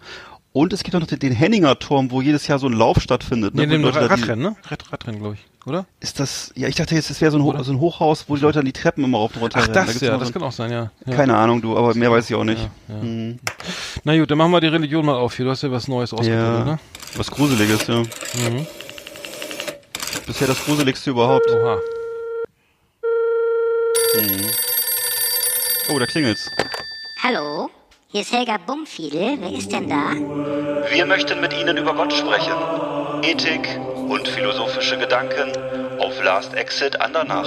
[0.52, 3.00] Und es gibt auch noch den, den Henninger Turm, wo jedes Jahr so ein Lauf
[3.00, 3.56] stattfindet.
[3.56, 4.56] Nee, Leute da die- Radrennen, ne?
[4.68, 5.84] Rad, Radrennen, glaube ich, oder?
[5.98, 8.42] Ist das, ja, ich dachte jetzt, es wäre so, ein so ein Hochhaus, wo die
[8.42, 9.66] Leute dann die Treppen immer rauf und runter Ach.
[9.66, 10.82] Da das gibt's ja, das so kann auch sein, ja.
[10.84, 10.90] ja.
[11.06, 12.60] ein, Keine Ahnung, du, aber mehr weiß ich auch nicht.
[12.88, 13.00] Ja, ja.
[13.02, 13.38] Hm.
[14.04, 15.44] Na gut, dann machen wir die Religion mal auf hier.
[15.44, 16.64] Du hast ja was Neues ausgebildet, Ja.
[16.64, 16.78] ne?
[17.16, 17.98] Was Gruseliges, ja.
[18.02, 18.66] Mhm.
[20.26, 21.50] Bisher das Gruseligste überhaupt.
[21.50, 21.78] Oha.
[25.92, 26.48] Oh, da klingelt's.
[27.22, 27.68] Hallo,
[28.08, 29.36] hier ist Helga Bumfiedel.
[29.40, 30.12] Wer ist denn da?
[30.90, 32.52] Wir möchten mit Ihnen über Gott sprechen.
[33.22, 33.68] Ethik
[34.08, 35.52] und philosophische Gedanken
[35.98, 37.46] auf Last Exit Andernach.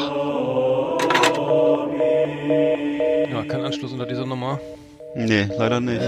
[3.31, 4.59] Ja, kein Anschluss unter dieser Nummer.
[5.15, 6.01] Nee, leider nicht.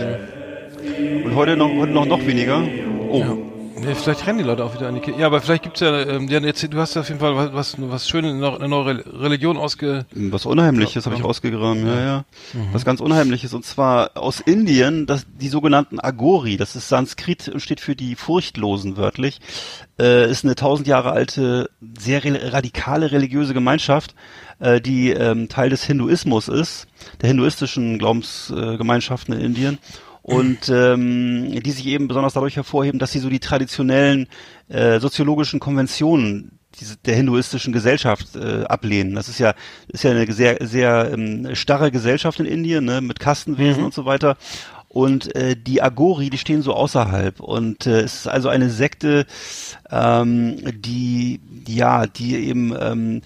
[1.25, 2.63] Und heute noch, heute noch, noch weniger.
[3.09, 3.37] Oh, Ja.
[3.81, 5.19] Nee, vielleicht rennen die Leute auch wieder an die Kirche.
[5.19, 7.53] Ja, aber vielleicht gibt's ja, ähm, ja jetzt, du hast ja auf jeden Fall was,
[7.53, 10.05] was, was Schönes, eine neue- Religion ausge...
[10.11, 12.25] was Unheimliches habe ich ausgegraben, ja, ja.
[12.71, 13.53] Was ganz Unheimliches.
[13.53, 16.57] Und zwar aus Indien, das, die sogenannten Agori.
[16.57, 19.39] Das ist Sanskrit und steht für die Furchtlosen wörtlich.
[19.99, 24.15] Äh, ist eine tausend Jahre alte, sehr re radikale religiöse Gemeinschaft,
[24.59, 26.87] äh, die ähm, Teil des Hinduismus ist,
[27.21, 29.77] der hinduistischen Glaubensgemeinschaften in Indien.
[30.35, 34.27] Und ähm, die sich eben besonders dadurch hervorheben, dass sie so die traditionellen
[34.67, 39.15] äh, soziologischen Konventionen diese, der hinduistischen Gesellschaft äh, ablehnen.
[39.15, 39.53] Das ist ja
[39.87, 44.05] ist ja eine sehr sehr ähm, starre Gesellschaft in Indien ne, mit Kastenwesen und so
[44.05, 44.37] weiter.
[44.89, 47.39] Und äh, die Agori, die stehen so außerhalb.
[47.39, 49.27] Und äh, es ist also eine Sekte,
[49.91, 53.21] ähm, die ja, die eben ähm,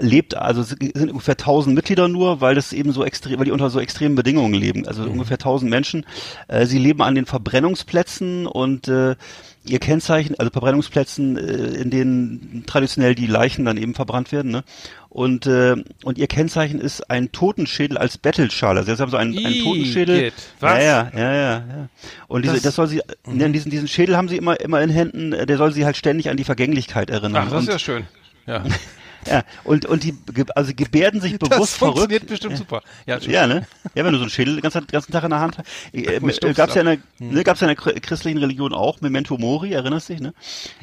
[0.00, 3.52] lebt, also es sind ungefähr 1000 Mitglieder nur, weil das eben so extrem, weil die
[3.52, 4.86] unter so extremen Bedingungen leben.
[4.86, 6.04] Also ungefähr 1000 Menschen.
[6.48, 9.16] Äh, sie leben an den Verbrennungsplätzen und äh,
[9.64, 14.64] ihr Kennzeichen, also Verbrennungsplätzen, äh, in denen traditionell die Leichen dann eben verbrannt werden, ne?
[15.10, 18.78] Und äh, und ihr Kennzeichen ist ein Totenschädel als Bettelschale.
[18.80, 20.20] Also sie haben so einen, einen Ih, Totenschädel.
[20.20, 20.34] geht.
[20.60, 20.78] Was?
[20.78, 21.88] Ja, ja, ja, ja, ja.
[22.28, 24.88] Und diese, Das- das, soll sie, ne, diesen diesen Schädel haben sie immer immer in
[24.88, 25.32] Händen.
[25.32, 27.48] Der soll sie halt ständig an die Vergänglichkeit erinnern.
[27.48, 28.06] Ach, das ist und, ja schön.
[28.46, 28.64] Ja.
[29.26, 30.14] ja, und und die
[30.54, 32.26] also gebärden sich bewusst Das funktioniert verrückt.
[32.28, 32.82] bestimmt super.
[33.06, 33.66] Ja, Ja, ne?
[33.94, 35.66] Ja, wenn du so einen Schädel den ganzen, ganzen Tag in der Hand hast.
[35.92, 37.30] Äh, äh, gab's ja in der, Hm.
[37.34, 40.32] ne, gab's ja in der chr- christlichen Religion auch, Memento Mori, erinnerst dich, ne?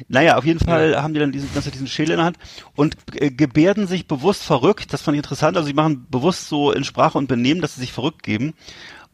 [0.08, 2.36] Naja, auf jeden Fall haben die dann diesen, ganze Zeit diesen Schädel in der Hand
[2.76, 4.92] und äh, gebärden sich bewusst verrückt.
[4.92, 5.56] Das fand ich interessant.
[5.56, 8.54] Also sie machen bewusst so in Sprache und Benehmen, dass sie sich verrückt geben.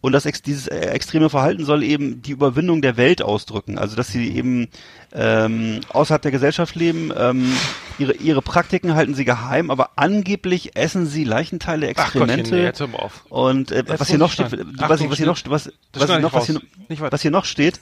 [0.04, 3.78] Und das dieses äh, extreme Verhalten soll eben die Überwindung der Welt ausdrücken.
[3.78, 4.68] Also dass sie eben
[5.14, 7.10] ähm, außerhalb der Gesellschaft leben.
[7.16, 7.50] Ähm,
[7.98, 12.86] ihre, ihre Praktiken halten sie geheim, aber angeblich essen sie Leichenteile, Ach Gottchen, Exkremente.
[12.86, 12.98] nee.
[13.30, 16.34] Und äh, was hier noch steht, was, was hier noch, steht- was, das was, noch,
[16.34, 16.60] was, hier,
[16.98, 17.80] was hier noch steht,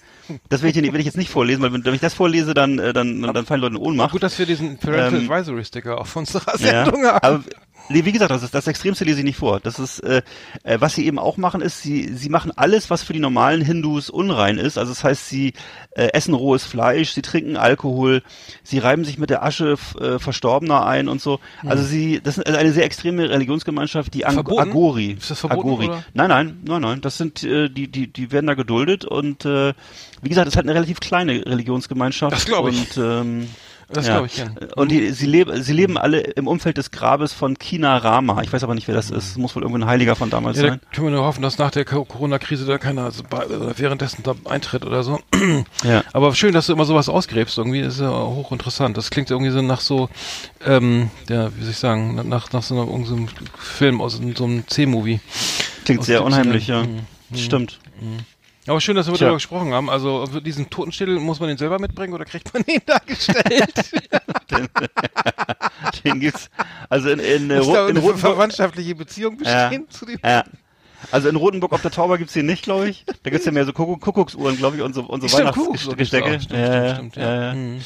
[0.48, 2.78] das will ich, will ich jetzt nicht vorlesen, weil wenn, wenn ich das vorlese, dann,
[2.78, 4.12] äh, dann, dann fallen Leute in Ohnmacht.
[4.12, 7.18] Gut, dass wir diesen Parental Ähm, Advisory Sticker auf unserer Ja, Sendung haben.
[7.24, 7.42] aber
[7.88, 9.60] wie gesagt, das ist das Extremste lese ich nicht vor.
[9.60, 10.22] Das ist, äh,
[10.62, 13.60] äh, was sie eben auch machen, ist, sie, sie machen alles, was für die normalen
[13.62, 14.78] Hindus unrein ist.
[14.78, 15.52] Also das heißt, sie
[15.90, 18.22] äh, essen rohes Fleisch, sie trinken Alkohol,
[18.62, 21.40] sie reiben sich mit der Asche äh, Verstorbener ein und so.
[21.64, 24.70] Also sie, das ist eine sehr extreme Religionsgemeinschaft, die Ang Verboten?
[24.70, 25.10] Agori.
[25.12, 25.86] Ist das verboten, Agori.
[25.86, 26.04] oder?
[26.14, 27.00] Nein, nein, nein, nein.
[27.00, 29.74] Das sind äh, die, die, die werden da geduldet und äh,
[30.22, 32.32] wie gesagt, es ist halt eine relativ kleine Religionsgemeinschaft.
[32.32, 32.96] Das glaub ich.
[32.96, 33.48] Und, ähm,
[33.90, 34.14] Das ja.
[34.14, 34.56] glaube ich gern.
[34.76, 38.40] Und die, sie, leben, sie leben alle im Umfeld des Grabes von Kina Rama.
[38.42, 39.36] Ich weiß aber nicht, wer das ist.
[39.36, 40.80] Muss wohl irgendwo ein Heiliger von damals Ja, da sein.
[40.94, 44.22] können wir nur hoffen, dass nach der Co- Corona-Krise da keiner so bei, oder währenddessen
[44.22, 45.20] da eintritt oder so.
[45.84, 46.02] Ja.
[46.12, 47.58] Aber schön, dass du immer sowas ausgräbst.
[47.58, 48.96] Irgendwie Das ist ja hochinteressant.
[48.96, 50.08] Das klingt irgendwie so nach so,
[50.64, 53.28] ähm, ja, wie soll ich sagen, nach, nach so einem, irgendeinem
[53.58, 55.20] Film aus so einem C-Movie.
[55.84, 56.84] Klingt Aus sehr unheimlich, ja.
[56.84, 57.00] Mhm.
[58.68, 59.26] Aber schön, dass wir Tja.
[59.26, 59.90] darüber gesprochen haben.
[59.90, 63.90] Also diesen Totenschädel muss man den selber mitbringen oder kriegt man den dargestellt?
[66.04, 66.48] Den gibt's,
[66.88, 69.68] also in, in, äh, Muss Ro- da in eine Rotenburg, verwandtschaftliche Beziehung Ja.
[69.68, 70.18] bestehen zu dem?
[70.24, 70.44] ja.
[71.10, 73.04] Also in Rotenburg auf der Tauber gibt's den nicht, glaube ich.
[73.24, 76.40] Da gibt's ja mehr so Kuckuck, Kuckucksuhren, glaube ich, und so, und so Weihnachtsgestecke.
[76.40, 77.34] Stimmt, stimmt, stimmt, ja.
[77.34, 77.54] ja, ja.
[77.54, 77.80] Mhm.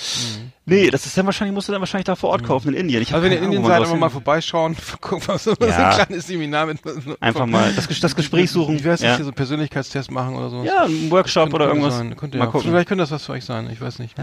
[0.69, 3.01] Nee, das ist dann wahrscheinlich, musst du dann wahrscheinlich da vor Ort kaufen, in Indien.
[3.01, 5.91] Ich Also wenn ihr in Indien seid, einfach mal vorbeischauen, gucken, was so Ja.
[5.91, 6.81] ein kleines Seminar mit
[7.21, 8.85] Einfach mal das, das Gespräch suchen.
[8.85, 9.14] Weiß nicht, ja.
[9.14, 10.64] hier so einen Persönlichkeitstest machen oder so.
[10.64, 11.99] ja, ein Workshop oder irgendwas.
[11.99, 12.17] Sein.
[12.17, 12.51] Könnte mal ja.
[12.51, 12.69] gucken.
[12.69, 14.17] Vielleicht könnte das was für euch sein, ich weiß nicht.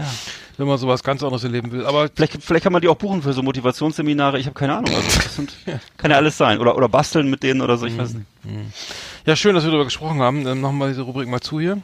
[0.58, 1.86] Wenn man sowas ganz anderes erleben will.
[1.86, 4.38] Aber Vielleicht, vielleicht kann man die auch buchen für so Motivationsseminare.
[4.38, 4.94] Ich habe keine Ahnung.
[4.94, 5.54] Also das sind,
[5.96, 6.58] kann ja alles sein.
[6.58, 7.86] Oder, oder basteln mit denen oder so.
[7.86, 8.26] Ich weiß nicht.
[9.24, 10.46] ja, schön, dass wir darüber gesprochen haben.
[10.46, 11.78] Ähm, machen wir diese Rubrik mal zu hier.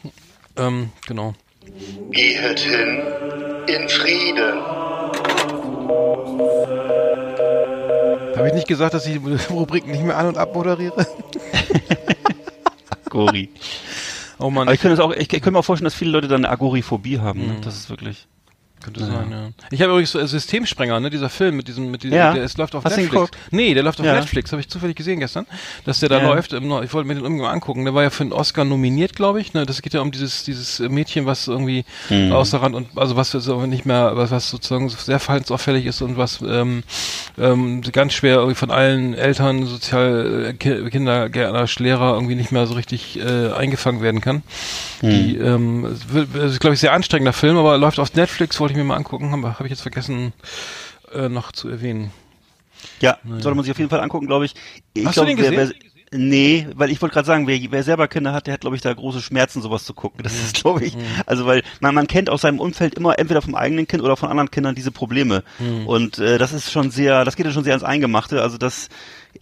[0.58, 1.32] Ähm, genau.
[2.10, 3.02] Gehet hin
[3.66, 4.60] in Frieden.
[8.36, 9.18] Habe ich nicht gesagt, dass ich die
[9.52, 11.06] Rubrik nicht mehr an- und abmoderiere?
[13.06, 13.48] Agori.
[14.38, 16.12] Oh Mann, Aber ich könnte es auch, ich, ich könnte mir auch vorstellen, dass viele
[16.12, 17.46] Leute dann eine Agoriphobie haben.
[17.46, 17.56] Ne?
[17.62, 18.26] Das ist wirklich.
[18.82, 19.48] Könnte sein, ja.
[19.70, 22.32] Ich habe übrigens so, äh, Systemsprenger, ne, dieser Film mit diesem, mit diesem, Ja.
[22.32, 23.30] der, es läuft auf Hast Netflix.
[23.50, 24.14] Nee, der läuft auf Ja.
[24.14, 25.46] Netflix, habe ich zufällig gesehen gestern,
[25.84, 26.28] dass der da Ja.
[26.28, 26.52] läuft.
[26.54, 27.84] Ich wollte mir den irgendwie mal angucken.
[27.84, 29.52] Der war ja für einen Oscar nominiert, glaube ich.
[29.52, 32.32] Ne, das geht ja um dieses, dieses Mädchen, was irgendwie Mhm.
[32.32, 36.16] außer Rand und also was so nicht mehr, was, was sozusagen sehr verhaltensauffällig ist und
[36.16, 36.82] was ähm,
[37.38, 42.66] ähm, ganz schwer irgendwie von allen Eltern, Sozial, äh, Ki- Kindergärtner, Lehrer irgendwie nicht mehr
[42.66, 44.42] so richtig äh, eingefangen werden kann.
[45.02, 48.84] Die, ähm, ist, glaube ich, sehr anstrengender Film, aber läuft auf Netflix, wollte ich mir
[48.84, 50.32] mal angucken, habe hab ich jetzt vergessen
[51.12, 52.12] äh, noch zu erwähnen.
[53.00, 54.54] Ja, sollte man sich auf jeden Fall angucken, glaube ich.
[54.94, 55.74] ich Hast du glaub, den wer, gesehen?
[56.10, 58.76] Wer, nee, weil ich wollte gerade sagen, wer, wer selber Kinder hat, der hat, glaube
[58.76, 60.22] ich, da große Schmerzen, sowas zu gucken.
[60.22, 60.96] Das ist, glaube ich,
[61.26, 64.30] also weil man, man kennt aus seinem Umfeld immer entweder vom eigenen Kind oder von
[64.30, 65.44] anderen Kindern diese Probleme.
[65.86, 68.42] Und äh, das ist schon sehr, das geht ja schon sehr ans Eingemachte.
[68.42, 68.88] Also das,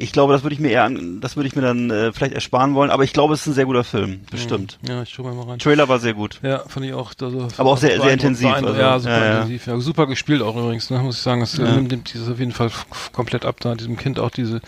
[0.00, 2.32] ich glaube, das würde ich mir eher, an, das würde ich mir dann äh, vielleicht
[2.32, 2.90] ersparen wollen.
[2.90, 4.78] Aber ich glaube, es ist ein sehr guter Film, bestimmt.
[4.88, 5.58] Ja, ich schau mal mal rein.
[5.58, 6.38] Trailer war sehr gut.
[6.42, 7.12] Ja, fand ich auch.
[7.20, 9.32] Also, Aber auch sehr- sehr intensiv, also, ja, super ja, ja.
[9.38, 9.66] intensiv.
[9.66, 11.40] Ja, super gespielt auch übrigens, ne, muss ich sagen.
[11.40, 11.64] Das Ja.
[11.72, 12.70] nimmt, dieses auf jeden Fall
[13.12, 14.60] komplett ab, da diesem Kind auch diese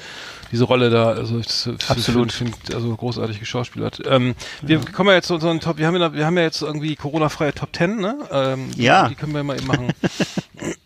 [0.52, 1.10] diese Rolle da.
[1.10, 2.32] Also ich, das, Absolut.
[2.32, 4.02] Find, also großartig geschauspielert.
[4.06, 5.78] Ähm, wir kommen ja jetzt zu unseren Top.
[5.78, 8.16] Wir haben ja, wir haben ja jetzt irgendwie Corona-freie Top 10, ne?
[8.32, 9.04] Ähm, Ja.
[9.04, 9.88] Die, die können wir mal eben machen.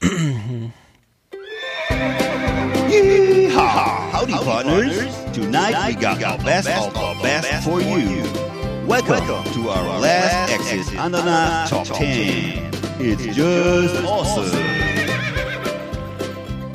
[4.54, 4.96] partners.
[5.32, 8.22] Tonight we got our best of our best for you.
[8.86, 12.70] Welcome to our last Exit Ananas Top 10.
[13.00, 14.56] It's just awesome.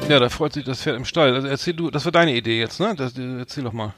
[0.09, 1.33] ja, da freut sich das Pferd im Stall.
[1.33, 2.95] Also erzähl du, das war deine Idee jetzt, ne?
[2.95, 3.93] Das, erzähl doch mal.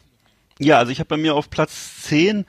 [0.60, 2.46] Ja, also ich habe bei mir auf Platz 10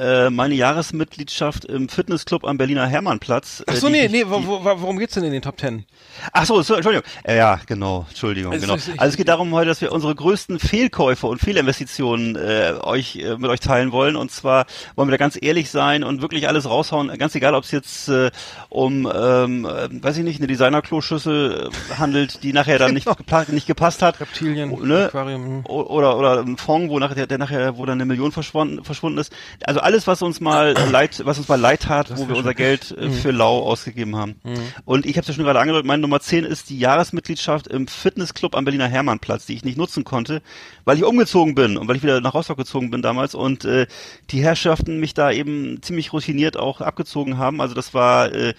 [0.00, 3.62] äh, meine Jahresmitgliedschaft im Fitnessclub am Berliner Hermannplatz.
[3.66, 5.60] Ach äh, so, die nee, ich- nee, wo, wo, warum geht's denn in den Top
[5.60, 5.84] 10?
[6.32, 7.06] Ach so, so, Entschuldigung.
[7.22, 8.74] Äh, ja, genau, Entschuldigung, Es genau.
[8.74, 12.74] ist- ich- Also es geht darum heute, dass wir unsere größten Fehlkäufe und Fehlinvestitionen äh,
[12.82, 14.16] euch äh, mit euch teilen wollen.
[14.16, 17.64] Und zwar wollen wir da ganz ehrlich sein und wirklich alles raushauen, ganz egal, ob
[17.64, 18.30] es jetzt äh,
[18.68, 23.44] um, ähm, äh, weiß ich nicht, eine Designer-Kloschüssel äh, handelt, die nachher dann nicht, gepa
[23.48, 24.20] nicht gepasst hat.
[24.20, 25.06] Reptilien, ne?
[25.06, 25.44] Aquarium.
[25.64, 25.66] hm.
[25.66, 29.32] Oder oder ein Fonds, wo nachher der nachher wo dann eine Million verschwunden verschwunden ist.
[29.64, 32.92] Also alles was uns mal leid was uns mal leid tat, wo wir unser Geld
[32.92, 34.36] äh, für lau ausgegeben haben.
[34.84, 37.88] Und ich habe es ja schon gerade angedeutet, meine Nummer 10 ist die Jahresmitgliedschaft im
[37.88, 40.42] Fitnessclub am Berliner Hermannplatz, die ich nicht nutzen konnte,
[40.84, 43.86] weil ich umgezogen bin und weil ich wieder nach Rostock gezogen bin damals und äh,
[44.30, 47.60] die Herrschaften mich da eben ziemlich routiniert auch abgezogen haben.
[47.60, 48.54] Also das war äh,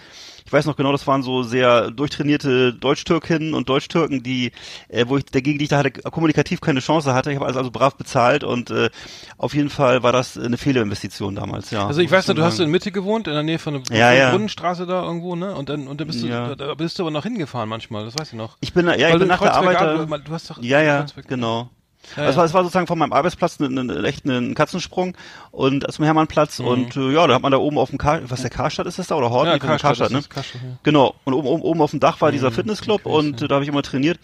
[0.51, 4.51] ich weiß noch genau, das waren so sehr durchtrainierte Deutsch-Türkinnen und Deutsch-Türken, die,
[4.89, 7.29] äh, wo ich dagegen, die ich da hatte, kommunikativ keine Chance hatte.
[7.31, 8.89] Ich habe alles also brav bezahlt und äh,
[9.37, 11.87] auf jeden Fall war das eine Fehlinvestition damals, ja.
[11.87, 14.11] Also ich weiß nicht, du hast in Mitte gewohnt, in der Nähe von der Ja,
[14.11, 14.31] ja.
[14.31, 15.55] Brunnenstraße da irgendwo, ne?
[15.55, 16.53] Und dann, und dann bist du, Ja.
[16.53, 18.57] da, bist du aber noch hingefahren manchmal, das weiß ich noch.
[18.59, 19.79] Ich bin, ja, ich bin nach der Arbeit.
[20.27, 21.69] du hast doch Ja, ja, genau.
[22.17, 25.15] Ja, war, es war sozusagen von meinem Arbeitsplatz ein, ein, ein, echt ein Katzensprung
[25.51, 26.67] und zum Hermannplatz Mhm.
[26.67, 28.99] und äh, ja, da hat man da oben auf dem Kar was der Karstadt ist
[28.99, 29.51] das da oder Horten?
[29.51, 30.17] Ja, glaube, Karstadt, ne?
[30.17, 30.77] das Karstadt, ja.
[30.83, 31.15] Genau.
[31.23, 33.55] Und oben, oben, oben auf dem Dach war dieser Mhm, Fitnessclub okay, und äh, da
[33.55, 34.19] habe ich immer trainiert.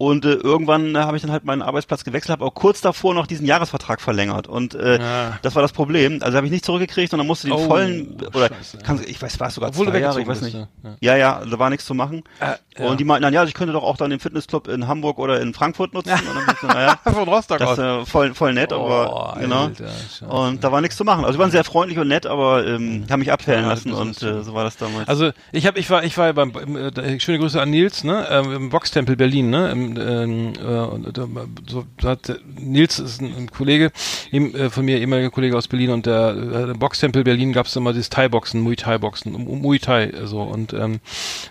[0.00, 3.12] Und äh, irgendwann äh, habe ich dann halt meinen Arbeitsplatz gewechselt, habe auch kurz davor
[3.12, 4.46] noch diesen Jahresvertrag verlängert.
[4.48, 5.38] Und äh, Ah.
[5.42, 6.20] das war das Problem.
[6.22, 8.82] Also habe ich nicht zurückgekriegt und dann musste den Oh, vollen oder scheiße, ja.
[8.82, 10.54] kann, ich weiß, war es sogar Obwohl zwei Jahre, ich weiß nicht.
[10.54, 10.68] ja.
[11.02, 12.22] Ja, ja, da war nichts zu machen.
[12.40, 12.56] Ja.
[12.86, 15.38] Und die meinten dann, ja, ich könnte doch auch dann den Fitnessclub in Hamburg oder
[15.42, 16.12] in Frankfurt nutzen.
[16.12, 19.64] Und dann ich naja, Von Rostock das äh, voll, voll nett, aber Oh, genau.
[19.66, 20.24] Alter, Scheiße.
[20.24, 21.26] Und da war nichts zu machen.
[21.26, 24.22] Also die waren sehr freundlich und nett, aber ähm, haben mich abfällen Ja, lassen und
[24.22, 25.08] äh, so war das damals.
[25.08, 28.02] Also ich habe, ich war, ich war ja beim, im, äh, schöne Grüße an Nils,
[28.02, 33.34] ne, ähm, im Boxtempel Berlin, ne, im, ähm, äh, äh, so hat Nils ist ein,
[33.36, 33.92] ein Kollege
[34.30, 37.76] ihm, äh, von mir, ehemaliger Kollege aus Berlin und der äh, Boxtempel Berlin gab es
[37.76, 40.42] immer dieses Thai-Boxen, Muay Thai-Boxen, Muay Thai, so.
[40.42, 41.00] Und ähm,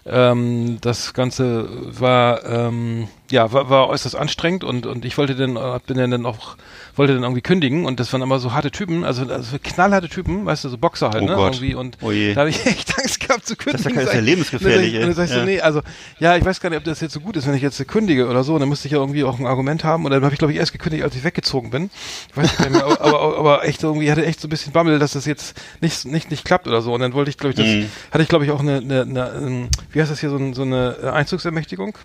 [0.06, 1.70] ähm, das Ganze
[2.00, 6.26] war ähm, ja, war, war äußerst anstrengend und, und ich wollte dann, äh, bin dann
[6.26, 6.58] auch,
[7.00, 10.46] wollte dann irgendwie kündigen und das waren immer so harte Typen, also, also knallharte Typen,
[10.46, 11.36] weißt du, so Boxer halt, Oh ne?
[11.36, 11.56] Gott.
[11.56, 13.84] Irgendwie und Oh da habe ich echt Angst gehabt zu kündigen.
[13.84, 15.40] Das ist ja- das ist ja lebensgefährlich, Und dann, sag ich- ey.
[15.40, 15.82] so, nee, also,
[16.20, 18.28] ja, ich weiß gar nicht, ob das jetzt so gut ist, wenn ich jetzt kündige
[18.28, 20.34] oder so, und dann müsste ich ja irgendwie auch ein Argument haben und dann habe
[20.34, 21.90] ich, glaube ich, erst gekündigt, als ich weggezogen bin.
[22.30, 24.74] Ich weiß nicht mehr, aber, aber, aber echt irgendwie, ich hatte echt so ein bisschen
[24.74, 27.52] Bammel, dass das jetzt nicht, nicht, nicht klappt oder so und dann wollte ich, glaube
[27.52, 27.90] ich, das, Mhm.
[28.12, 30.54] hatte ich, glaube ich, auch eine, eine, eine, ähm, wie heißt das hier, so, ein-
[30.54, 31.98] so eine Einzugsermächtigung.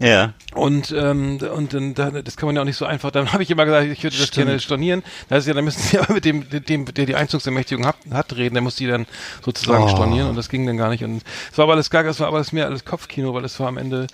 [0.00, 0.32] Ja.
[0.54, 3.10] Und, ähm, und dann, da, das kann man ja auch nicht so einfach.
[3.10, 4.62] Dann habe ich immer gesagt, ich würde das Stimmt.
[4.62, 5.02] stornieren.
[5.28, 8.34] Da ist ja, dann müssen sie aber mit dem, dem, der die Einzugsermächtigung hat, hat
[8.36, 9.06] reden, der muss die dann
[9.44, 9.88] sozusagen Oh.
[9.88, 11.04] stornieren und das ging dann gar nicht.
[11.04, 13.58] Und es war aber alles gar, es war aber alles mehr alles Kopfkino, weil es
[13.60, 14.06] war am Ende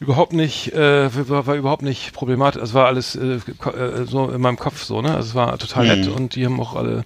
[0.00, 2.60] überhaupt nicht, äh, war, war überhaupt nicht problematisch.
[2.62, 5.14] Es war alles äh, äh, so in meinem Kopf so, ne?
[5.14, 6.14] Also es war total nett Mhm.
[6.14, 7.04] und die haben auch alle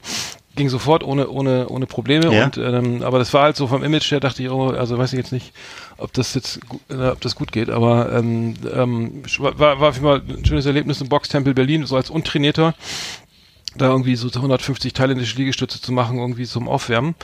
[0.58, 2.44] ging sofort ohne ohne ohne Probleme Ja.
[2.44, 5.14] und ähm, aber das war halt so vom Image her dachte ich oh also weiß
[5.14, 5.52] ich jetzt nicht
[5.96, 10.06] ob das jetzt äh, ob das gut geht aber ähm, ähm, war war auf jeden
[10.06, 12.74] Fall ein schönes Erlebnis im Boxtempel Berlin so als untrainierter
[13.76, 17.14] da irgendwie so 150 thailändische Liegestütze zu machen, irgendwie zum Aufwärmen,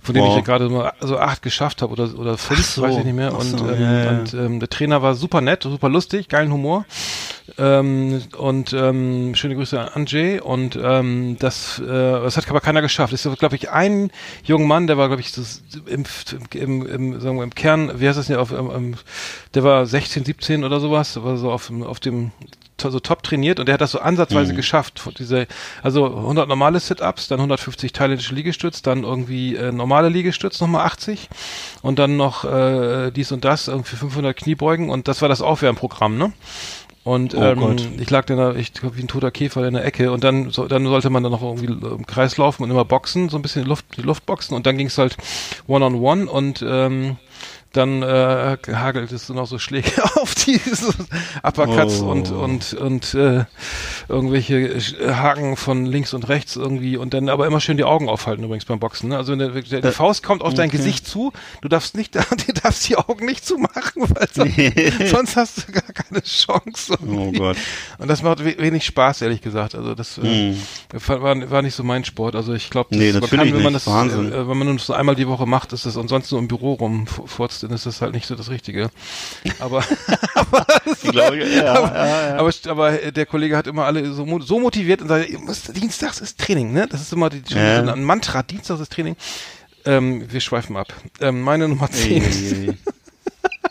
[0.00, 0.32] von denen Wow.
[0.32, 2.82] ich ja gerade mal so acht geschafft habe oder oder fünf, so.
[2.82, 3.32] weiß ich nicht mehr.
[3.34, 4.10] Ach Und, so, ähm, ja, ja.
[4.20, 6.84] und ähm, der Trainer war super nett, super lustig, geilen Humor.
[7.56, 12.82] Ähm, und ähm, schöne Grüße an Anjay und ähm, das, äh, das hat aber keiner
[12.82, 13.12] geschafft.
[13.12, 14.10] Es ist, glaube ich, ein
[14.42, 16.04] junger Mann, der war, glaube ich, das, im,
[16.54, 18.96] im, im, sagen wir, im Kern, wie heißt das denn, auf, ähm,
[19.54, 22.32] der war 16, 17 oder sowas, der war so auf, dem- auf dem
[22.86, 24.56] so top trainiert und der hat das so ansatzweise Mhm.
[24.56, 25.00] geschafft.
[25.18, 25.46] Diese,
[25.82, 31.30] also 100 normale Sit-Ups, dann 150 thailändische Liegestütz, dann irgendwie äh, normale Liegestütz, nochmal 80
[31.80, 36.18] und dann noch äh, dies und das, irgendwie 500 Kniebeugen und das war das Aufwärmprogramm,
[36.18, 36.32] ne?
[37.04, 39.84] Und Oh ähm, ich lag dann da, ich glaub, wie ein toter Käfer in der
[39.84, 40.10] Ecke.
[40.10, 43.28] Und dann, so, dann sollte man dann noch irgendwie im Kreis laufen und immer boxen,
[43.28, 44.56] so ein bisschen die Luft, die Luft boxen.
[44.56, 45.16] Und dann ging's halt
[45.66, 46.26] One-on-One.
[46.30, 47.16] Und ähm,
[47.76, 50.92] dann äh, hagelt es noch so Schläge auf die so
[51.42, 52.10] Uppercuts Oh.
[52.10, 53.44] und und und äh,
[54.08, 54.80] irgendwelche
[55.16, 58.64] Haken von links und rechts irgendwie und dann aber immer schön die Augen aufhalten übrigens
[58.64, 59.08] beim Boxen.
[59.10, 59.16] Ne?
[59.16, 60.78] Also wenn der, der, die Äh, Faust kommt auf dein okay.
[60.78, 62.14] Gesicht zu, du darfst nicht,
[62.46, 66.96] du darfst die Augen nicht zumachen, weil sonst, sonst hast du gar keine Chance.
[67.00, 67.38] Oh irgendwie.
[67.38, 67.56] Gott.
[67.98, 69.74] Und das macht we wenig Spaß, ehrlich gesagt.
[69.74, 70.56] Also das äh, Mhm.
[71.06, 72.34] war, war nicht so mein Sport.
[72.36, 73.90] Also ich glaube, Nee, man kann, wenn man das, äh,
[74.48, 76.74] wenn man nur so einmal die Woche macht, ist das und sonst nur im Büro
[76.74, 78.90] rumfurzt, dann ist das halt nicht so das Richtige.
[79.58, 79.84] Aber
[80.34, 80.66] aber,
[81.02, 82.36] glaube, ja, ja, ja.
[82.38, 85.28] aber, aber äh, der Kollege hat immer alle so, so motiviert und sagt,
[85.76, 86.86] Dienstags ist Training, ne?
[86.88, 87.80] Das ist immer die, Ja.
[87.92, 89.16] ein Mantra, Dienstags ist Training.
[89.86, 90.92] Ähm, wir schweifen ab.
[91.20, 92.74] Ähm, meine Nummer 10 ist,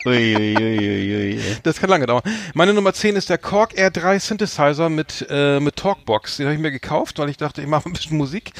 [0.06, 1.40] Uiuiuiui.
[1.62, 2.22] das kann lange dauern.
[2.52, 6.36] Meine Nummer 10 ist der Korg R3 Synthesizer mit, äh, mit Talkbox.
[6.36, 8.52] Den habe ich mir gekauft, weil ich dachte, ich mache ein bisschen Musik.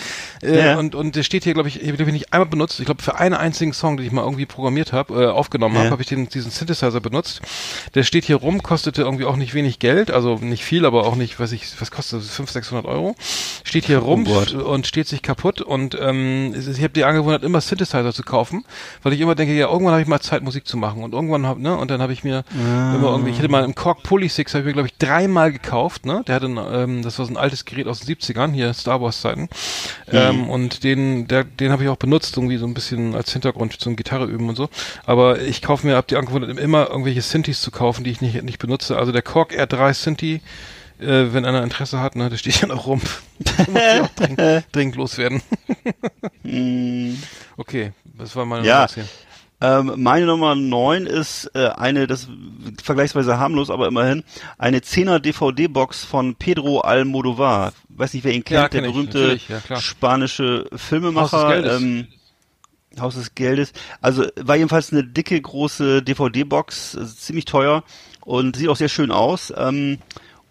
[0.42, 0.78] Äh, Ja.
[0.78, 2.80] und, und der steht hier, glaube ich, den habe ich nicht einmal benutzt.
[2.80, 5.86] Ich glaube, für einen einzigen Song, den ich mal irgendwie programmiert habe, äh, aufgenommen habe,
[5.86, 5.90] Ja.
[5.92, 7.42] habe ich den, diesen Synthesizer benutzt.
[7.94, 11.16] Der steht hier rum, kostete irgendwie auch nicht wenig Geld, also nicht viel, aber auch
[11.16, 12.28] nicht, weiß ich, was kostet das?
[12.30, 13.16] 500, 600 Euro.
[13.64, 17.60] Steht hier rum Oh und steht sich kaputt und ähm, ich habe die angewöhnt, immer
[17.60, 18.64] Synthesizer zu kaufen,
[19.02, 21.46] weil ich immer denke, ja, irgendwann habe ich mal Zeit, Musik zu machen und irgendwann
[21.46, 24.54] hab, ne, und dann habe ich mir immer irgendwie, ich hätte mal im Korg Polysix,
[24.54, 27.32] habe ich mir, glaube ich, dreimal gekauft, ne, der hatte, ein, ähm, das war so
[27.32, 29.48] ein altes Gerät aus den 70ern, hier Star Wars Zeiten,
[30.10, 33.78] ähm, und den, der, den habe ich auch benutzt, irgendwie so ein bisschen als Hintergrund
[33.80, 34.68] zum Gitarre üben und so,
[35.06, 38.42] aber ich kaufe mir, hab die angewöhnt, immer irgendwelche Synthes zu kaufen, die ich nicht,
[38.42, 40.40] nicht benutze, also der Korg R3 Synthi,
[41.00, 43.00] äh, wenn einer Interesse hat, ne, der steht ja noch rum.
[43.38, 45.42] Da muss ich auch dringend, dringend loswerden.
[46.44, 47.14] Mm.
[47.56, 48.74] Okay, das war meine Ja.
[48.76, 49.08] Nummer 10.
[49.60, 52.28] Ähm, meine Nummer 9 ist äh, eine, das
[52.82, 54.24] vergleichsweise harmlos, aber immerhin,
[54.58, 57.72] eine 10er DVD-Box von Pedro Almodovar.
[57.88, 61.48] Weiß nicht, wer ihn kennt, Ja, der kenn ich, berühmte ja, spanische Haus des Filmemacher.
[61.48, 61.82] Geldes.
[61.82, 62.06] Ähm,
[63.00, 63.72] Haus des Geldes.
[64.00, 67.84] Also war jedenfalls eine dicke, große DVD-Box, äh, ziemlich teuer
[68.20, 69.52] und sieht auch sehr schön aus.
[69.56, 69.98] Ähm,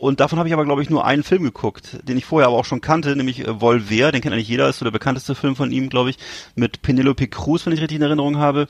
[0.03, 2.57] und davon habe ich aber, glaube ich, nur einen Film geguckt, den ich vorher aber
[2.57, 5.55] auch schon kannte, nämlich äh, Volver, den kennt eigentlich jeder, ist so der bekannteste Film
[5.55, 6.17] von ihm, glaube ich,
[6.55, 8.67] mit Penelope Cruz, wenn ich richtig in Erinnerung habe.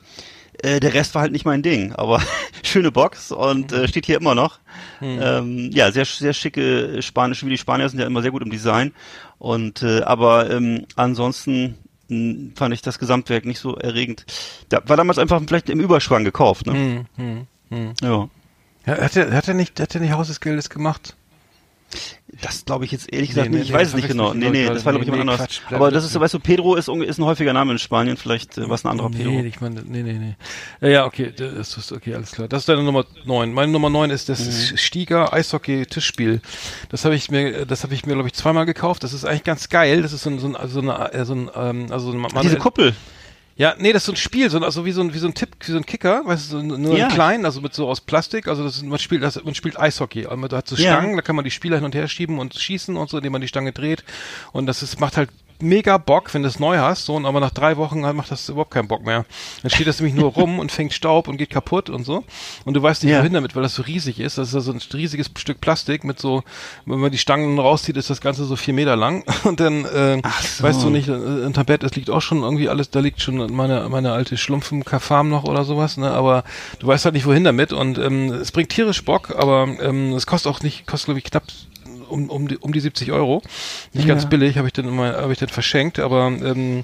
[0.61, 2.21] Äh, der Rest war halt nicht mein Ding, aber
[2.63, 4.59] schöne Box und äh, steht hier immer noch.
[5.01, 8.51] Ähm, ja, sehr sehr schicke spanische, wie die Spanier sind ja immer sehr gut im
[8.51, 8.93] Design.
[9.39, 11.79] Und äh, aber ähm, ansonsten
[12.09, 14.27] mh, fand ich das Gesamtwerk nicht so erregend.
[14.69, 16.73] Da war damals einfach vielleicht im Überschwang gekauft, ne?
[16.73, 17.93] Hm, hm, hm.
[18.03, 18.29] Ja.
[18.85, 21.15] Ja, hat er, hat er nicht, hat er nicht Haus des Geldes gemacht?
[22.41, 23.65] Das glaube ich jetzt ehrlich gesagt Nee, nicht.
[23.69, 24.33] nee, Ich weiß es nicht genau.
[24.33, 25.61] Nee, nee, das war glaube ich jemand anderes.
[25.69, 28.17] Aber das ist, weißt du, Pedro ist, ist ein häufiger Name in Spanien.
[28.17, 29.31] Vielleicht äh, was ein anderer Pedro.
[29.31, 30.35] Nee, ich meine, nee, nee, nee.
[30.81, 32.47] Ja, ja, okay, das ist okay, alles klar.
[32.47, 33.53] Das ist deine Nummer 9.
[33.53, 34.77] Meine Nummer 9 ist das Mhm.
[34.77, 36.41] Stieger Eishockey Tischspiel.
[36.89, 39.03] Das habe ich mir das habe ich mir glaube ich zweimal gekauft.
[39.03, 40.01] Das ist eigentlich ganz geil.
[40.01, 42.27] Das ist so ein so ein so eine äh, so ein ähm, also so ein
[42.41, 42.93] Diese Kuppel.
[43.55, 45.35] Ja, nee, das ist so ein Spiel, so, also wie so ein, wie so ein
[45.35, 47.07] Tipp, wie so ein Kicker, weißt du, so, nur Ja.
[47.07, 49.79] in klein, also mit so aus Plastik, also das ist, man spielt, das, man spielt
[49.79, 50.93] Eishockey, also man hat so Ja.
[50.93, 53.31] Stangen, da kann man die Spieler hin und her schieben und schießen und so, indem
[53.31, 54.03] man die Stange dreht
[54.53, 55.29] und das ist, macht halt
[55.63, 58.49] mega Bock, wenn du es neu hast, so, und aber nach drei Wochen macht das
[58.49, 59.25] überhaupt keinen Bock mehr.
[59.61, 62.23] Dann steht das nämlich nur rum und fängt Staub und geht kaputt und so.
[62.65, 63.19] Und du weißt nicht, Ja.
[63.19, 64.37] wohin damit, weil das so riesig ist.
[64.37, 66.43] Das ist ja so ein riesiges Stück Plastik mit so,
[66.85, 69.23] wenn man die Stangen rauszieht, ist das Ganze so vier Meter lang.
[69.43, 70.21] Und dann äh,
[70.57, 70.63] so.
[70.63, 73.53] weißt du nicht, äh, unterm Bett, es liegt auch schon irgendwie alles, da liegt schon
[73.55, 76.11] meine, meine alte Schlumpfen-Farm noch oder sowas, ne?
[76.11, 76.43] Aber
[76.79, 77.73] du weißt halt nicht, wohin damit.
[77.73, 81.25] Und ähm, es bringt tierisch Bock, aber ähm, es kostet auch nicht, kostet glaube ich
[81.25, 81.43] knapp
[82.13, 83.41] um, um, die, um die 70 Euro.
[83.93, 86.83] Nicht ganz billig, habe ich dann immer, habe ich dann verschenkt, aber ähm,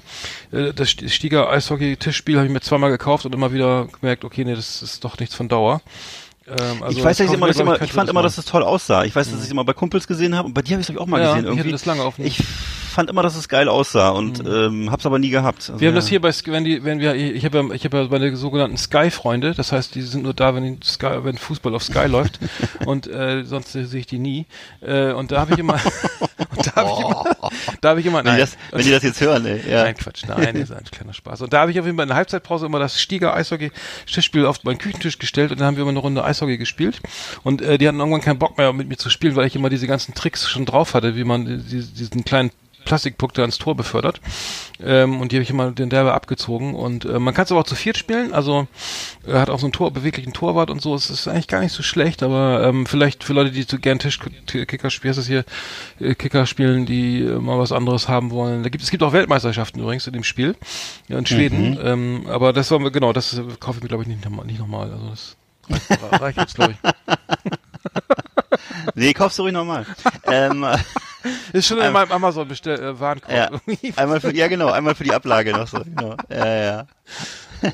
[0.52, 4.44] äh, das St- Stieger Eishockey-Tischspiel habe ich mir zweimal gekauft und immer wieder gemerkt, okay,
[4.44, 5.80] nee, das ist doch nichts von Dauer.
[6.50, 8.62] Ähm, also ich weiß, dass ich immer, das immer, ich fand immer, dass es toll
[8.62, 9.04] aussah.
[9.04, 10.90] Ich weiß, dass ich es immer bei Kumpels gesehen habe und bei dir habe ich
[10.90, 11.72] es auch mal Ja, gesehen ich irgendwie.
[11.72, 12.42] das lange auf dem- ich
[12.90, 15.60] fand immer, dass es geil aussah und ähm, hab's aber nie gehabt.
[15.70, 16.00] Also, Wir haben ja.
[16.00, 18.76] das hier bei, wenn die, wenn wir, ich habe ja, ich habe ja meine sogenannten
[18.76, 22.40] Sky-Freunde, das heißt, die sind nur da, wenn Sky, wenn Fußball auf Sky läuft
[22.86, 24.46] und äh, sonst äh, sehe ich die nie.
[24.80, 25.78] Äh, und da habe ich immer,
[26.64, 27.24] da habe ich immer,
[27.80, 29.60] da habe ich immer, wenn, nein, das, wenn die das jetzt hören, ey.
[29.70, 29.84] Ja.
[29.84, 31.42] Nein, Quatsch, nein, das ist ein kleiner Spaß.
[31.42, 33.70] Und da habe ich auf jeden Fall in der Halbzeitpause immer das Stieger Eishockey
[34.12, 37.00] Tischspiel auf meinen Küchentisch gestellt und dann haben wir immer eine Runde Eishockey gespielt.
[37.42, 39.70] Und äh, die hatten irgendwann keinen Bock mehr mit mir zu spielen, weil ich immer
[39.70, 42.50] diese ganzen Tricks schon drauf hatte, wie man die, diesen kleinen
[42.84, 44.20] Plastikpuck da ans Tor befördert.
[44.82, 46.74] Ähm, und die habe ich immer den derbe abgezogen.
[46.74, 48.32] Und äh, man kann es aber auch zu viert spielen.
[48.32, 48.66] Also
[49.26, 50.94] er hat auch so einen Tor, beweglichen Torwart und so.
[50.94, 53.98] Es ist eigentlich gar nicht so schlecht, aber ähm, vielleicht für Leute, die zu gern
[53.98, 55.44] Tischkicker spielen, ist hier
[56.00, 58.62] äh, Kicker spielen, die äh, mal was anderes haben wollen.
[58.62, 60.56] Da gibt es gibt auch Weltmeisterschaften übrigens in dem Spiel
[61.08, 61.78] ja, in Schweden.
[61.82, 64.46] Ähm, aber das war genau, das kaufe ich mir glaube ich nicht nochmal.
[64.46, 64.90] Nicht noch mal.
[64.90, 65.36] also das
[66.12, 66.90] reicht jetzt glaube ich.
[68.94, 69.86] Nee, kaufst du ruhig nochmal.
[70.24, 70.66] ähm,
[71.52, 73.50] Ist schon in meinem Amazon bestell äh, ja,
[73.96, 75.80] einmal für, ja genau, einmal für die Ablage noch so.
[75.84, 76.16] Genau.
[76.30, 76.86] Ja, ja.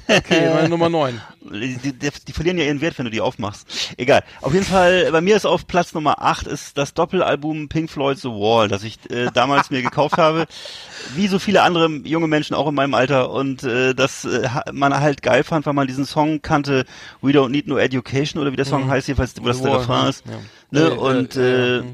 [0.08, 1.20] Okay, meine Nummer 9.
[1.40, 3.94] Die, die, die verlieren ja ihren Wert, wenn du die aufmachst.
[3.96, 4.24] Egal.
[4.40, 8.18] Auf jeden Fall, bei mir ist auf Platz Nummer 8 ist das Doppelalbum Pink Floyd
[8.18, 10.46] The Wall, das ich äh, damals mir gekauft habe.
[11.14, 13.30] Wie so viele andere junge Menschen auch in meinem Alter.
[13.30, 16.84] Und äh, das äh, man halt geil fand, weil man diesen Song kannte,
[17.22, 20.04] We Don't Need No Education oder wie der Song heißt, jedenfalls, wo das der Refrain
[20.04, 20.08] ja.
[20.08, 20.24] ist.
[20.26, 20.32] Ja.
[20.70, 20.80] Ne?
[20.80, 21.84] Äh, äh, und äh, äh,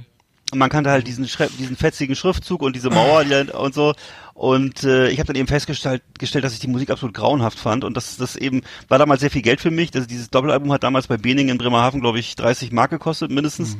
[0.54, 3.24] man kannte halt diesen, Schre diesen fetzigen Schriftzug und diese Mauer
[3.54, 3.94] und so.
[4.34, 7.84] Und äh, ich habe dann eben festgestellt, gestellt, dass ich die Musik absolut grauenhaft fand
[7.84, 9.90] und das, das eben war damals sehr viel Geld für mich.
[9.94, 13.76] Also dieses Doppelalbum hat damals bei Bening in Bremerhaven, glaube ich, 30 Mark gekostet mindestens.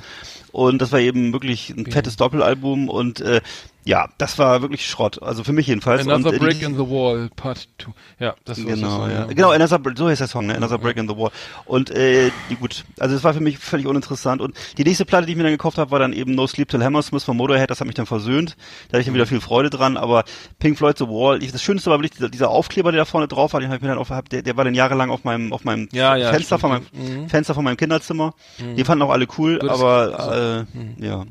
[0.53, 3.41] Und das war eben wirklich ein fettes Doppelalbum und äh,
[3.85, 5.20] ja, das war wirklich Schrott.
[5.23, 6.03] Also für mich jedenfalls.
[6.07, 7.91] Another und, äh, Brick die- in the Wall, Part 2.
[8.20, 9.24] Ja, das war Genau, das ja.
[9.24, 10.55] Genau, Another, so heißt der Song, ne?
[10.55, 11.33] Another Break in the Wall.
[11.65, 12.31] Und äh,
[12.61, 14.41] gut, also es war für mich völlig uninteressant.
[14.41, 16.69] Und die nächste Platte, die ich mir dann gekauft habe, war dann eben No Sleep
[16.69, 17.70] Till Hammersmith von Motorhead.
[17.70, 18.57] Das hat mich dann versöhnt.
[18.89, 19.16] Da hatte ich dann Mhm.
[19.16, 19.97] wieder viel Freude dran.
[19.97, 20.24] Aber
[20.59, 23.28] Pink Floyd The Wall, ich, das Schönste war wirklich dieser, dieser Aufkleber, der da vorne
[23.28, 23.60] drauf war.
[23.60, 25.64] Den habe ich mir dann auf, hab, der, der war dann jahrelang auf meinem auf
[25.64, 26.86] meinem Ja, ja, Fenster von meinem.
[26.93, 27.28] Mhm.
[27.28, 28.35] Fenster von meinem Kinderzimmer.
[28.77, 30.66] Die fanden auch alle cool, hattest- aber
[30.98, 31.24] äh, ja.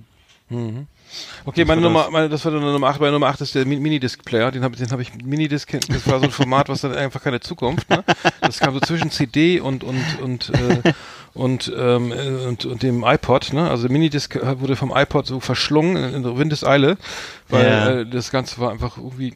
[1.46, 3.00] Okay, meine Nummer, meine, das war dann Nummer 8.
[3.00, 4.52] Meine Nummer 8 ist der Mi- Minidisc-Player.
[4.52, 7.40] Den habe den hab ich, Minidisc, das war so ein Format, was dann einfach keine
[7.40, 8.04] Zukunft, ne?
[8.42, 10.94] Das kam so zwischen CD und, und, und, äh,
[11.34, 13.70] und, ähm, äh, und, und dem iPod, ne?
[13.70, 16.98] Also Minidisc wurde vom iPod so verschlungen in, in Windeseile,
[17.50, 17.90] weil Ja.
[18.00, 19.34] äh, das Ganze war einfach irgendwie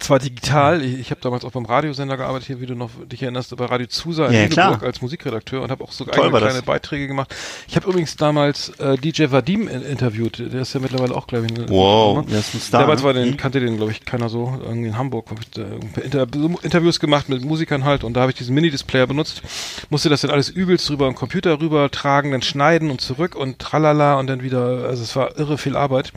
[0.00, 3.22] zwar digital, ich, ich habe damals auch beim Radiosender gearbeitet, hier, wie du noch dich
[3.22, 6.40] erinnerst, bei Radio Zusa in Ja, Lüneburg als Musikredakteur und habe auch so eigene war
[6.40, 6.50] das.
[6.50, 7.34] kleine Beiträge gemacht.
[7.68, 11.46] Ich habe übrigens damals äh, DJ Vadim in, interviewt, der ist ja mittlerweile auch, glaube
[11.46, 12.30] ich, eine, Wow, ne?
[12.30, 12.80] der ist ein Star.
[12.82, 13.06] Damals ne?
[13.06, 14.58] war den, kannte den, glaube ich, keiner so.
[14.64, 15.62] Irgendwie in Hamburg hab ich da
[16.02, 16.26] Inter
[16.62, 19.42] Interviews gemacht mit Musikern halt und da habe ich diesen Mini-Displayer benutzt.
[19.90, 23.58] Musste das dann alles übelst rüber am Computer rüber tragen, dann schneiden und zurück und
[23.58, 26.12] tralala und dann wieder, also es war irre viel Arbeit.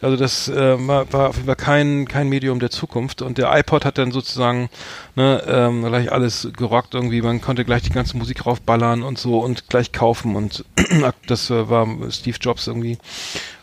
[0.00, 3.56] Also das äh, war, war auf jeden Fall kein, kein Medium der Zukunft und der
[3.56, 4.70] iPod hat dann sozusagen
[5.14, 7.22] ne, ähm, gleich alles gerockt irgendwie.
[7.22, 10.64] Man konnte gleich die ganze Musik raufballern und so und gleich kaufen und
[11.26, 12.98] das äh, war Steve Jobs irgendwie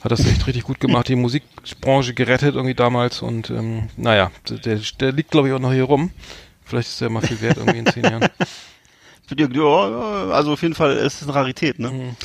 [0.02, 4.80] hat das echt richtig gut gemacht, die Musikbranche gerettet irgendwie damals und ähm, naja, der,
[4.99, 6.11] der liegt glaube ich auch noch hier rum.
[6.65, 8.30] Vielleicht ist der mal viel wert irgendwie in zehn Jahren.
[9.38, 11.90] Ja, also auf jeden Fall ist es eine Rarität, ne?
[11.90, 12.15] Mhm,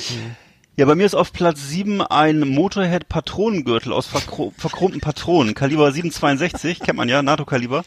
[0.79, 6.81] Ja, bei mir ist auf Platz 7 ein Motorhead-Patronengürtel aus verkro verchromten Patronen, Kaliber 762,
[6.81, 7.83] kennt man ja, NATO-Kaliber.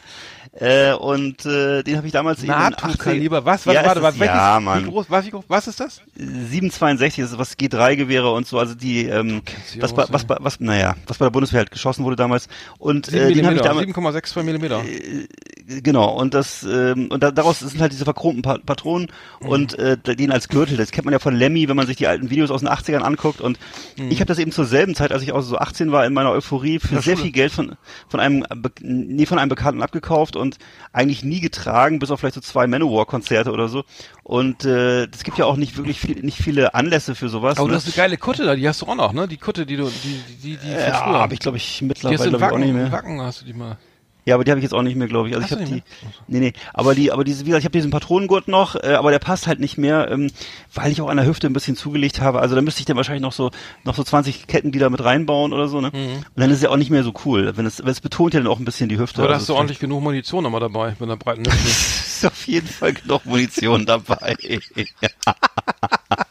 [0.52, 3.66] Äh, und äh, den habe ich damals eben in 80 NATO-Kaliber, was?
[3.68, 4.86] Was, Ja, warte, ist was, es- welches, ja, wie Mann.
[4.86, 6.00] groß, was, wie groß, was ist das?
[6.16, 9.42] 762, das ist was G3-Gewehre und so, also die, ähm,
[9.78, 12.48] was, bei, was, bei, was, naja, was bei der Bundeswehr halt geschossen wurde damals.
[12.78, 14.82] Und äh, den habe ich damals, 7,62 Millimeter.
[15.82, 19.08] genau, und das, ähm, und da, daraus sind halt diese verchromten pa Patronen
[19.40, 19.48] Mhm.
[19.48, 22.06] und äh, den als Gürtel, das kennt man ja von Lemmy, wenn man sich die
[22.06, 23.58] alten Videos aus den 80ern anguckt und
[23.96, 26.30] ich habe das eben zur selben Zeit, als ich auch so 18 war, in meiner
[26.32, 27.16] Euphorie für sehr Schule.
[27.18, 27.76] viel Geld von
[28.08, 28.44] von einem
[28.82, 30.58] nee, von einem Bekannten abgekauft und
[30.92, 33.84] eigentlich nie getragen, bis auf vielleicht so zwei Manowar-Konzerte oder so.
[34.24, 37.58] Und äh, es gibt ja auch nicht wirklich viel, nicht viele Anlässe für sowas.
[37.58, 37.76] Aber du ne?
[37.76, 39.28] hast eine geile Kutte da, die hast du auch noch, ne?
[39.28, 41.88] Die Kutte, die du, die, die, die, die ja, habe ich glaube ich die hast
[41.88, 42.92] mittlerweile du in glaub ich, auch Wacken, nicht in mehr.
[42.92, 43.76] Wacken hast du die mal.
[44.30, 45.34] Ja, aber die habe ich jetzt auch nicht mehr, glaube ich.
[45.34, 45.82] Also Hast ich habe die,
[46.28, 49.10] nee, nee, aber die, aber diese, wie gesagt, ich habe diesen Patronengurt noch, äh, aber
[49.10, 50.30] der passt halt nicht mehr, ähm,
[50.72, 52.38] weil ich auch an der Hüfte ein bisschen zugelegt habe.
[52.38, 53.50] Also da müsste ich dann wahrscheinlich noch so,
[53.82, 55.90] noch so 20 Ketten, die da mit reinbauen oder so, ne?
[55.92, 56.18] Mhm.
[56.18, 57.56] Und dann ist es ja auch nicht mehr so cool.
[57.56, 59.18] Wenn es, wenn es betont ja dann auch ein bisschen die Hüfte.
[59.18, 61.66] Aber da Also hast du ordentlich genug Munition nochmal dabei, mit einer breiten Hüfte.
[61.66, 64.36] ist auf jeden Fall genug Munition dabei.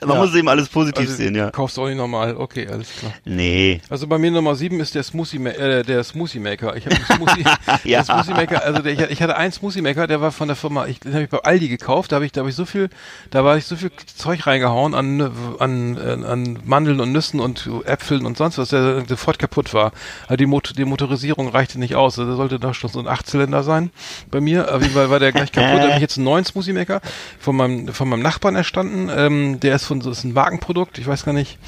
[0.00, 0.24] Man Ja.
[0.24, 1.50] muss eben alles positiv Also, sehen, ja.
[1.50, 3.12] Kaufst du auch nicht normal, okay, alles klar.
[3.24, 3.80] Nee.
[3.88, 6.76] Also bei mir Nummer sieben ist der Smoothie, äh, der Smoothie Maker.
[6.76, 7.44] Ich habe Smoothie,
[7.84, 8.02] Ja.
[8.02, 10.56] der Smoothie Maker, also der, ich, ich hatte einen Smoothie Maker, der war von der
[10.56, 12.64] Firma, ich, den habe ich bei Aldi gekauft, da habe ich, da habe ich so
[12.66, 12.90] viel,
[13.30, 15.20] da war ich so viel Zeug reingehauen an,
[15.58, 19.92] an, äh, an Mandeln und Nüssen und Äpfeln und sonst was, der sofort kaputt war.
[20.24, 23.08] Also die, Mot die Motorisierung reichte nicht aus, also da sollte doch schon so ein
[23.08, 23.90] Achtzylinder sein
[24.30, 24.74] bei mir.
[24.74, 25.78] Auf jeden Fall war der gleich kaputt.
[25.78, 27.00] Da habe ich jetzt einen neuen Smoothie Maker
[27.38, 29.10] von meinem, von meinem Nachbarn erstanden.
[29.14, 31.58] Ähm, der ist von so ist ein Wagenprodukt, ich weiß gar nicht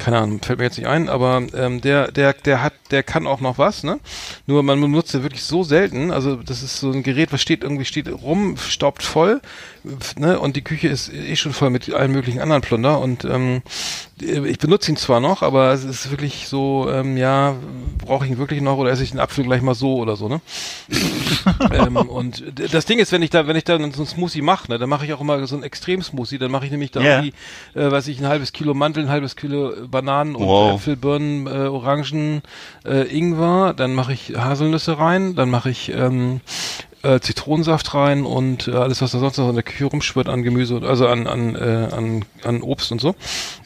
[0.00, 3.26] keine Ahnung, fällt mir jetzt nicht ein, aber ähm, der, der, der hat, der kann
[3.26, 4.00] auch noch was, ne?
[4.46, 6.10] Nur man benutzt den wirklich so selten.
[6.10, 9.40] Also das ist so ein Gerät, was steht irgendwie steht rum, staubt voll,
[10.18, 10.40] ne?
[10.40, 12.98] Und die Küche ist eh schon voll mit allen möglichen anderen Plunder.
[13.00, 13.62] Und ähm,
[14.20, 17.54] ich benutze ihn zwar noch, aber es ist wirklich so, ähm, ja,
[18.04, 20.28] brauche ich ihn wirklich noch oder esse ich den Apfel gleich mal so oder so,
[20.28, 20.40] ne?
[21.72, 24.70] ähm, und das Ding ist, wenn ich da, wenn ich da so einen Smoothie mache,
[24.70, 26.38] ne, dann mache ich auch immer so einen Extrem-Smoothie.
[26.38, 27.22] Dann mache ich nämlich da Ja.
[27.22, 27.34] irgendwie,
[27.78, 30.76] äh, weiß ich, ein halbes Kilo Mandeln, ein halbes Kilo äh, Bananen und Wow.
[30.80, 32.42] Äpfel, Birnen, äh, Orangen,
[32.86, 33.74] äh, Ingwer.
[33.76, 35.34] Dann mache ich Haselnüsse rein.
[35.34, 36.40] Dann mache ich ähm,
[37.02, 40.42] äh, Zitronensaft rein und äh, alles, was da sonst noch in der Küche rumschwirrt an
[40.42, 43.14] Gemüse, und- also an an äh, an, an Obst und so.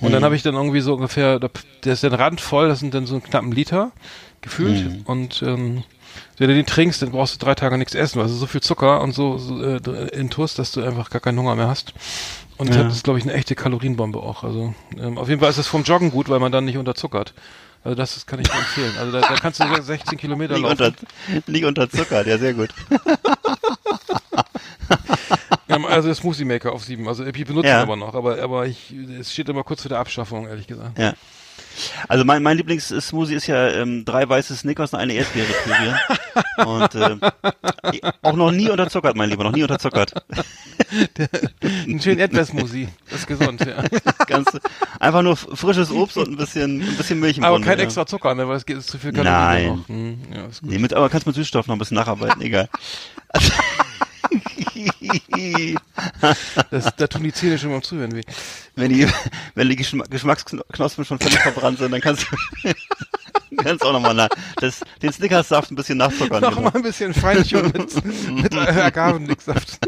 [0.01, 1.48] Und dann habe ich dann irgendwie so ungefähr, da-
[1.84, 2.68] der ist dann randvoll.
[2.68, 3.90] Das sind dann so einen knappen Liter
[4.40, 5.82] gefühlt und ähm,
[6.36, 8.60] wenn du den trinkst, dann brauchst du drei Tage nichts essen, weil es so viel
[8.60, 9.78] Zucker und so, so äh,
[10.12, 11.92] intus, dass du einfach gar keinen Hunger mehr hast.
[12.66, 12.85] Und Ja.
[12.85, 14.43] das ist, glaube ich, eine echte Kalorienbombe auch.
[14.45, 17.35] Also ähm, auf jeden Fall ist es vom Joggen gut, weil man dann nicht unterzuckert.
[17.82, 18.93] Also das ist, kann ich dir empfehlen.
[18.99, 20.82] Also da, da kannst du 16 Kilometer Nicht, laufen.
[20.82, 22.70] unter, nicht unterzuckert, ja, sehr gut.
[25.66, 27.09] Ja, also der Smoothie Maker auf sieben.
[27.09, 27.78] Also ich benutze Ja.
[27.78, 30.99] ihn aber noch, aber aber ich es steht immer kurz vor der Abschaffung, ehrlich gesagt.
[30.99, 31.15] Ja.
[32.09, 35.98] Also mein, mein Lieblings-Smoothie ist ja ähm, drei weiße Snickers und eine Erdbeere pürieren.
[36.66, 40.12] und äh, auch noch nie unterzuckert, mein Lieber, noch nie unterzuckert.
[41.86, 42.88] Ein schönen Erdbeersmoothie.
[43.10, 43.82] Das ist gesund, ja.
[44.26, 44.46] Ganz,
[45.01, 47.84] einfach nur frisches Obst und ein bisschen, ein bisschen Milch im Aber Grunde, kein ja.
[47.84, 49.34] extra Zucker, ne, weil es geht zu viel Kalorien.
[49.34, 49.66] Nein.
[49.66, 49.88] noch.
[49.88, 50.70] Hm, ja, ist gut.
[50.70, 52.68] Nee, mit, aber kannst mit Süßstoff noch ein bisschen nacharbeiten, egal.
[56.70, 58.22] Das, da tun die Zähne schon beim Zuhören weh.
[58.74, 59.06] wenn die,
[59.55, 62.26] wenn die Geschma Geschmacksknospen schon völlig verbrannt sind, dann kannst
[62.62, 62.72] du,
[63.62, 66.42] kannst auch nochmal nach, das, den Snickersaft ein bisschen nachzuckern.
[66.42, 66.62] Noch genau.
[66.62, 69.78] mal ein bisschen Feinchen mit, mit Agavendicksaft.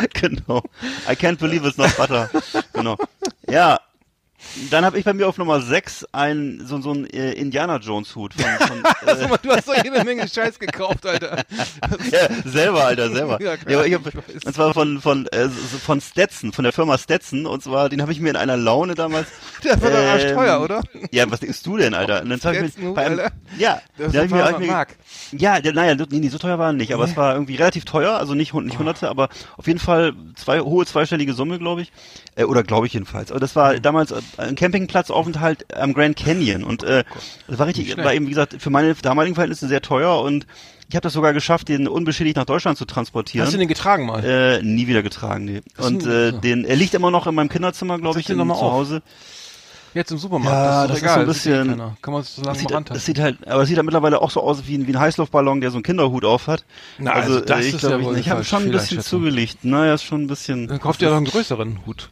[0.14, 0.62] genau.
[1.08, 2.30] I can't believe it's not butter.
[2.72, 2.96] Genau.
[3.48, 3.80] Ja.
[4.70, 8.14] Dann habe ich bei mir auf Nummer 6 ein, so, so ein äh, Indiana Jones
[8.16, 11.44] Hut von, von äh, Also, du hast doch jede Menge Scheiß gekauft, Alter.
[12.10, 13.40] ja, selber, Alter, selber.
[13.40, 16.98] Ja, Ja, klar, ich hab, und zwar von von äh, von Stetson, von der Firma
[16.98, 19.26] Stetson und zwar den habe ich mir in einer Laune damals.
[19.64, 20.82] Der war doch ähm, arschteuer, oder?
[21.10, 22.22] Ja, was denkst du denn, Alter?
[22.22, 23.32] Und dann hab ich mir, bei einem, Alter.
[23.58, 24.96] ja, Das ist da hab ich mir, Mark.
[25.32, 27.84] ja, der, naja, nee, nee, so teuer war er nicht, aber es war irgendwie relativ
[27.84, 29.28] teuer, also nicht, nicht hunderte, aber
[29.58, 31.92] auf jeden Fall zwei, hohe zweistellige Summe, glaube ich.
[32.36, 33.30] Äh, oder glaube ich jedenfalls.
[33.30, 33.82] Aber das war Mhm.
[33.82, 37.04] damals äh, ein Campingplatzaufenthalt am Grand Canyon und äh,
[37.48, 40.46] das war richtig, Oh war eben, wie gesagt, für meine damaligen Verhältnisse sehr teuer und
[40.88, 43.46] ich habe das sogar geschafft, den unbeschädigt nach Deutschland zu transportieren.
[43.46, 44.24] Hast du den getragen mal?
[44.24, 45.60] Äh, nie wieder getragen, nee.
[45.78, 48.60] Und äh, den, er liegt immer noch in meinem Kinderzimmer, glaube ich, in, zu auf.
[48.72, 49.02] Hause.
[49.94, 51.96] Jetzt im Supermarkt, Ja, das ist das ist so ein bisschen- keiner.
[52.00, 53.04] Kann man es so Das lange sieht, mal das rantasten.
[53.14, 55.60] sieht halt, aber es sieht halt mittlerweile auch so aus wie ein, wie ein Heißluftballon,
[55.60, 56.64] der so einen Kinderhut auf hat.
[56.98, 59.64] Na, also das äh, ich ist glaub, ja ich, ich habe schon ein bisschen zugelegt.
[59.64, 60.68] Naja, ist schon ein bisschen.
[60.68, 62.08] Dann kauft ihr doch einen größeren Hut.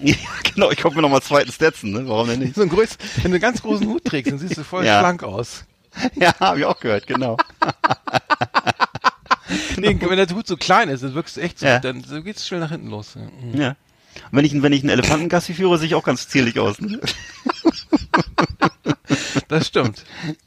[0.00, 0.14] Ja,
[0.54, 2.08] genau, ich kaufe mir nochmal zweiten Stetson, ne?
[2.08, 2.54] Warum denn nicht?
[2.54, 5.00] So einen größ wenn du einen ganz großen Hut trägst, dann siehst du voll Ja.
[5.00, 5.64] schlank aus.
[6.14, 7.36] Ja, habe ich auch gehört, genau.
[9.76, 11.78] Nee, wenn der Hut so klein ist, dann wirkst du echt so, Ja.
[11.78, 13.16] dann so geht's schnell nach hinten los.
[13.16, 13.60] Mhm.
[13.60, 13.70] Ja.
[13.70, 13.76] Und
[14.38, 16.80] wenn ich, einen- wenn ich einen Elefantengassi führe, sehe ich auch ganz zierlich aus.
[16.80, 17.00] Ne?
[19.48, 20.04] Das stimmt.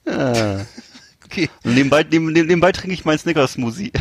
[0.08, 0.66] Ja.
[1.26, 1.50] Okay.
[1.64, 3.92] Und nebenbei, neben, neben- nebenbei trinke ich meinen Snickers-Smoothie.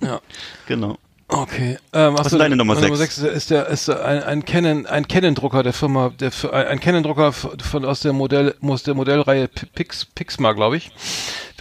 [0.00, 0.20] Ja.
[0.66, 0.98] genau.
[1.32, 1.78] Okay.
[1.92, 3.16] Ähm, Was ist deine Nummer Nummer sechs?
[3.16, 6.80] 6 ist der ist ein, ein Canon ein Canon Drucker der Firma der ein ein
[6.80, 10.90] Canon Drucker von aus der Modell aus der Modellreihe Pix Pixma glaube ich.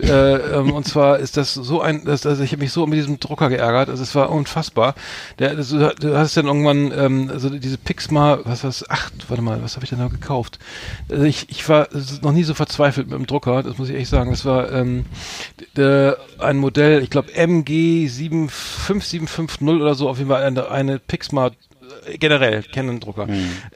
[0.02, 2.98] Äh, ähm, und zwar ist das so ein das, also ich habe mich so mit
[2.98, 4.96] diesem Drucker geärgert also es war unfassbar
[5.40, 9.62] der das, du hast dann irgendwann ähm, also diese Pixma was was acht warte mal
[9.62, 10.58] was habe ich denn da gekauft
[11.10, 11.90] also ich ich war
[12.22, 15.06] noch nie so verzweifelt mit dem Drucker das muss ich echt sagen das war ähm,
[15.78, 18.08] d- ein Modell ich glaube MG
[19.60, 21.52] 5750 oder so auf jeden Fall eine, eine Pixma
[22.06, 23.28] äh, generell Canon-Drucker.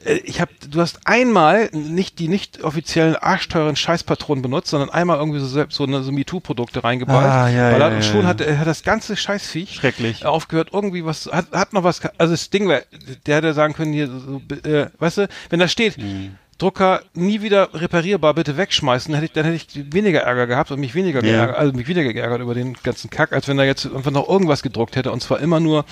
[0.06, 5.18] Äh, Ich habe, du hast einmal nicht die nicht offiziellen arschteuren Scheißpatronen benutzt, sondern einmal
[5.18, 7.28] irgendwie so selbst so, eine, so MeToo-Produkte reingeballt.
[7.30, 8.28] Ah, ja, ja, und ja, schon ja.
[8.28, 10.26] hat, er hat das ganze Scheißviech Schrecklich.
[10.26, 12.84] aufgehört, irgendwie was, hat, hat noch was, also das Ding wäre,
[13.26, 16.38] der hätte sagen können, hier, so, äh, weißt du, wenn da steht, Hm.
[16.64, 20.72] Drucker nie wieder reparierbar, bitte wegschmeißen, dann hätte ich, dann hätte ich weniger Ärger gehabt
[20.72, 21.32] und mich weniger Ja.
[21.32, 24.30] geärgert, also mich weniger geärgert über den ganzen Kack, als wenn er jetzt einfach noch
[24.30, 25.84] irgendwas gedruckt hätte und zwar immer nur,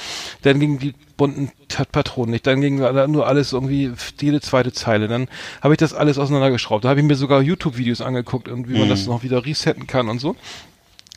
[0.43, 1.51] dann gingen die bunten
[1.91, 5.27] Patronen nicht, dann ging nur alles irgendwie jede zweite Zeile, dann
[5.61, 8.85] habe ich das alles auseinandergeschraubt, da habe ich mir sogar YouTube-Videos angeguckt und wie man
[8.85, 8.89] Mhm.
[8.91, 10.35] das noch wieder resetten kann und so.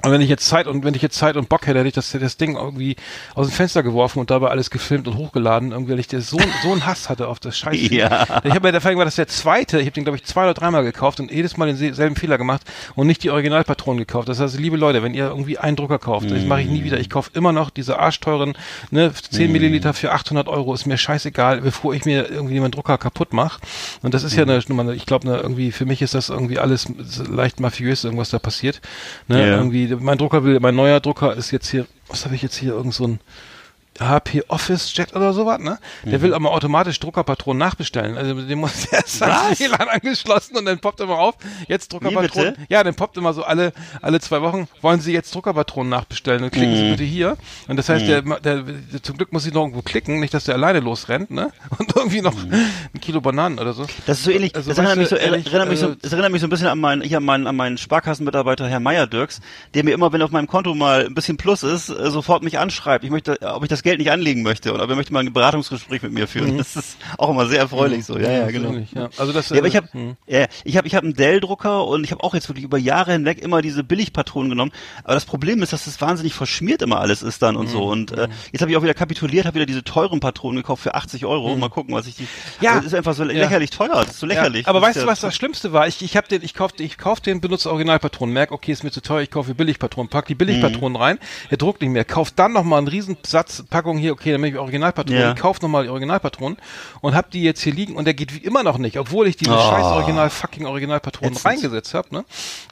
[0.04, 1.94] Und wenn ich jetzt Zeit und wenn ich jetzt Zeit und Bock hätte, hätte ich
[1.94, 2.96] das, das Ding irgendwie
[3.34, 6.38] aus dem Fenster geworfen und dabei alles gefilmt und hochgeladen, irgendwie, weil ich das so,
[6.62, 7.90] so einen Hass hatte auf das Scheiß.
[7.90, 8.22] Ja.
[8.44, 10.44] Ich habe mir der Fall war das der zweite, ich habe den glaube ich zwei
[10.44, 12.62] oder dreimal gekauft und jedes Mal denselben Fehler gemacht
[12.94, 14.28] und nicht die Originalpatronen gekauft.
[14.28, 16.98] Das heißt, liebe Leute, wenn ihr irgendwie einen Drucker kauft, das mache ich nie wieder.
[17.00, 18.54] Ich kaufe immer noch diese arschteuren,
[18.90, 22.98] ne, 10 Milliliter für 800 Euro, ist mir scheißegal, bevor ich mir irgendwie meinen Drucker
[22.98, 23.60] kaputt mache.
[24.02, 26.86] Und das ist ja eine, Nummer, ich glaube, irgendwie, für mich ist das irgendwie alles
[27.28, 28.80] leicht mafiös, irgendwas da passiert.
[29.28, 29.56] Ne, Ja.
[29.56, 32.72] irgendwie, mein Drucker will, mein neuer Drucker ist jetzt hier, was habe ich jetzt hier,
[32.72, 33.20] irgend so ein,
[34.00, 35.78] HP Office Jet oder sowas, ne?
[36.04, 38.16] Der will aber automatisch Druckerpatronen nachbestellen.
[38.16, 39.58] Also dem muss erst Was?
[39.58, 41.34] sein WLAN angeschlossen und dann poppt immer auf,
[41.68, 42.56] jetzt Druckerpatronen.
[42.68, 43.72] Ja, dann poppt immer so alle
[44.02, 46.42] alle zwei Wochen, wollen Sie jetzt Druckerpatronen nachbestellen?
[46.42, 46.76] Dann klicken Mhm.
[46.76, 47.36] Sie bitte hier.
[47.68, 50.44] Und das heißt, der, der, der zum Glück muss ich noch irgendwo klicken, nicht, dass
[50.44, 51.52] der alleine losrennt, ne?
[51.78, 53.86] Und irgendwie noch ein Kilo Bananen oder so.
[54.06, 54.54] Das ist so ähnlich.
[54.56, 56.50] Also, das erinnert mich so, ehrlich, erinnert mich so, also- das erinnert mich so ein
[56.50, 59.40] bisschen an meinen, ich an meinen, an meinen Sparkassenmitarbeiter Herr Meier Dirks,
[59.74, 62.58] der mir immer, wenn auf meinem Konto mal ein bisschen Plus ist, äh, sofort mich
[62.58, 63.04] anschreibt.
[63.04, 65.32] Ich möchte, ob ich das Geld nicht anlegen möchte und ob er möchte mal ein
[65.32, 66.58] Beratungsgespräch mit mir führen.
[66.58, 68.18] Das ist auch immer sehr erfreulich so.
[68.18, 68.72] Ja, ja, genau.
[68.92, 69.10] Ja.
[69.18, 70.16] Also das, Ja, aber ich äh, habe hm.
[70.26, 73.12] ja, ich habe ich habe einen Dell-Drucker und ich habe auch jetzt wirklich über Jahre
[73.12, 74.72] hinweg immer diese Billigpatronen genommen.
[75.04, 77.70] Aber das Problem ist, dass das wahnsinnig verschmiert immer alles ist dann und Mhm.
[77.70, 77.84] so.
[77.84, 80.94] Und äh, jetzt habe ich auch wieder kapituliert, habe wieder diese teuren Patronen gekauft für
[80.94, 81.54] 80 Euro.
[81.56, 82.22] Mal gucken, was ich die.
[82.22, 82.28] Mhm.
[82.60, 82.70] Ja.
[82.70, 83.88] Also, das ist einfach so lächerlich teuer.
[84.04, 84.66] Das ist so lächerlich.
[84.66, 85.86] Aber weißt du, was das Schlimmste war?
[85.86, 88.90] Ich, ich habe den, ich kauf, ich kauf den, benutze Originalpatronen, merk, okay, ist mir
[88.90, 91.18] zu teuer, ich kaufe Billigpatronen, pack die Billigpatronen rein,
[91.50, 94.54] er druckt nicht mehr, kauft dann nochmal einen riesen Satz Packung hier, okay, dann nehme
[94.54, 95.32] ich Originalpatronen, Ja.
[95.32, 96.56] ich kauf nochmal die Originalpatronen
[97.00, 99.36] und hab die jetzt hier liegen und der geht wie immer noch nicht, obwohl ich
[99.36, 99.58] diese Oh.
[99.58, 101.46] scheiß Original fucking Originalpatronen Ätzend.
[101.46, 102.24] reingesetzt habe, ne?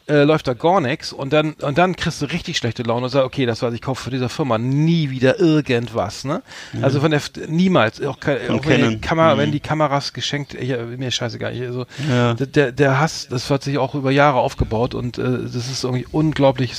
[0.09, 3.11] Äh, läuft da gar nichts und dann und dann kriegst du richtig schlechte Laune und
[3.11, 6.43] sagst, okay, das war's, ich kaufe von dieser Firma nie wieder irgendwas, ne?
[6.83, 9.01] Also von der niemals, auch, kein, auch wenn, die.
[9.01, 9.39] Kamera, Mhm.
[9.41, 12.35] wenn die Kameras geschenkt, ich, mir scheißegal, ich, also Ja.
[12.35, 15.83] der- der, der Hass, das hat sich auch über Jahre aufgebaut und äh, das ist
[15.83, 16.73] irgendwie unglaublich,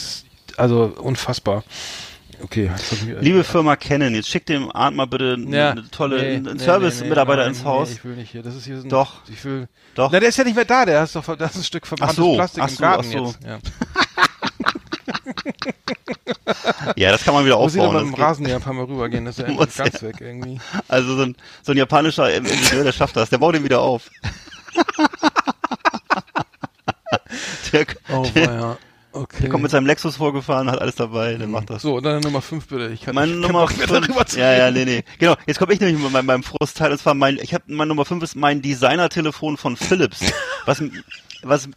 [0.55, 1.63] also unfassbar.
[2.43, 2.69] Okay.
[3.21, 5.69] Liebe Firma Canon, jetzt schickt dem Arndt mal bitte eine, Ja.
[5.71, 7.89] eine tolle Nee, einen nee, Service-Mitarbeiter nee, ins Haus.
[7.89, 8.43] Nee, ich will nicht hier.
[8.43, 9.21] Das ist hier so ein, Doch.
[9.29, 9.67] Ich will.
[9.95, 10.11] Doch.
[10.11, 10.85] Na, der ist ja nicht mehr da.
[10.85, 13.11] Der ist doch, das ist ein Stück verbranntes so, Plastik ach im so, Garten ach
[13.11, 13.25] so.
[13.25, 13.39] jetzt.
[13.45, 13.59] Ja.
[16.95, 18.05] Ja, das kann man wieder Muss ich aber aufbauen.
[18.05, 18.25] mit dem geht.
[18.25, 19.25] Rasenmäher ein paar Mal rübergehen.
[19.25, 19.53] Das ist ja
[19.83, 20.59] ganz weg irgendwie.
[20.87, 23.29] Also so ein, so ein japanischer Ingenieur, der schafft das.
[23.29, 24.09] Der baut ihn wieder auf.
[27.71, 28.77] der, Oh, der, ja.
[29.15, 29.47] Okay.
[29.47, 31.83] kommt mit seinem Lexus vorgefahren, hat alles dabei, der macht das.
[31.83, 32.89] so, und dann Nummer 5 bitte.
[32.89, 35.03] Ich kann Meine ich Nummer keinen Bock mehr fünf, darüber zu ja, ja, nee, nee.
[35.19, 36.91] Genau, jetzt komme ich nämlich mit meinem, meinem Frustteil.
[36.91, 40.19] Und zwar mein, ich habe meine Nummer 5 ist mein Designer-Telefon von Philips.
[40.65, 40.81] Was,
[41.41, 41.69] was,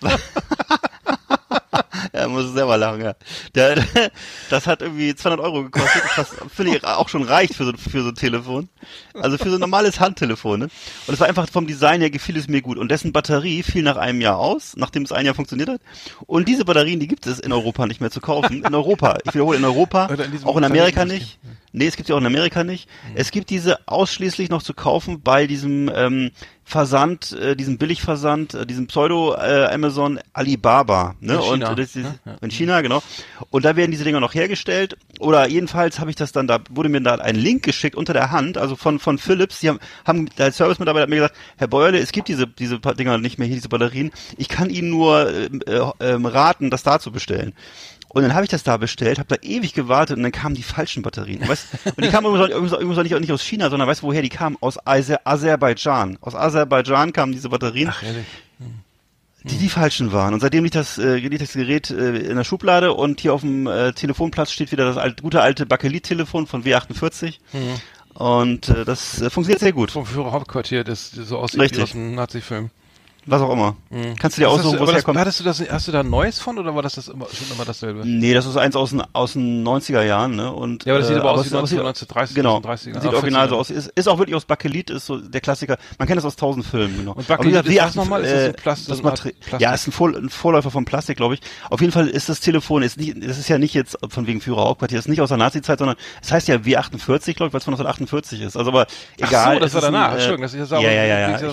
[2.17, 3.15] ja, muss selber lachen, ja.
[3.55, 3.77] Der,
[4.51, 8.03] das hat irgendwie 200 Euro gekostet, was finde ich auch schon reicht für so, für
[8.03, 8.69] so ein Telefon.
[9.15, 10.69] Also für so ein normales Handtelefon, ne?
[11.07, 12.79] Und es war einfach vom Design her gefiel es mir gut.
[12.79, 15.81] Und dessen Batterie fiel nach einem Jahr aus, nachdem es ein Jahr funktioniert hat.
[16.27, 18.65] Und diese Batterien, die gibt es in Europa nicht mehr zu kaufen.
[18.65, 19.19] In Europa.
[19.25, 21.39] Ich wiederhole, in Europa, in auch in Amerika Planeten- nicht.
[21.77, 22.89] Nee, es gibt sie auch in Amerika nicht.
[23.15, 26.31] Es gibt diese ausschließlich noch zu kaufen bei diesem ähm,
[26.65, 29.69] Versand, äh, diesem Billigversand, äh, diesem Pseudo äh,
[30.33, 31.35] Alibaba, ne?
[31.35, 32.07] In China, Und das ist?
[32.25, 32.37] Ja.
[32.41, 33.03] in China, genau.
[33.51, 34.97] Und da werden diese Dinger noch hergestellt.
[35.19, 38.31] Oder jedenfalls habe ich das dann, da wurde mir da ein Link geschickt unter der
[38.31, 39.61] Hand, also von von Philips.
[39.61, 43.19] Die haben, haben der Service-Mitarbeiter hat mir gesagt, Herr Beuerle, es gibt diese diese Dinger
[43.19, 44.13] nicht mehr hier, diese Batterien.
[44.39, 47.53] Ich kann Ihnen nur ähm, äh, ähm, raten, das da zu bestellen.
[48.17, 50.63] Und dann habe ich das da bestellt, habe da ewig gewartet und dann kamen die
[50.63, 51.47] falschen Batterien.
[51.47, 51.67] Weißt?
[51.85, 54.31] Und die kamen übrigens, übrigens, übrigens nicht, nicht aus China, sondern weißt du, woher die
[54.31, 54.57] kamen?
[54.63, 56.17] Aus Aser Aserbaidschan.
[56.23, 57.91] Aus Aserbaidschan kamen diese Batterien.
[57.91, 58.25] Ach, ehrlich.
[59.45, 60.33] die die falschen waren.
[60.33, 63.43] Und seitdem liegt das, äh, liegt das Gerät äh, in der Schublade und hier auf
[63.43, 67.35] dem äh, Telefonplatz steht wieder das alt, gute alte Bakelit-Telefon von W48.
[68.15, 69.91] Und äh, das äh, funktioniert sehr gut.
[69.91, 71.81] Vom Führerhauptquartier, das das so aussieht Richtig.
[71.81, 72.71] wie aus einem Nazi-Film.
[73.29, 73.75] Was auch immer.
[74.21, 75.19] Kannst du dir Das aussuchen, hast wo du- es das, herkommt.
[75.19, 77.49] hattest du das, hast du da ein neues von oder war das, das immer, schon
[77.57, 78.03] immer dasselbe?
[78.07, 80.53] Nee, das ist eins aus den, aus den 90er Jahren, ne?
[80.53, 82.59] Und, Ja, aber das sieht aber aus wie es sieht- 1930, Genau.
[82.59, 83.59] 1930er, Sieht ah, original so 40er.
[83.59, 83.71] aus.
[83.71, 85.77] Ist, ist auch wirklich aus Bakelit, ist so der Klassiker.
[85.99, 87.13] Man kennt das aus tausend Filmen, genau.
[87.15, 88.23] Und Bakelit ist was nochmal?
[88.23, 89.61] Ist das äh, ein Plast- das so eine Art Mater- Plastik?
[89.61, 91.41] Ja, ist ein, Vor ein Vorläufer von Plastik, glaube ich.
[91.69, 94.41] Auf jeden Fall ist das Telefon, ist nicht, das ist ja nicht jetzt von wegen
[94.41, 97.65] Führerhauptquartier, ist nicht aus der Nazi-Zeit, sondern es heißt ja W48, glaube ich, weil es
[97.65, 98.57] von 1948 ist.
[98.57, 98.87] Also aber
[99.21, 99.55] Ach egal.
[99.55, 100.11] so, das es war ein, danach.
[100.11, 101.41] äh, Entschuldigung, das ist ja ja, ja, ja, ja.
[101.41, 101.53] Ja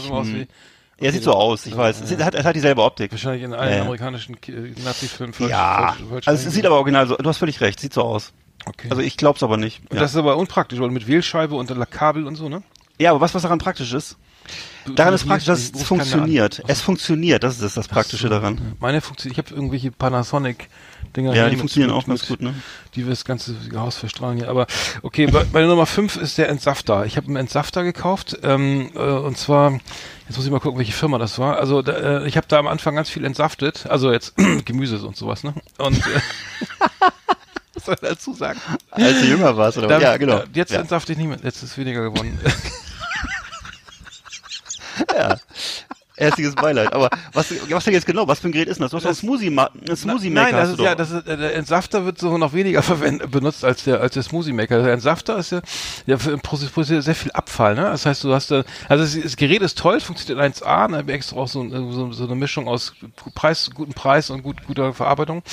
[0.97, 2.01] Er sieht so aus, ich weiß.
[2.01, 3.11] Es, sieht, hat, es hat dieselbe Optik.
[3.11, 3.81] wahrscheinlich in allen Ja, ja.
[3.83, 4.37] amerikanischen
[4.83, 5.33] Nazi-Filmen.
[5.49, 5.95] Ja,
[6.25, 8.31] also es sieht aber original so, du hast völlig recht, sieht so aus.
[8.65, 8.87] Okay.
[8.89, 9.81] Also ich glaub's aber nicht.
[9.89, 10.01] und Ja.
[10.01, 12.63] das ist aber unpraktisch, weil mit Wählscheibe und Kabel und so, ne?
[12.99, 14.17] ja, aber was, was daran praktisch ist?
[14.85, 16.61] Du- Daran ist praktisch, dass es funktioniert.
[16.67, 18.75] Es funktioniert, das ist das, das Praktische daran.
[18.79, 19.91] Meine funktioniert, ich habe irgendwelche
[21.13, 22.53] Panasonic-Dinger Ja, die funktionieren mit- auch ganz mit- gut, ne?
[22.95, 24.49] Die wir das ganze Haus verstrahlen hier.
[24.49, 24.67] Aber
[25.01, 27.05] okay, bei, bei der Nummer 5 ist der Entsafter.
[27.05, 29.71] Ich habe einen Entsafter gekauft ähm, äh, und zwar,
[30.27, 31.57] jetzt muss ich mal gucken, welche Firma das war.
[31.57, 34.33] Also da, äh, ich habe da am Anfang ganz viel entsaftet, also jetzt
[34.65, 35.53] Gemüse und sowas, ne?
[35.77, 36.01] Und äh,
[37.73, 38.59] was soll ich dazu sagen?
[38.91, 39.87] Als du jünger warst, oder?
[39.87, 40.43] Da- ja, genau.
[40.53, 40.79] Jetzt ja.
[40.81, 42.39] entsafte ich nicht mehr, jetzt ist weniger geworden.
[46.23, 46.93] Herzliches Beileid.
[46.93, 48.27] Aber was, was denn jetzt genau?
[48.27, 48.91] Was für ein Gerät ist denn das?
[48.91, 50.51] Du hast einen Smoothie, Ma einen Smoothie Maker.
[50.51, 53.83] Nein, das ist ja, das ist, der Entsafter wird so noch weniger verwendet, benutzt als
[53.83, 54.81] der, als der Smoothie Maker.
[54.81, 55.61] Der Entsafter ist ja,
[56.05, 57.83] ja für, produziert sehr viel Abfall, ne?
[57.83, 61.13] Das heißt, du hast da, also das, das Gerät ist toll, funktioniert in 1A, ne?
[61.13, 62.93] Extra auch so, so, so eine Mischung aus
[63.35, 65.43] Preis, gutem Preis und gut, guter Verarbeitung.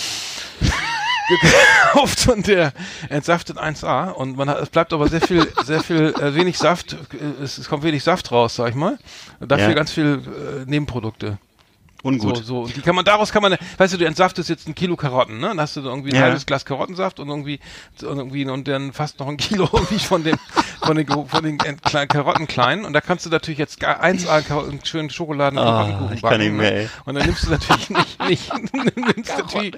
[1.92, 2.72] gekauft und der
[3.08, 6.92] entsaftet 1A und man hat, es bleibt aber sehr viel, sehr viel, äh, wenig Saft,
[6.92, 8.98] äh, es, es kommt wenig Saft raus, sag ich mal.
[9.40, 9.74] Und dafür Ja.
[9.74, 11.38] ganz viel äh, Nebenprodukte.
[12.02, 12.38] Ungut.
[12.38, 12.60] So, so.
[12.62, 15.38] Und die kann man, daraus kann man, weißt du, du entsaftest jetzt ein Kilo Karotten,
[15.38, 15.48] ne?
[15.48, 16.22] Dann hast du irgendwie ein Ja.
[16.22, 17.60] halbes Glas Karottensaft und irgendwie,
[18.02, 20.36] und irgendwie, und dann fast noch ein Kilo irgendwie von dem,
[20.82, 22.84] von den, von den kleinen Karotten kleinen.
[22.84, 26.22] Und da kannst du natürlich jetzt gar 1A Karo- einen schönen Schokoladen Ah, Karottenkuchen ich
[26.22, 26.42] kann backen.
[26.42, 26.76] nicht mehr, ne?
[26.82, 26.88] ey.
[27.04, 28.52] Und dann nimmst du natürlich nicht, nicht,
[29.16, 29.74] nimmst natürlich,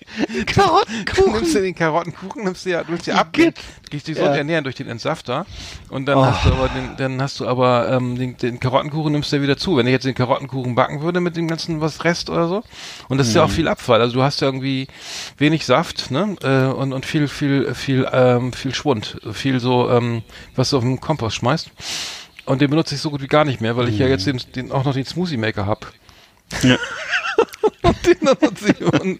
[0.46, 1.32] Karottenkuchen.
[1.32, 3.52] nimmst du den Karottenkuchen, nimmst du ja, du willst ja abgehen,
[3.90, 4.34] gehst dich so Ja.
[4.34, 5.46] ernähren durch den Entsafter.
[5.88, 6.24] Und dann Oh.
[6.26, 9.42] hast du aber den, dann hast du aber, ähm, den, den Karottenkuchen nimmst du ja
[9.42, 9.76] wieder zu.
[9.76, 12.62] Wenn ich jetzt den Karottenkuchen backen würde mit dem ganzen was Rest oder so.
[13.08, 14.00] Und das ist ja auch viel Abfall.
[14.00, 14.86] Also du hast ja irgendwie
[15.38, 16.36] wenig Saft, ne?
[16.42, 19.18] Äh, und, und viel, viel, viel, ähm, viel Schwund.
[19.32, 20.22] Viel so, ähm,
[20.56, 21.70] was du auf den Kompost schmeißt.
[22.44, 24.40] Und den benutze ich so gut wie gar nicht mehr, weil ich ja jetzt den,
[24.54, 25.92] den, auch noch den Smoothie Maker hab.
[26.62, 26.76] Ja.
[27.82, 29.18] Und den benutze ich, und,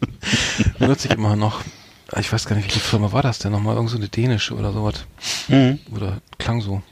[0.79, 1.63] benutze ich immer noch.
[2.19, 3.75] Ich weiß gar nicht, welche Firma war das denn nochmal?
[3.75, 5.05] Irgend so eine dänische oder sowas.
[5.49, 5.81] Mhm.
[5.95, 6.83] Oder klang so.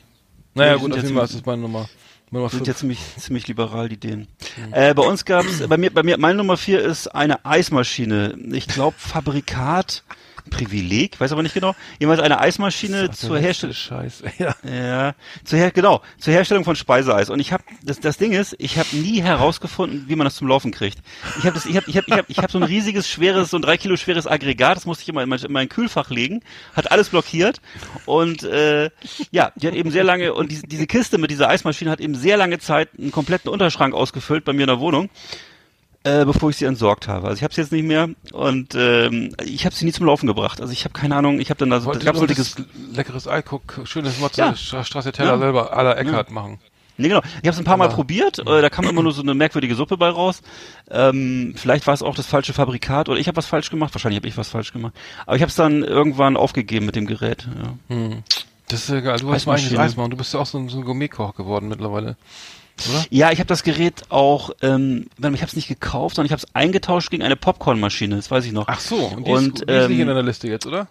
[0.54, 1.88] Naja, Ja, gut, auf jeden Fall ist das meine Nummer.
[2.30, 2.68] Nummer sind fünf.
[2.68, 4.28] ja ziemlich, ziemlich liberal, die Dänen.
[4.70, 8.38] Äh, bei uns gab's, bei mir, bei mir, meine Nummer vier ist eine Eismaschine.
[8.52, 10.04] Ich glaube, Fabrikat,
[10.50, 11.74] Privileg, weiß aber nicht genau.
[11.98, 13.72] Jedenfalls eine Eismaschine zur Herstellung.
[13.72, 14.22] letzte Scheiß.
[14.38, 14.54] Ja.
[14.64, 15.14] Ja,
[15.44, 17.30] zur Her genau, zur Herstellung von Speiseeis.
[17.30, 20.48] Und ich habe das, das Ding ist, ich habe nie herausgefunden, wie man das zum
[20.48, 20.98] Laufen kriegt.
[21.38, 23.50] Ich habe das, ich habe, ich habe, ich habe, ich habe so ein riesiges, schweres,
[23.50, 24.76] so ein drei Kilo schweres Aggregat.
[24.76, 26.42] Das musste ich immer in mein, in mein Kühlfach legen,
[26.74, 27.60] hat alles blockiert.
[28.06, 28.90] Und äh,
[29.30, 32.14] ja, die hat eben sehr lange und diese, diese Kiste mit dieser Eismaschine hat eben
[32.14, 35.10] sehr lange Zeit einen kompletten Unterschrank ausgefüllt bei mir in der Wohnung.
[36.02, 37.28] Äh, bevor ich sie entsorgt habe.
[37.28, 40.26] Also ich habe sie jetzt nicht mehr und ähm, ich habe sie nie zum Laufen
[40.26, 40.60] gebracht.
[40.62, 42.64] Also ich habe keine Ahnung, ich habe dann da so, gab's so dickes das
[42.96, 44.52] leckeres Ei, guck, schönes Matze, Ja.
[45.12, 45.38] Teller Ja.
[45.38, 46.58] selber à la Eckhardt machen.
[46.96, 47.20] Nee, genau.
[47.20, 48.38] Ich habe es ein paar Mal probiert.
[48.40, 50.42] Äh, da kam immer nur so eine merkwürdige Suppe bei raus.
[50.90, 53.94] Ähm, vielleicht war es auch das falsche Fabrikat oder ich habe was falsch gemacht.
[53.94, 54.92] Wahrscheinlich habe ich was falsch gemacht.
[55.26, 57.46] Aber ich habe es dann irgendwann aufgegeben mit dem Gerät.
[57.88, 57.94] Ja.
[57.94, 58.22] Hm.
[58.68, 59.18] Das ist ja geil.
[59.18, 59.80] Du hast mal Eismaschine.
[59.80, 60.10] Eis machen.
[60.10, 62.16] Du bist ja auch so ein, so ein Gourmetkoch geworden mittlerweile.
[62.88, 63.04] Oder?
[63.10, 66.42] Ja, ich habe das Gerät auch, ähm, ich habe es nicht gekauft, sondern ich habe
[66.46, 68.16] es eingetauscht gegen eine Popcornmaschine.
[68.16, 68.66] Das weiß ich noch.
[68.68, 70.88] Ach so, und die, Und, ist, die ist nicht ähm, in deiner Liste jetzt, oder?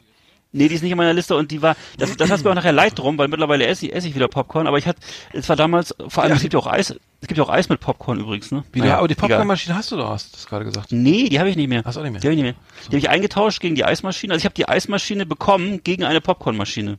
[0.52, 2.56] Nee, die ist nicht in meiner Liste und die war, das, das hat mir auch
[2.56, 5.00] nachher leid drum, weil mittlerweile esse ich, esse ich wieder Popcorn, aber ich hatte,
[5.32, 6.36] es war damals, vor allem, Ja.
[6.38, 6.90] es gibt ja auch Eis,
[7.22, 8.64] es gibt ja auch Eis mit Popcorn übrigens, ne?
[8.74, 9.14] Wieder, Naja, aber die.
[9.14, 10.92] Popcornmaschine hast du doch, hast du das gerade gesagt.
[10.92, 11.84] Nee, die habe ich nicht mehr.
[11.86, 12.22] Hast du auch nicht mehr?
[12.22, 12.56] Die habe ich nicht mehr.
[12.86, 14.34] Die habe ich eingetauscht gegen die Eismaschine.
[14.34, 16.98] Also ich habe die Eismaschine bekommen gegen eine Popcornmaschine.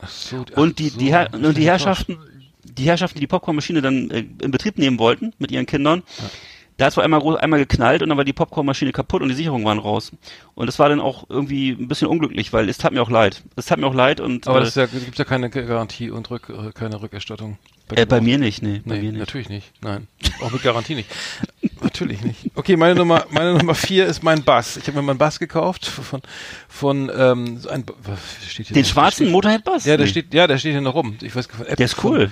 [0.00, 2.18] Ach so, Und die, so, die, ich und die Herrschaften,
[2.64, 6.02] die Herrschaften, die die Popcornmaschine dann äh, in Betrieb nehmen wollten mit ihren Kindern,
[6.78, 9.34] da hat es einmal, groß- einmal geknallt und dann war die Popcornmaschine kaputt und die
[9.34, 10.10] Sicherungen waren raus.
[10.54, 13.42] Und das war dann auch irgendwie ein bisschen unglücklich, weil es tat mir auch leid.
[13.56, 16.10] Es tat mir auch leid und Aber äh, das ist ja, gibt ja keine Garantie
[16.10, 17.58] und Rück, äh, keine Rückerstattung.
[17.94, 19.20] äh, bei mir nicht, nee, bei Nee, mir nicht.
[19.20, 19.70] natürlich nicht.
[19.82, 20.08] Nein.
[20.40, 21.08] Auch mit Garantie nicht.
[21.82, 22.50] natürlich nicht.
[22.54, 24.76] Okay, meine Nummer, meine Nummer vier ist mein Bass.
[24.76, 26.20] Ich habe mir meinen Bass gekauft von,
[26.68, 28.18] von ähm, so ein, was
[28.48, 28.88] steht hier Den noch?
[28.90, 29.84] schwarzen Motorhead-Bass?
[29.84, 30.10] Ja, der Nee.
[30.10, 31.16] steht, ja, der steht hier noch rum.
[31.22, 31.78] Ich weiß gar nicht.
[31.78, 32.30] Der ist cool.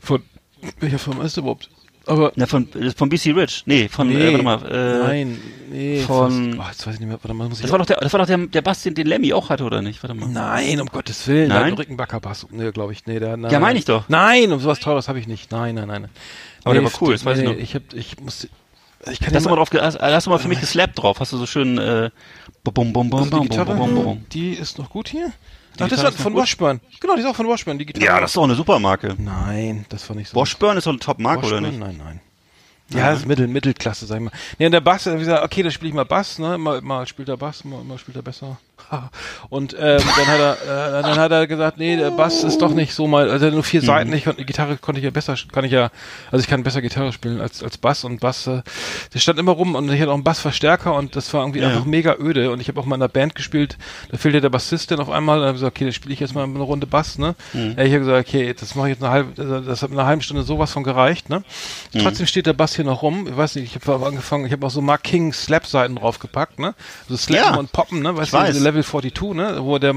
[0.00, 0.22] Von,
[0.60, 1.68] von welcher Firma ist der überhaupt?
[2.04, 3.62] Aber Na, von, äh, von BC Rich.
[3.66, 4.72] Nee, von, nee, äh, warte mal.
[4.72, 7.62] Äh, nein, nee, von- fast, oh, jetzt weiß ich nicht mehr, warte mal, muss ich
[7.62, 9.62] Das war doch der, das war doch der, der Bass, den, den Lemmy auch hatte,
[9.62, 10.02] oder nicht?
[10.02, 10.28] Warte mal.
[10.28, 11.48] Nein, um Gottes Willen.
[11.50, 11.76] Nein?
[11.76, 12.44] Der Rickenbacker Bass.
[12.50, 13.06] Nee, glaube ich.
[13.06, 14.08] Nee, der, nein, Ja, meine ich doch.
[14.08, 15.52] Nein, um sowas Teures habe ich nicht.
[15.52, 16.08] Nein, nein, nein.
[16.64, 17.60] Aber der nee, war cool, das weiß ich nee, noch.
[17.60, 18.48] Ich hab, ich musste,
[19.10, 21.18] ich kann Hast du mal drauf, hast, hast du mal für mich geslappt drauf?
[21.20, 22.10] Hast du so schön, äh,
[22.62, 24.24] bum, bum, bum, also die Gitarre, bum, bum, bum.
[24.32, 25.26] die ist noch gut hier.
[25.26, 26.34] Ach, Gitarre das ist war von?
[26.34, 26.80] Washburn.
[27.00, 28.04] Genau, die ist auch von Washburn, die Gitarre.
[28.04, 29.16] Ja, das ist doch eine super Marke.
[29.18, 30.36] Nein, das war nicht so.
[30.36, 31.78] Washburn ist doch eine Top-Marke, oder nicht?
[31.78, 32.20] Nein, nein.
[32.90, 34.32] Ja, das ist Mittel, Mittelklasse, sag ich mal.
[34.58, 36.58] Nee, und der Bass, wie gesagt, okay, da spiele ich mal Bass, ne?
[36.58, 38.58] Mal, mal spielt er Bass, mal, mal spielt er besser.
[39.48, 42.72] und ähm, dann hat er, äh, dann hat er gesagt, nee, der Bass ist doch
[42.74, 43.86] nicht so mal, also nur vier Mhm.
[43.86, 44.12] Seiten.
[44.12, 45.90] Ich konnte, die Gitarre konnte ich ja besser, kann ich ja,
[46.30, 48.62] also ich kann besser Gitarre spielen als als Bass und Bass, äh,
[49.14, 51.68] der stand immer rum und ich hatte auch einen Bassverstärker und das war irgendwie Ja.
[51.68, 53.76] einfach mega öde und ich habe auch mal in einer Band gespielt,
[54.10, 56.20] da fehlte der Bassist dann auf einmal, dann habe ich gesagt, okay, dann spiele ich
[56.20, 57.34] jetzt mal eine Runde Bass, ne?
[57.52, 57.74] Mhm.
[57.76, 59.98] Ja, ich habe gesagt, okay, das mache ich jetzt eine halbe, also das hat mir
[59.98, 61.42] eine halbe Stunde sowas von gereicht, ne?
[61.92, 61.98] Mhm.
[62.00, 63.26] Trotzdem steht der Bass hier noch rum.
[63.28, 66.58] Ich weiß nicht, ich habe angefangen, ich habe auch so Mark King Slap Seiten draufgepackt,
[66.58, 66.74] ne?
[67.08, 67.58] So Slappen Ja.
[67.58, 68.16] und Poppen, ne?
[68.16, 68.56] Weißt Ich du, weiß.
[68.72, 69.56] Level 42, ne?
[69.60, 69.94] Wo der,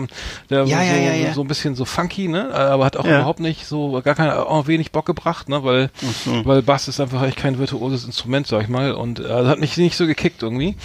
[0.49, 2.53] der Ja, so, ja, ja, so ein bisschen so funky, ne?
[2.53, 5.63] Aber hat auch überhaupt nicht so gar kein auch wenig Bock gebracht, ne?
[5.63, 6.45] Weil so.
[6.45, 9.59] weil Bass ist einfach echt kein virtuoses Instrument, sag ich mal, und äh, das hat
[9.59, 10.75] mich nicht so gekickt irgendwie.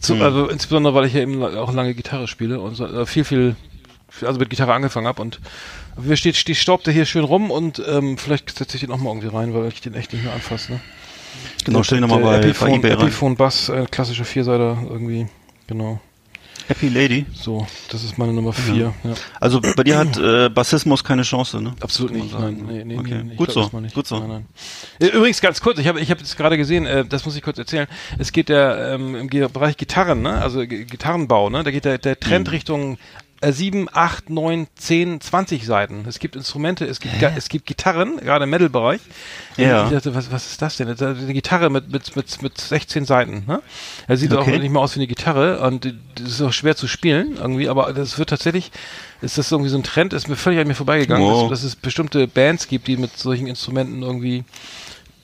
[0.00, 0.22] Zu, Hm.
[0.22, 3.56] Also insbesondere weil ich ja eben auch lange Gitarre spiele und so, äh, viel viel
[4.22, 5.40] also mit Gitarre angefangen habe und
[5.96, 8.98] wir steht, steht staubt der hier schön rum und ähm, vielleicht setze ich den auch
[8.98, 10.72] mal irgendwie rein, weil ich den echt nicht mehr anfasse.
[10.72, 10.80] Ne?
[11.64, 13.00] Genau, stell ihn nochmal Der bei, bei Epiphone, eBay rein.
[13.00, 15.26] Epiphone Bass, äh, klassischer Vierseiter irgendwie,
[15.66, 16.00] genau.
[16.68, 17.24] Happy Lady.
[17.34, 18.94] So, das ist meine Nummer vier.
[19.02, 19.14] Ja.
[19.40, 21.74] Also bei dir hat äh, Bassismus keine Chance, ne?
[21.80, 22.62] Absolut nicht, nein.
[22.68, 23.22] Nee, nee, Okay.
[23.24, 24.18] nee, Gut glaub so, gut so.
[24.20, 24.44] Nein,
[25.00, 25.10] nein.
[25.10, 27.56] Übrigens ganz kurz, ich habe ich hab jetzt gerade gesehen, äh, das muss ich kurz
[27.58, 27.86] erzählen.
[28.18, 30.40] Es geht der ähm, im Bereich Gitarren, ne?
[30.42, 31.64] Also Gitarrenbau, ne?
[31.64, 32.52] Da geht der, der Trend Mhm.
[32.52, 32.98] Richtung
[33.40, 36.04] äh, 7, 8, 9, 10, 20 Seiten.
[36.08, 39.00] Es gibt Instrumente, es gibt, es gibt Gitarren, gerade im Metal-Bereich.
[39.56, 39.86] Ja.
[39.86, 40.88] Ich dachte, was, was ist das denn?
[40.88, 43.62] Das Eine Gitarre mit, mit, mit, mit 16 Seiten, ne?
[44.06, 44.54] Er sieht Okay.
[44.56, 45.84] auch nicht mal aus wie eine Gitarre und
[46.16, 48.70] das ist auch schwer zu spielen irgendwie, aber das wird tatsächlich,
[49.20, 51.48] ist das irgendwie so ein Trend, ist mir völlig an mir vorbeigegangen, Wow.
[51.48, 54.44] dass, dass es bestimmte Bands gibt, die mit solchen Instrumenten irgendwie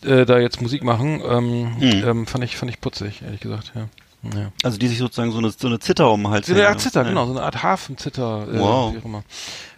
[0.04, 1.20] äh, da jetzt Musik machen.
[1.28, 2.04] Ähm, Hm.
[2.08, 3.88] ähm, fand ich fand ich putzig, ehrlich gesagt, ja.
[4.34, 4.52] Ja.
[4.62, 6.72] Also die sich sozusagen so eine, so eine Zither um den Hals So eine hängen,
[6.72, 7.08] Art Zitter, ja.
[7.08, 8.48] genau, so eine Art Hafenzitter.
[8.52, 8.94] Äh, Wow.
[8.94, 9.24] Wie auch immer.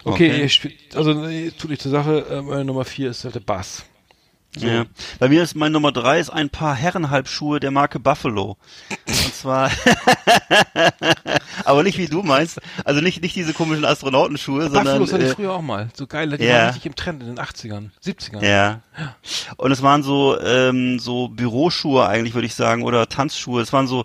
[0.05, 0.41] Okay, Okay.
[0.43, 3.41] Ihr spielt, also äh, tut euch zur Sache, äh, meine Nummer vier ist halt der
[3.41, 3.85] Bass.
[4.57, 4.67] So.
[4.67, 4.87] Ja.
[5.19, 8.57] Bei mir ist mein Nummer drei ist ein paar Herrenhalbschuhe der Marke Buffalo.
[9.47, 9.71] Zwar,
[11.65, 15.31] aber nicht wie du meinst, also nicht nicht diese komischen Astronautenschuhe, sondern Buffalos hatte ich
[15.31, 15.89] äh, früher auch mal.
[15.95, 16.55] So geil, die ja.
[16.55, 18.45] waren richtig im Trend in den 80ern, 70ern.
[18.45, 18.81] Ja.
[19.57, 23.63] Und es waren so ähm, so Büroschuhe eigentlich, würde ich sagen, oder Tanzschuhe.
[23.63, 24.05] Es waren so,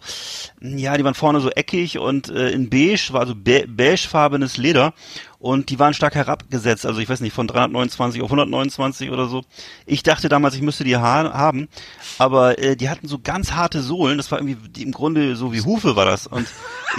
[0.62, 4.94] ja, die waren vorne so eckig und äh, in beige, war also be beigefarbenes Leder.
[5.42, 9.44] Und die waren stark herabgesetzt, also ich weiß nicht, von 329 auf 129 oder so.
[9.88, 11.68] Ich dachte damals, ich müsste die ha haben,
[12.20, 14.18] aber äh, die hatten so ganz harte Sohlen.
[14.18, 16.28] Das war irgendwie die, im Grunde so wie Hufe war das.
[16.28, 16.48] Und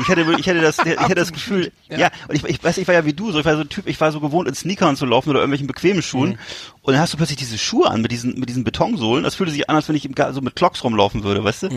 [0.00, 2.78] ich hatte, wirklich- ich hatte das, ich hatte das Gefühl, ja, und ich, ich weiß,
[2.78, 4.48] ich war ja wie du, so ich war so ein Typ, ich war so gewohnt
[4.48, 6.36] in Sneakern zu laufen oder irgendwelchen bequemen Schuhen.
[6.84, 9.22] Und dann hast du plötzlich diese Schuhe an mit diesen mit diesen Betonsohlen.
[9.22, 11.68] Das fühlte sich an, als wenn ich im, so mit Clocks rumlaufen würde, weißt du?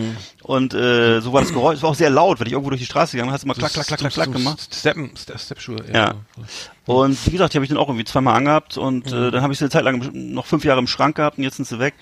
[0.41, 1.76] Und äh, so war das Geräusch.
[1.77, 3.48] Es war auch sehr laut, wenn ich irgendwo durch die Straße gegangen bin, hast du
[3.48, 4.68] mal klack, klack, klack, klack, klack gemacht.
[4.73, 5.77] Steppen, Ste- Steppschuhe.
[5.94, 6.15] Ja.
[6.88, 9.27] Und wie gesagt, die habe ich dann auch irgendwie zweimal angehabt und Mhm.
[9.27, 11.44] äh, dann habe ich sie eine Zeit lang noch fünf Jahre im Schrank gehabt und
[11.44, 11.94] jetzt sind sie weg.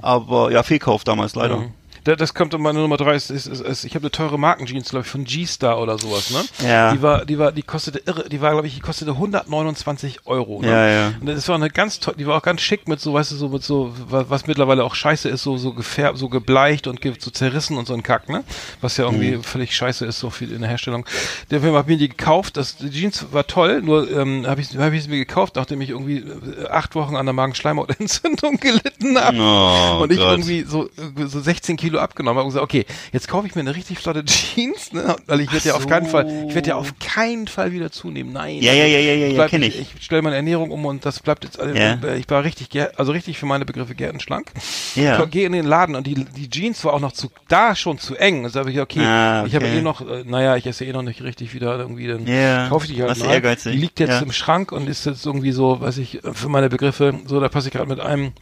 [0.00, 1.64] Aber ja, Fehlkauf damals leider.
[2.04, 2.10] Mhm.
[2.10, 3.14] Da, das kommt meine Nummer drei.
[3.14, 6.44] Ist, ist, ist, ich habe eine teure Markenjeans, glaube ich, von G-Star oder sowas, ne?
[6.66, 6.92] Ja.
[6.92, 10.60] Die war, die war, die kostete irre, die war, glaube ich, die kostete 129 Euro.
[10.60, 10.68] Ne?
[10.68, 11.12] Ja, ja.
[11.20, 13.36] Und das war eine ganz toll, die war auch ganz schick mit so, weißt du,
[13.36, 17.00] so mit so, was, was mittlerweile auch scheiße ist, so, so gefärbt, so gebleicht und
[17.00, 18.44] ge, so zerrissen und so ein Kack, ne?
[18.80, 21.06] Was ja irgendwie völlig scheiße ist, so viel in der Herstellung.
[21.50, 24.76] Der Film hat mir die gekauft, das, die Jeans war toll, nur, ähm, habe ich,
[24.76, 29.18] hab ich sie mir gekauft, nachdem ich irgendwie äh, acht Wochen an der Magenschleimhautentzündung gelitten
[29.18, 29.36] habe.
[29.38, 30.38] Oh, und ich Gott.
[30.38, 30.88] irgendwie so,
[31.26, 34.24] so 16 Kilo abgenommen habe und gesagt, okay, jetzt kaufe ich mir eine richtig flotte
[34.26, 35.16] Jeans, ne?
[35.26, 38.32] Weil ich werde ja auf keinen Fall, ich werde ja auf keinen Fall wieder zunehmen.
[38.32, 38.58] Nein.
[38.60, 39.78] Ja, ja, ja, ja, ja, ja, Bleib- kenn ich.
[39.96, 42.14] Ich stelle meine Ernährung um und das bleibt jetzt, äh, Ja.
[42.14, 44.50] ich war richtig, also richtig für meine Begriffe gärtenschlank.
[44.94, 45.22] Ja.
[45.22, 47.98] Ich gehe in den Laden und die, die Jeans war auch noch zu, da schon
[47.98, 48.44] zu eng.
[48.44, 49.78] Also habe ich, okay, Ah, ich habe okay.
[49.78, 52.86] eh noch, äh, naja, ich esse eh noch nicht richtig wieder irgendwie, dann Ja, kaufe
[52.86, 53.32] ich die halt du mal.
[53.34, 53.72] ehrgeizig.
[53.72, 54.18] Die liegt jetzt Ja.
[54.20, 57.68] im Schrank und ist jetzt irgendwie so, weiß ich, für meine Begriffe, so, da passe
[57.68, 58.32] ich gerade mit einem,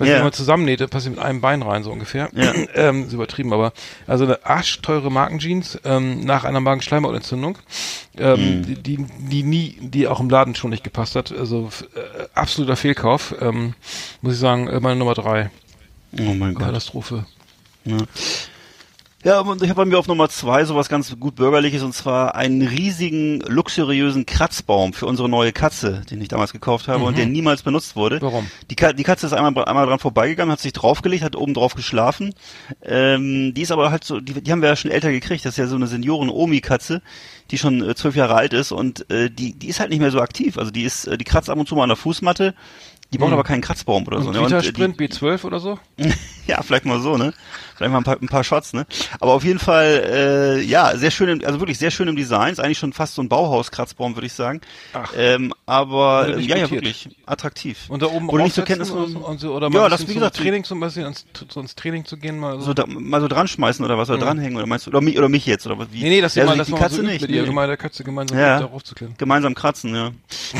[0.00, 0.14] weiß Ja.
[0.14, 2.28] ich, wenn man zusammennäht, da passe ich mit einem Bein rein, so ungefähr.
[2.32, 2.52] Ja.
[2.74, 3.72] ähm, ist übertrieben, aber
[4.06, 7.58] also eine arschteure Markenjeans ähm, nach einer Magenschleimhautentzündung,
[8.18, 8.62] ähm, Mhm.
[8.64, 11.32] die, die, die nie, die auch im Laden schon nicht gepasst hat.
[11.32, 13.74] Also äh, absoluter Fehlkauf, ähm,
[14.22, 15.50] muss ich sagen, äh, meine Nummer drei.
[16.18, 16.64] Oh mein Gott.
[16.66, 17.24] Katastrophe.
[17.84, 17.96] Ja.
[19.22, 22.36] Ja, und ich habe bei mir auf Nummer zwei sowas ganz gut bürgerliches und zwar
[22.36, 27.26] einen riesigen, luxuriösen Kratzbaum für unsere neue Katze, den ich damals gekauft habe und der
[27.26, 28.22] niemals benutzt wurde.
[28.22, 28.50] Warum?
[28.70, 31.74] Die, Ka die Katze ist einmal, einmal dran vorbeigegangen, hat sich draufgelegt, hat oben drauf
[31.74, 32.34] geschlafen.
[32.82, 35.44] Ähm, die ist aber halt so, die, die haben wir ja schon älter gekriegt.
[35.44, 37.02] Das ist ja so eine Senioren-Omi-Katze,
[37.50, 40.12] die schon äh, zwölf Jahre alt ist und äh, die, die ist halt nicht mehr
[40.12, 40.56] so aktiv.
[40.56, 42.54] Also die ist, äh, die kratzt ab und zu mal an der Fußmatte.
[43.12, 43.34] Die braucht Hm.
[43.34, 44.28] aber keinen Kratzbaum oder so.
[44.28, 44.40] Und ne?
[44.46, 45.78] Vita Und, äh, die- Sprint B12 oder so?
[46.46, 47.32] ja, vielleicht mal so, ne?
[47.76, 48.86] Vielleicht mal ein paar, ein paar Shots, ne?
[49.20, 52.52] Aber auf jeden Fall, äh, ja, sehr schön, im, also wirklich sehr schön im Design.
[52.52, 54.60] Ist eigentlich schon fast so ein Bauhaus-Kratzbaum, würde ich sagen.
[54.92, 55.12] Ach.
[55.16, 57.78] Ähm, aber ähm, ja, ja, wirklich attraktiv.
[57.88, 59.90] Und da oben Wurde nicht zur Kenntnis oder, so, und so, oder Ja, mal ein
[59.90, 62.66] das, wie gesagt, Training zum Beispiel ans, so ins Training zu gehen mal so.
[62.66, 65.16] So da, mal so dran schmeißen oder was, oder dranhängen, oder meinst du, oder mich,
[65.18, 66.02] oder mich jetzt, oder was, wie?
[66.02, 67.66] nee, nee, das ja, ja, mal, also das die Katze so nicht, mit ihr, mal
[67.66, 68.60] der Katze gemeinsam Ja.
[68.60, 69.14] darauf zu klären.
[69.18, 70.10] Gemeinsam kratzen, ja.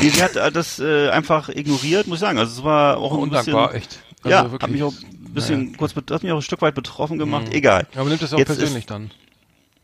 [0.01, 2.39] Nee, sie hat äh, das äh, einfach ignoriert, muss ich sagen.
[2.41, 3.99] Also es war auch ein bisschen, Undankbar, echt.
[4.23, 4.61] Also ja, wirklich.
[4.61, 7.47] hat mich auch ein bisschen kurz, bet- hat mich auch ein Stück weit betroffen gemacht.
[7.47, 7.53] Mhm.
[7.53, 7.87] Egal.
[7.95, 9.11] Aber nimmt das auch Jetzt persönlich ist- dann.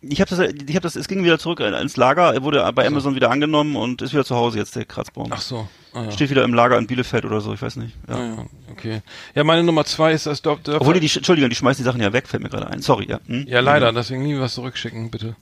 [0.01, 2.85] Ich habe das, ich habe das, es ging wieder zurück ins Lager, er wurde bei
[2.85, 5.27] Amazon wieder angenommen und ist wieder zu Hause jetzt der Kratzbaum.
[5.31, 5.67] Ach so.
[5.91, 6.11] Ah, ja.
[6.11, 7.95] Steht wieder im Lager in Bielefeld oder so, ich weiß nicht.
[8.07, 8.15] Ja.
[8.15, 9.01] Ah, ja, okay.
[9.33, 11.85] Ja, meine Nummer zwei ist das Dörf, Dörf Obwohl die, die, Entschuldigung, die schmeißen die
[11.85, 12.83] Sachen ja weg, fällt mir gerade ein.
[12.83, 13.19] Sorry, ja.
[13.25, 13.47] Hm?
[13.47, 15.35] Ja, leider, deswegen nie was zurückschicken, bitte.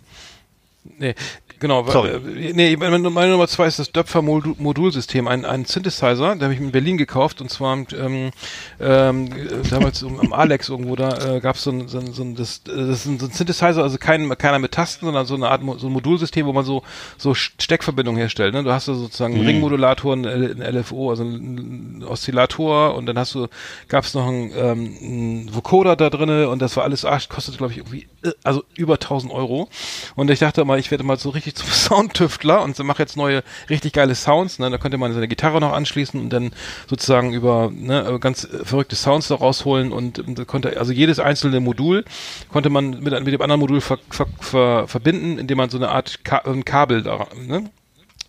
[0.97, 1.15] Nee,
[1.59, 1.85] genau.
[1.89, 2.09] Sorry.
[2.09, 6.71] äh, Nee, meine, Nummer zwei ist das Döpfer-Modulsystem, ein, ein Synthesizer, den habe ich in
[6.71, 8.31] Berlin gekauft und zwar ähm,
[8.79, 12.23] ähm, äh, damals um, am Alex irgendwo, da äh, gab so ein, so ein, so
[12.23, 15.35] ein, das, äh, das ein, so ein Synthesizer, also kein, keiner mit Tasten, sondern so
[15.35, 16.83] eine Art so ein Modulsystem, wo man so,
[17.17, 18.53] so Steckverbindungen herstellt.
[18.53, 18.63] Ne?
[18.63, 23.17] Du hast da sozusagen einen Ringmodulator, einen, L- einen LFO, also einen Oszillator und dann
[23.17, 23.47] hast du,
[23.87, 27.57] gab es noch einen, ähm, einen Vocoder da drinne und das war alles, ach, kostet
[27.57, 29.67] glaube ich irgendwie, äh, also über 1000 Euro.
[30.15, 33.43] Und ich dachte mal, ich werde mal so richtig zum Soundtüftler und mache jetzt neue,
[33.69, 34.59] richtig geile Sounds.
[34.59, 34.69] Ne?
[34.69, 36.51] Da könnte man seine Gitarre noch anschließen und dann
[36.87, 41.59] sozusagen über ne, ganz äh, verrückte Sounds da rausholen und, ähm, konnte, also jedes einzelne
[41.59, 42.05] Modul
[42.51, 45.89] konnte man mit, mit dem anderen Modul ver, ver, ver, verbinden, indem man so eine
[45.89, 47.69] Art Ka ein Kabel da, ne?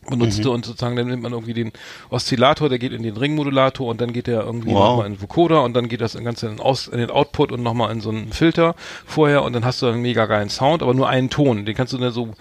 [0.06, 1.72] Benutzte und sozusagen dann nimmt man irgendwie den
[2.10, 4.90] Oszillator, der geht in den Ringmodulator und dann geht der irgendwie Wow.
[4.90, 7.62] nochmal in den Vocoder und dann geht das Ganze in, Aus, in den Output und
[7.62, 8.74] nochmal in so einen Filter
[9.06, 11.64] vorher und dann hast du einen mega geilen Sound, aber nur einen Ton.
[11.66, 12.34] Den kannst du dann so,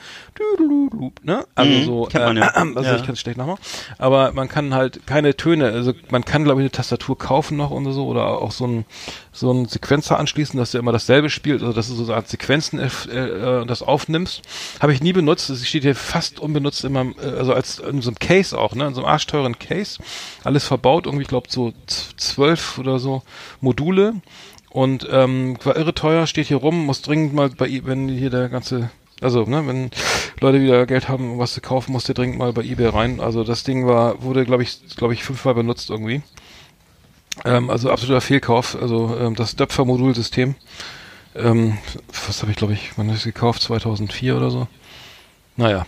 [1.23, 1.45] ne?
[1.55, 2.47] Also Mhm, so, kennt man ja.
[2.75, 2.95] also Ja.
[2.95, 3.59] ich kann es schlecht nachmachen,
[3.97, 7.71] aber man kann halt keine Töne, also man kann glaube ich eine Tastatur kaufen noch
[7.71, 8.85] und so oder auch so ein
[9.35, 12.29] so ein Sequenzer anschließen, dass der immer dasselbe spielt, also dass du so eine Art
[12.29, 12.87] Sequenzen äh,
[13.17, 14.41] äh, das aufnimmst.
[14.79, 18.01] Habe ich nie benutzt, es steht hier fast unbenutzt in meinem, äh, also als in
[18.01, 19.99] so einem Case auch, ne, in so einem arschteuren Case,
[20.43, 21.73] alles verbaut, irgendwie ich glaube so
[22.17, 23.23] zwölf oder so
[23.61, 24.13] Module
[24.69, 28.29] und ähm, war irre teuer, steht hier rum, muss dringend mal bei, i- wenn hier
[28.29, 28.89] der ganze
[29.21, 29.91] also, ne, wenn
[30.41, 33.21] Leute wieder Geld haben, um was zu kaufen, musst du dringend mal bei eBay rein.
[33.21, 36.21] Also das Ding war, wurde, glaube ich, glaube ich, fünfmal benutzt irgendwie.
[37.43, 38.77] Ähm, also absoluter Fehlkauf.
[38.81, 40.55] Also ähm, das Döpfer-Modulsystem.
[41.35, 41.77] Ähm,
[42.27, 43.61] was habe ich, glaube ich, wann habe ich gekauft?
[43.61, 44.67] 2004 oder so.
[45.57, 45.85] Naja.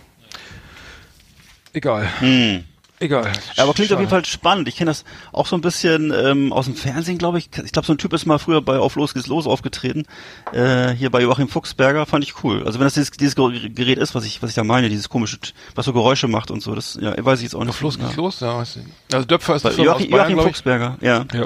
[1.72, 2.08] Egal.
[2.20, 2.64] Hm.
[3.00, 3.30] Egal.
[3.56, 4.66] Ja, aber klingt auf jeden Fall spannend.
[4.68, 7.48] Ich kenne das auch so ein bisschen ähm, aus dem Fernsehen, glaube ich.
[7.64, 10.04] Ich glaube, so ein Typ ist mal früher bei Auf Los geht's los aufgetreten.
[10.52, 12.64] Äh, hier bei Joachim Fuchsberger fand ich cool.
[12.66, 15.38] Also wenn das dieses, dieses Gerät ist, was ich was ich da meine, dieses komische,
[15.76, 17.70] was so Geräusche macht und so, das ja, weiß ich jetzt auch nicht.
[17.70, 18.16] Auf los geht's ja.
[18.16, 18.58] los, ja.
[18.58, 19.14] Weiß ich.
[19.14, 20.48] Also Döpfer ist Bei Joachim, aus Bayern, Joachim.
[20.48, 21.24] Fuchsberger, ja.
[21.32, 21.44] Ja.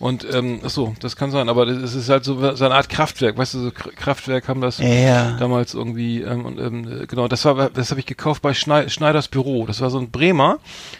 [0.00, 2.88] Und ähm, ach so, das kann sein, aber es ist halt so, so eine Art
[2.88, 5.32] Kraftwerk, weißt du, so Kraftwerk haben das Ja.
[5.38, 8.88] damals irgendwie ähm, und ähm, äh, genau, das war das habe ich gekauft bei Schnei
[8.88, 9.66] Schneiders Büro.
[9.66, 10.58] Das war so ein Bremer,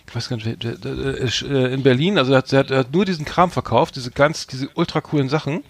[0.08, 2.58] ich weiß gar nicht, der, der, der, ist, äh, in Berlin, also er hat, er
[2.58, 5.62] hat, hat nur diesen Kram verkauft, diese ganz diese ultra coolen Sachen.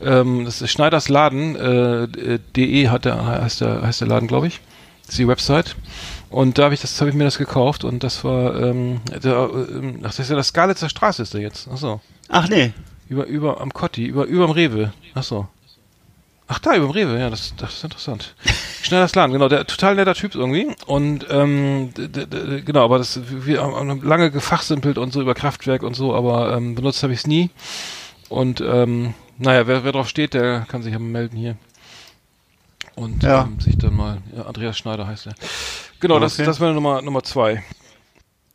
[0.00, 4.26] Ähm, das ist Schneiders Laden äh, äh, de hat der heißt der heißt der Laden,
[4.26, 4.60] glaube ich.
[5.02, 5.76] Das ist die Website.
[6.30, 9.48] Und da habe ich das, habe ich mir das gekauft und das war, ähm, der,
[9.52, 11.68] ähm, ach, das ist ja das Skalitzer Straße ist der jetzt.
[11.72, 12.00] Ach so.
[12.36, 12.72] Ach nee.
[13.08, 14.92] Über, über, am Kotti, über, überm Rewe.
[15.14, 15.46] Ach so.
[16.48, 18.34] Ach da, überm Rewe, ja, das, das ist interessant.
[18.82, 20.74] Schneiders Laden, genau, der total netter Typ irgendwie.
[20.86, 21.90] Und ähm,
[22.64, 26.74] genau, aber das wir haben lange gefachsimpelt und so über Kraftwerk und so, aber ähm,
[26.74, 27.50] benutzt habe ich es nie.
[28.28, 31.56] Und ähm, naja, wer, wer drauf steht, der kann sich ja mal melden hier.
[32.96, 33.42] Und Ja.
[33.44, 35.34] ähm, sich dann mal, ja, Andreas Schneider heißt er.
[36.00, 36.44] Genau, das, Okay.
[36.46, 37.62] das war Nummer, Nummer zwei.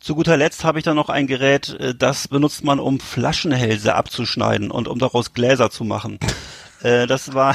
[0.00, 3.94] Zu guter Letzt habe ich da noch ein Gerät, äh, das benutzt man, um Flaschenhälse
[3.94, 6.18] abzuschneiden und um daraus Gläser zu machen.
[6.82, 7.54] äh, das war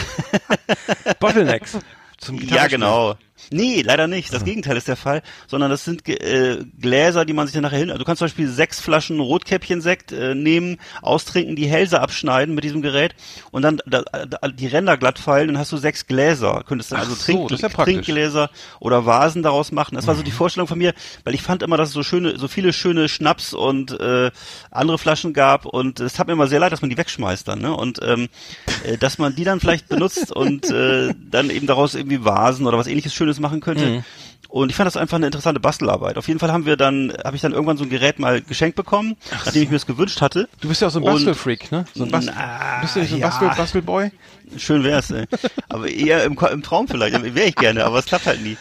[1.19, 1.79] Bottlenecks.
[2.19, 3.15] Zum ja genau.
[3.51, 4.33] Nee, leider nicht.
[4.33, 7.79] Das Gegenteil ist der Fall, sondern das sind äh, Gläser, die man sich dann nachher
[7.79, 7.89] hin.
[7.89, 12.81] Du kannst zum Beispiel sechs Flaschen Rotkäppchensekt äh, nehmen, austrinken, die Hälse abschneiden mit diesem
[12.81, 13.13] Gerät
[13.51, 16.63] und dann da, da, die Ränder glatt feilen, dann hast du sechs Gläser.
[16.65, 17.67] Könntest dann Ach also so, Trink, ja.
[17.67, 17.73] Mhm.
[17.73, 18.49] Trinkgläser
[18.79, 19.95] oder Vasen daraus machen.
[19.95, 20.93] Das war so die Vorstellung von mir,
[21.23, 24.31] weil ich fand immer, dass es so schöne, so viele schöne Schnaps und äh,
[24.71, 27.59] andere Flaschen gab und es hat mir immer sehr leid, dass man die wegschmeißt dann,
[27.59, 27.75] ne?
[27.75, 28.29] Und ähm,
[28.85, 32.77] äh, dass man die dann vielleicht benutzt und äh, dann eben daraus irgendwie Vasen oder
[32.77, 33.85] was ähnliches Schönes machen könnte.
[33.85, 34.03] Mhm.
[34.47, 36.17] Und ich fand das einfach eine interessante Bastelarbeit.
[36.17, 38.75] Auf jeden Fall haben wir dann, habe ich dann irgendwann so ein Gerät mal geschenkt
[38.75, 40.47] bekommen, nachdem ich mir es gewünscht hatte.
[40.61, 41.85] Du bist ja auch so ein Bastelfreak, ne?
[41.93, 43.27] So ein Bastel, Na, bist du nicht so ein ja.
[43.27, 44.11] Bastel, Bastelboy?
[44.57, 45.25] Schön wär's, ey.
[45.67, 47.21] Aber eher im, im Traum vielleicht.
[47.35, 48.55] Wäre ich gerne, aber es klappt halt nie.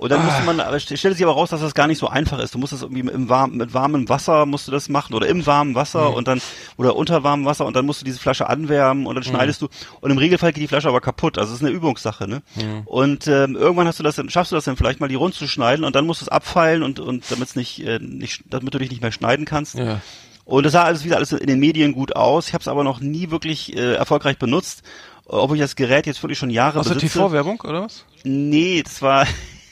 [0.00, 2.54] Und dann musste man, stellte sich aber raus, dass das gar nicht so einfach ist.
[2.54, 5.44] Du musst das irgendwie im warm, mit warmem Wasser musst du das machen oder im
[5.44, 6.40] warmen Wasser und dann
[6.78, 9.68] oder unter warmem Wasser und dann musst du diese Flasche anwärmen und dann schneidest du
[10.00, 11.36] und im Regelfall geht die Flasche aber kaputt.
[11.36, 12.40] Also es ist eine Übungssache, ne?
[12.86, 15.34] Und ähm, irgendwann hast du das, dann, schaffst du das dann vielleicht mal die rund
[15.34, 18.44] zu schneiden und dann musst du es abfeilen und und damit es nicht, äh, nicht,
[18.48, 19.74] damit du dich nicht mehr schneiden kannst.
[19.74, 20.00] Ja.
[20.46, 22.48] Und das sah alles wieder alles in den Medien gut aus.
[22.48, 24.82] Ich habe es aber noch nie wirklich äh, erfolgreich benutzt.
[25.26, 27.18] Obwohl ich das Gerät jetzt wirklich schon Jahre der besitze.
[27.18, 28.06] TV-Werbung, oder was?
[28.24, 29.26] Nee, das war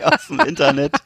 [0.04, 0.96] aus dem Internet.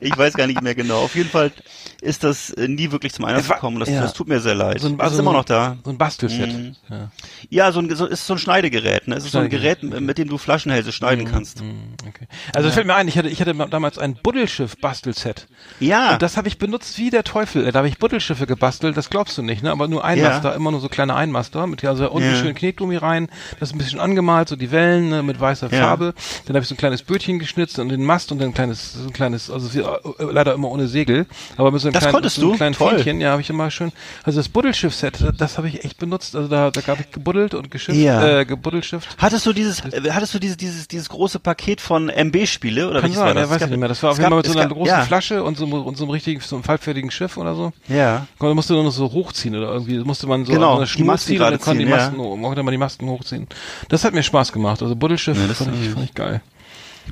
[0.00, 1.00] Ich weiß gar nicht mehr genau.
[1.02, 1.52] Auf jeden Fall
[2.00, 3.78] ist das äh, nie wirklich zum Einsatz gekommen.
[3.80, 4.00] Das, ja.
[4.00, 4.80] das tut mir sehr leid.
[4.80, 5.76] So ein, das ist immer ein- noch da.
[5.84, 6.52] So ein Bastelset.
[6.52, 6.76] Mhm.
[6.88, 7.10] Ja.
[7.50, 9.06] Ja, so ein so, ist so ein Schneidegerät.
[9.08, 9.16] Ne?
[9.16, 11.62] Es ist so ein Gerät, Schneidegerät, mit dem du Flaschenhälse schneiden kannst.
[11.62, 12.26] Mhm, Okay.
[12.54, 15.46] Also fällt mir ein, ich hatte, ich hatte damals ein Buddelschiff-Bastelset.
[15.80, 16.12] Ja.
[16.14, 17.70] Und das habe ich benutzt wie der Teufel.
[17.70, 19.70] Da habe ich Buddelschiffe gebastelt, das glaubst du nicht, ne?
[19.70, 20.04] Aber nur Ja.
[20.06, 21.66] Einmaster, immer nur so kleine Einmaster.
[21.66, 22.36] Mit also unten Ja.
[22.36, 25.80] schön Knetgummi rein, das ein bisschen angemalt, so die Wellen ne, mit weißer Ja.
[25.82, 26.14] Farbe.
[26.46, 28.94] Dann habe ich so ein kleines Bötchen geschnitzt und den Mast und dann ein kleines,
[29.06, 29.84] ein kleines, also äh,
[30.30, 31.26] leider immer ohne Segel,
[31.56, 32.56] aber mit so einem Das kleinen, konntest so einem du?
[32.56, 32.94] kleinen Toll.
[32.96, 33.92] Fähnchen, ja, habe ich immer schön.
[34.24, 36.34] Also das Buddelschiff-Set, das, habe ich echt benutzt.
[36.36, 38.40] Also da, da gab ich gebuddelt und geschifft, Ja.
[38.40, 39.08] äh, gebuddelschift.
[39.18, 43.26] Hattest du dieses, hattest du dieses, dieses, dieses große Paket von MB-Spiele oder Kann sein,
[43.26, 43.50] war das?
[43.50, 43.88] weiß ich nicht mehr.
[43.88, 45.02] Das war auf jeden Fall mit so einer gab- großen ja.
[45.02, 47.72] Flasche und so, und so einem richtigen, so einem faltfertigen Schiff oder so.
[47.88, 48.26] Ja.
[48.38, 51.16] Und dann musste nur noch so hochziehen oder irgendwie musste man so Genau, die Schnur
[51.18, 51.96] ziehen und dann konnte die ja.
[51.96, 52.42] Masten, ja.
[52.48, 53.46] konnte man die Masten hochziehen.
[53.88, 54.82] Das hat mir Spaß gemacht.
[54.82, 56.40] Also Buddelschiff Ja, das fand, ich, fand ich geil.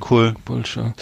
[0.07, 0.33] Cool.
[0.45, 0.93] Bullshit.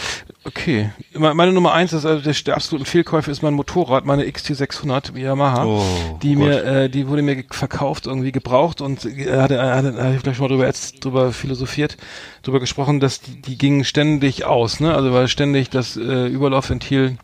[0.46, 0.92] Okay.
[1.14, 5.18] Me- Meine Nummer eins ist also der, der absoluten Fehlkäufe ist mein Motorrad, meine XT600
[5.18, 5.66] Yamaha.
[5.66, 5.84] Oh,
[6.24, 10.14] die oh mir, äh, die wurde mir verkauft, irgendwie gebraucht und äh, hatte, hatte, hatte
[10.16, 11.98] ich vielleicht schon mal drüber, jetzt drüber philosophiert,
[12.44, 14.96] drüber gesprochen, dass die, die gingen ständig aus, ne?
[14.96, 17.18] Also war ständig das äh, Überlaufventil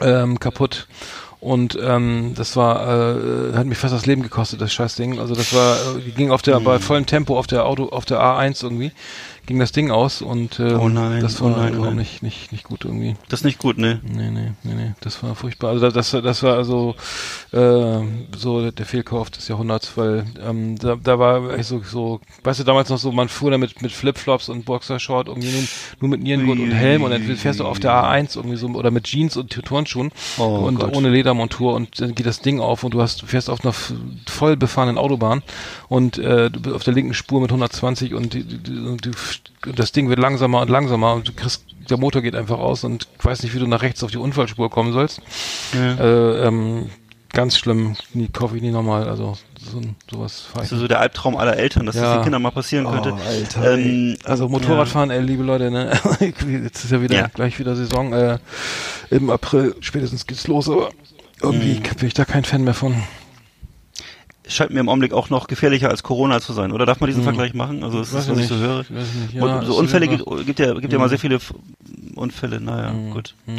[0.00, 0.86] ähm, kaputt.
[1.40, 5.18] Und ähm, das war, äh, hat mich fast das Leben gekostet, das Scheißding.
[5.18, 6.64] Also das war, äh, die ging auf der, Mhm.
[6.64, 8.92] bei vollem Tempo auf der Auto, auf der A1 irgendwie,
[9.46, 11.96] ging das Ding aus und äh, Oh nein, das oh war nein, oh überhaupt nein.
[11.96, 13.16] nicht, nicht, nicht gut irgendwie.
[13.28, 14.00] Das ist nicht gut, ne?
[14.04, 15.70] Nee, nee, nee, nee, das war furchtbar.
[15.70, 16.94] Also das, das, das war also
[17.52, 18.00] äh,
[18.36, 22.64] so der Fehlkauf des Jahrhunderts, weil ähm, da, da war echt so, so, weißt du,
[22.64, 25.62] damals noch so, man fuhr da mit, Flipflops und Boxershort irgendwie nur,
[26.00, 28.90] nur mit Nierengurt und Helm und dann fährst du auf der A1 irgendwie so oder
[28.90, 30.96] mit Jeans und Turnschuhen Oh und Gott.
[30.96, 33.74] ohne Ledermontur und dann geht das Ding auf und du hast du fährst auf einer
[34.26, 35.42] voll befahrenen Autobahn
[35.88, 39.10] und äh, du bist auf der linken Spur mit 120 und, und, du,
[39.66, 42.84] und das Ding wird langsamer und langsamer und du kriegst der Motor geht einfach aus
[42.84, 45.20] und ich weiß nicht, wie du nach rechts auf die Unfallspur kommen sollst.
[45.74, 46.90] Äh, ähm,
[47.32, 50.80] ganz schlimm, nie kaufe ich nie nochmal, also so, ein- sowas fahr ich Das ist
[50.80, 52.14] so der Albtraum aller Eltern, dass das Ja.
[52.18, 53.14] den Kindern mal passieren könnte.
[53.14, 55.90] Oh, Alter, ähm, Also Motorradfahren, ey, liebe Leute, ne?
[56.20, 57.26] Jetzt ist ja wieder Ja.
[57.28, 58.12] gleich wieder Saison.
[58.12, 58.38] Äh,
[59.10, 60.90] Im April spätestens geht's los, aber
[61.42, 61.96] irgendwie Mhm.
[61.98, 62.94] bin ich da kein Fan mehr von.
[64.48, 66.72] Scheint mir im Augenblick auch noch gefährlicher als Corona zu sein.
[66.72, 67.84] Oder darf man diesen Vergleich machen?
[67.84, 68.64] Also das ist, was ich ich so nicht.
[68.64, 68.78] höre.
[68.80, 69.42] Weiß ich nicht.
[69.42, 71.38] Und Ja, so ist Unfälle gibt, gibt ja gibt ja mal sehr viele
[72.14, 72.60] Unfälle.
[72.60, 73.34] Naja, gut.
[73.46, 73.54] Ja.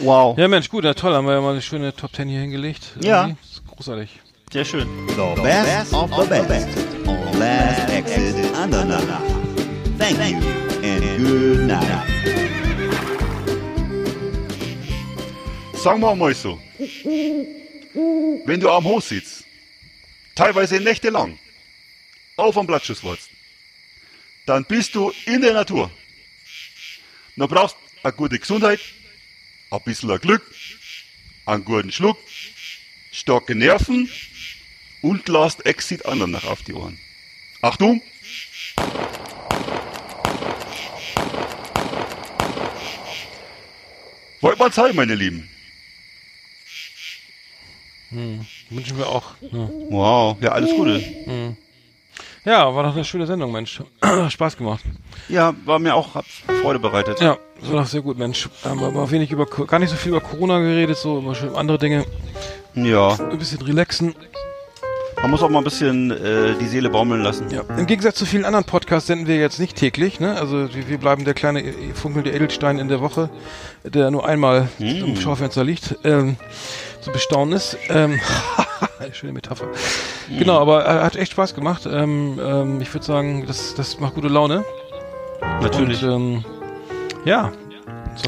[0.00, 2.40] Wow, ja, Mensch, gut, ja, toll, haben wir ja mal eine schöne Top Ten hier
[2.40, 2.94] hingelegt.
[3.00, 3.30] Ja.
[3.68, 4.08] Großartig.
[4.52, 4.86] sehr schön.
[5.08, 6.68] The best of the best
[7.06, 9.02] on Last Exit Andernach.
[9.98, 10.38] Thank you
[10.82, 12.02] and good night.
[15.74, 16.58] Sagen wir mal so.
[18.44, 19.44] Wenn du am Hof sitzt,
[20.36, 21.38] teilweise nächtelang,
[22.36, 23.30] auf am Blattschuss wartest,
[24.46, 25.90] dann bist du in der Natur.
[27.34, 28.80] Du brauchst eine gute Gesundheit,
[29.70, 30.42] ein bisschen Glück,
[31.44, 32.18] einen guten Schluck,
[33.10, 34.08] starke Nerven
[35.02, 36.98] und Last Exit Andernach auf die Ohren.
[37.62, 38.00] Achtung!
[44.40, 45.48] Wollt man sein, meine Lieben?
[48.70, 49.24] Wünschen wir auch.
[49.40, 49.68] Ja.
[49.90, 51.02] Wow, ja, alles Gute.
[52.44, 53.80] ja, war doch eine schöne Sendung, Mensch.
[54.28, 54.84] Spaß gemacht.
[55.28, 56.24] Ja, war mir auch, hat
[56.62, 57.20] Freude bereitet.
[57.20, 58.48] Ja, war doch sehr gut, Mensch.
[58.64, 61.54] Haben wir aber wenig über, gar nicht so viel über Corona geredet, so immer schön
[61.54, 62.04] andere Dinge.
[62.74, 64.14] Ja, Ein bisschen relaxen.
[65.22, 67.50] Man muss auch mal ein bisschen äh, die Seele baumeln lassen.
[67.50, 67.62] Ja.
[67.76, 70.38] Im Gegensatz zu vielen anderen Podcasts senden wir jetzt nicht täglich, ne?
[70.38, 73.30] Also wir, wir bleiben der kleine äh, funkelnde Edelstein in der Woche,
[73.82, 76.36] der nur einmal im Schaufenster liegt, ähm,
[77.00, 77.76] zu bestaunen ist.
[77.88, 78.20] Ähm,
[79.12, 79.66] schöne Metapher.
[80.28, 81.86] Genau, aber er hat echt Spaß gemacht.
[81.90, 84.64] Ähm, ähm, ich würde sagen, das, das macht gute Laune.
[85.62, 86.02] Natürlich.
[86.04, 86.44] Und, ähm,
[87.24, 87.52] ja.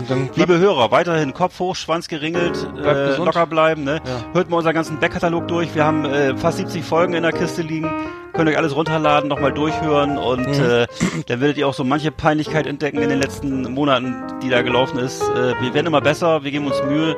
[0.09, 3.85] Dann Liebe Hörer, weiterhin Kopf hoch, Schwanz geringelt, äh, locker bleiben.
[3.85, 4.01] Ne?
[4.05, 4.35] Ja.
[4.35, 5.75] Hört mal unseren ganzen Backkatalog durch.
[5.75, 7.91] Wir haben äh, fast 70 Folgen in der Kiste liegen.
[8.35, 10.65] Könnt euch alles runterladen, nochmal durchhören und Mhm.
[10.65, 10.87] äh,
[11.27, 14.99] dann werdet ihr auch so manche Peinlichkeit entdecken in den letzten Monaten, die da gelaufen
[14.99, 15.23] ist.
[15.23, 17.17] Äh, wir werden immer besser, wir geben uns Mühe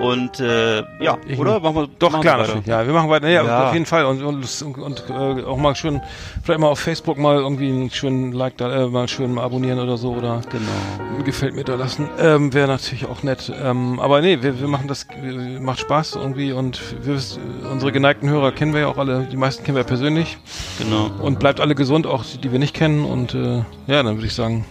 [0.00, 1.60] und äh, ja, Ich- oder?
[1.60, 2.62] Machen wir, Doch, machen klar, wir.
[2.66, 3.28] Ja, wir machen weiter.
[3.28, 3.68] Ja, Ja.
[3.68, 4.04] auf jeden Fall.
[4.04, 6.00] Und, und, und, äh, auch mal schön,
[6.42, 9.78] vielleicht mal auf Facebook mal irgendwie einen schönen Like da, äh, mal schön mal abonnieren
[9.78, 11.22] oder so oder Genau.
[11.24, 12.08] gefällt mir da lassen.
[12.18, 13.52] Ähm, Wäre natürlich auch nett.
[13.62, 17.40] Ähm, aber nee, wir, wir machen das, wir, macht Spaß irgendwie und wir, wissen,
[17.70, 20.36] unsere geneigten Hörer kennen wir ja auch alle, die meisten kennen wir persönlich.
[20.78, 21.10] Genau.
[21.20, 23.04] Und bleibt alle gesund, auch die, die wir nicht kennen.
[23.04, 24.64] Und äh, ja, dann würde ich sagen,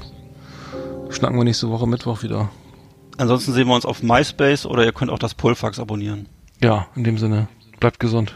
[1.10, 2.50] schnacken wir nächste Woche Mittwoch wieder.
[3.18, 6.28] Ansonsten sehen wir uns auf MySpace oder ihr könnt auch das Pullfax abonnieren.
[6.62, 7.48] Ja, in dem Sinne,
[7.80, 8.36] bleibt gesund.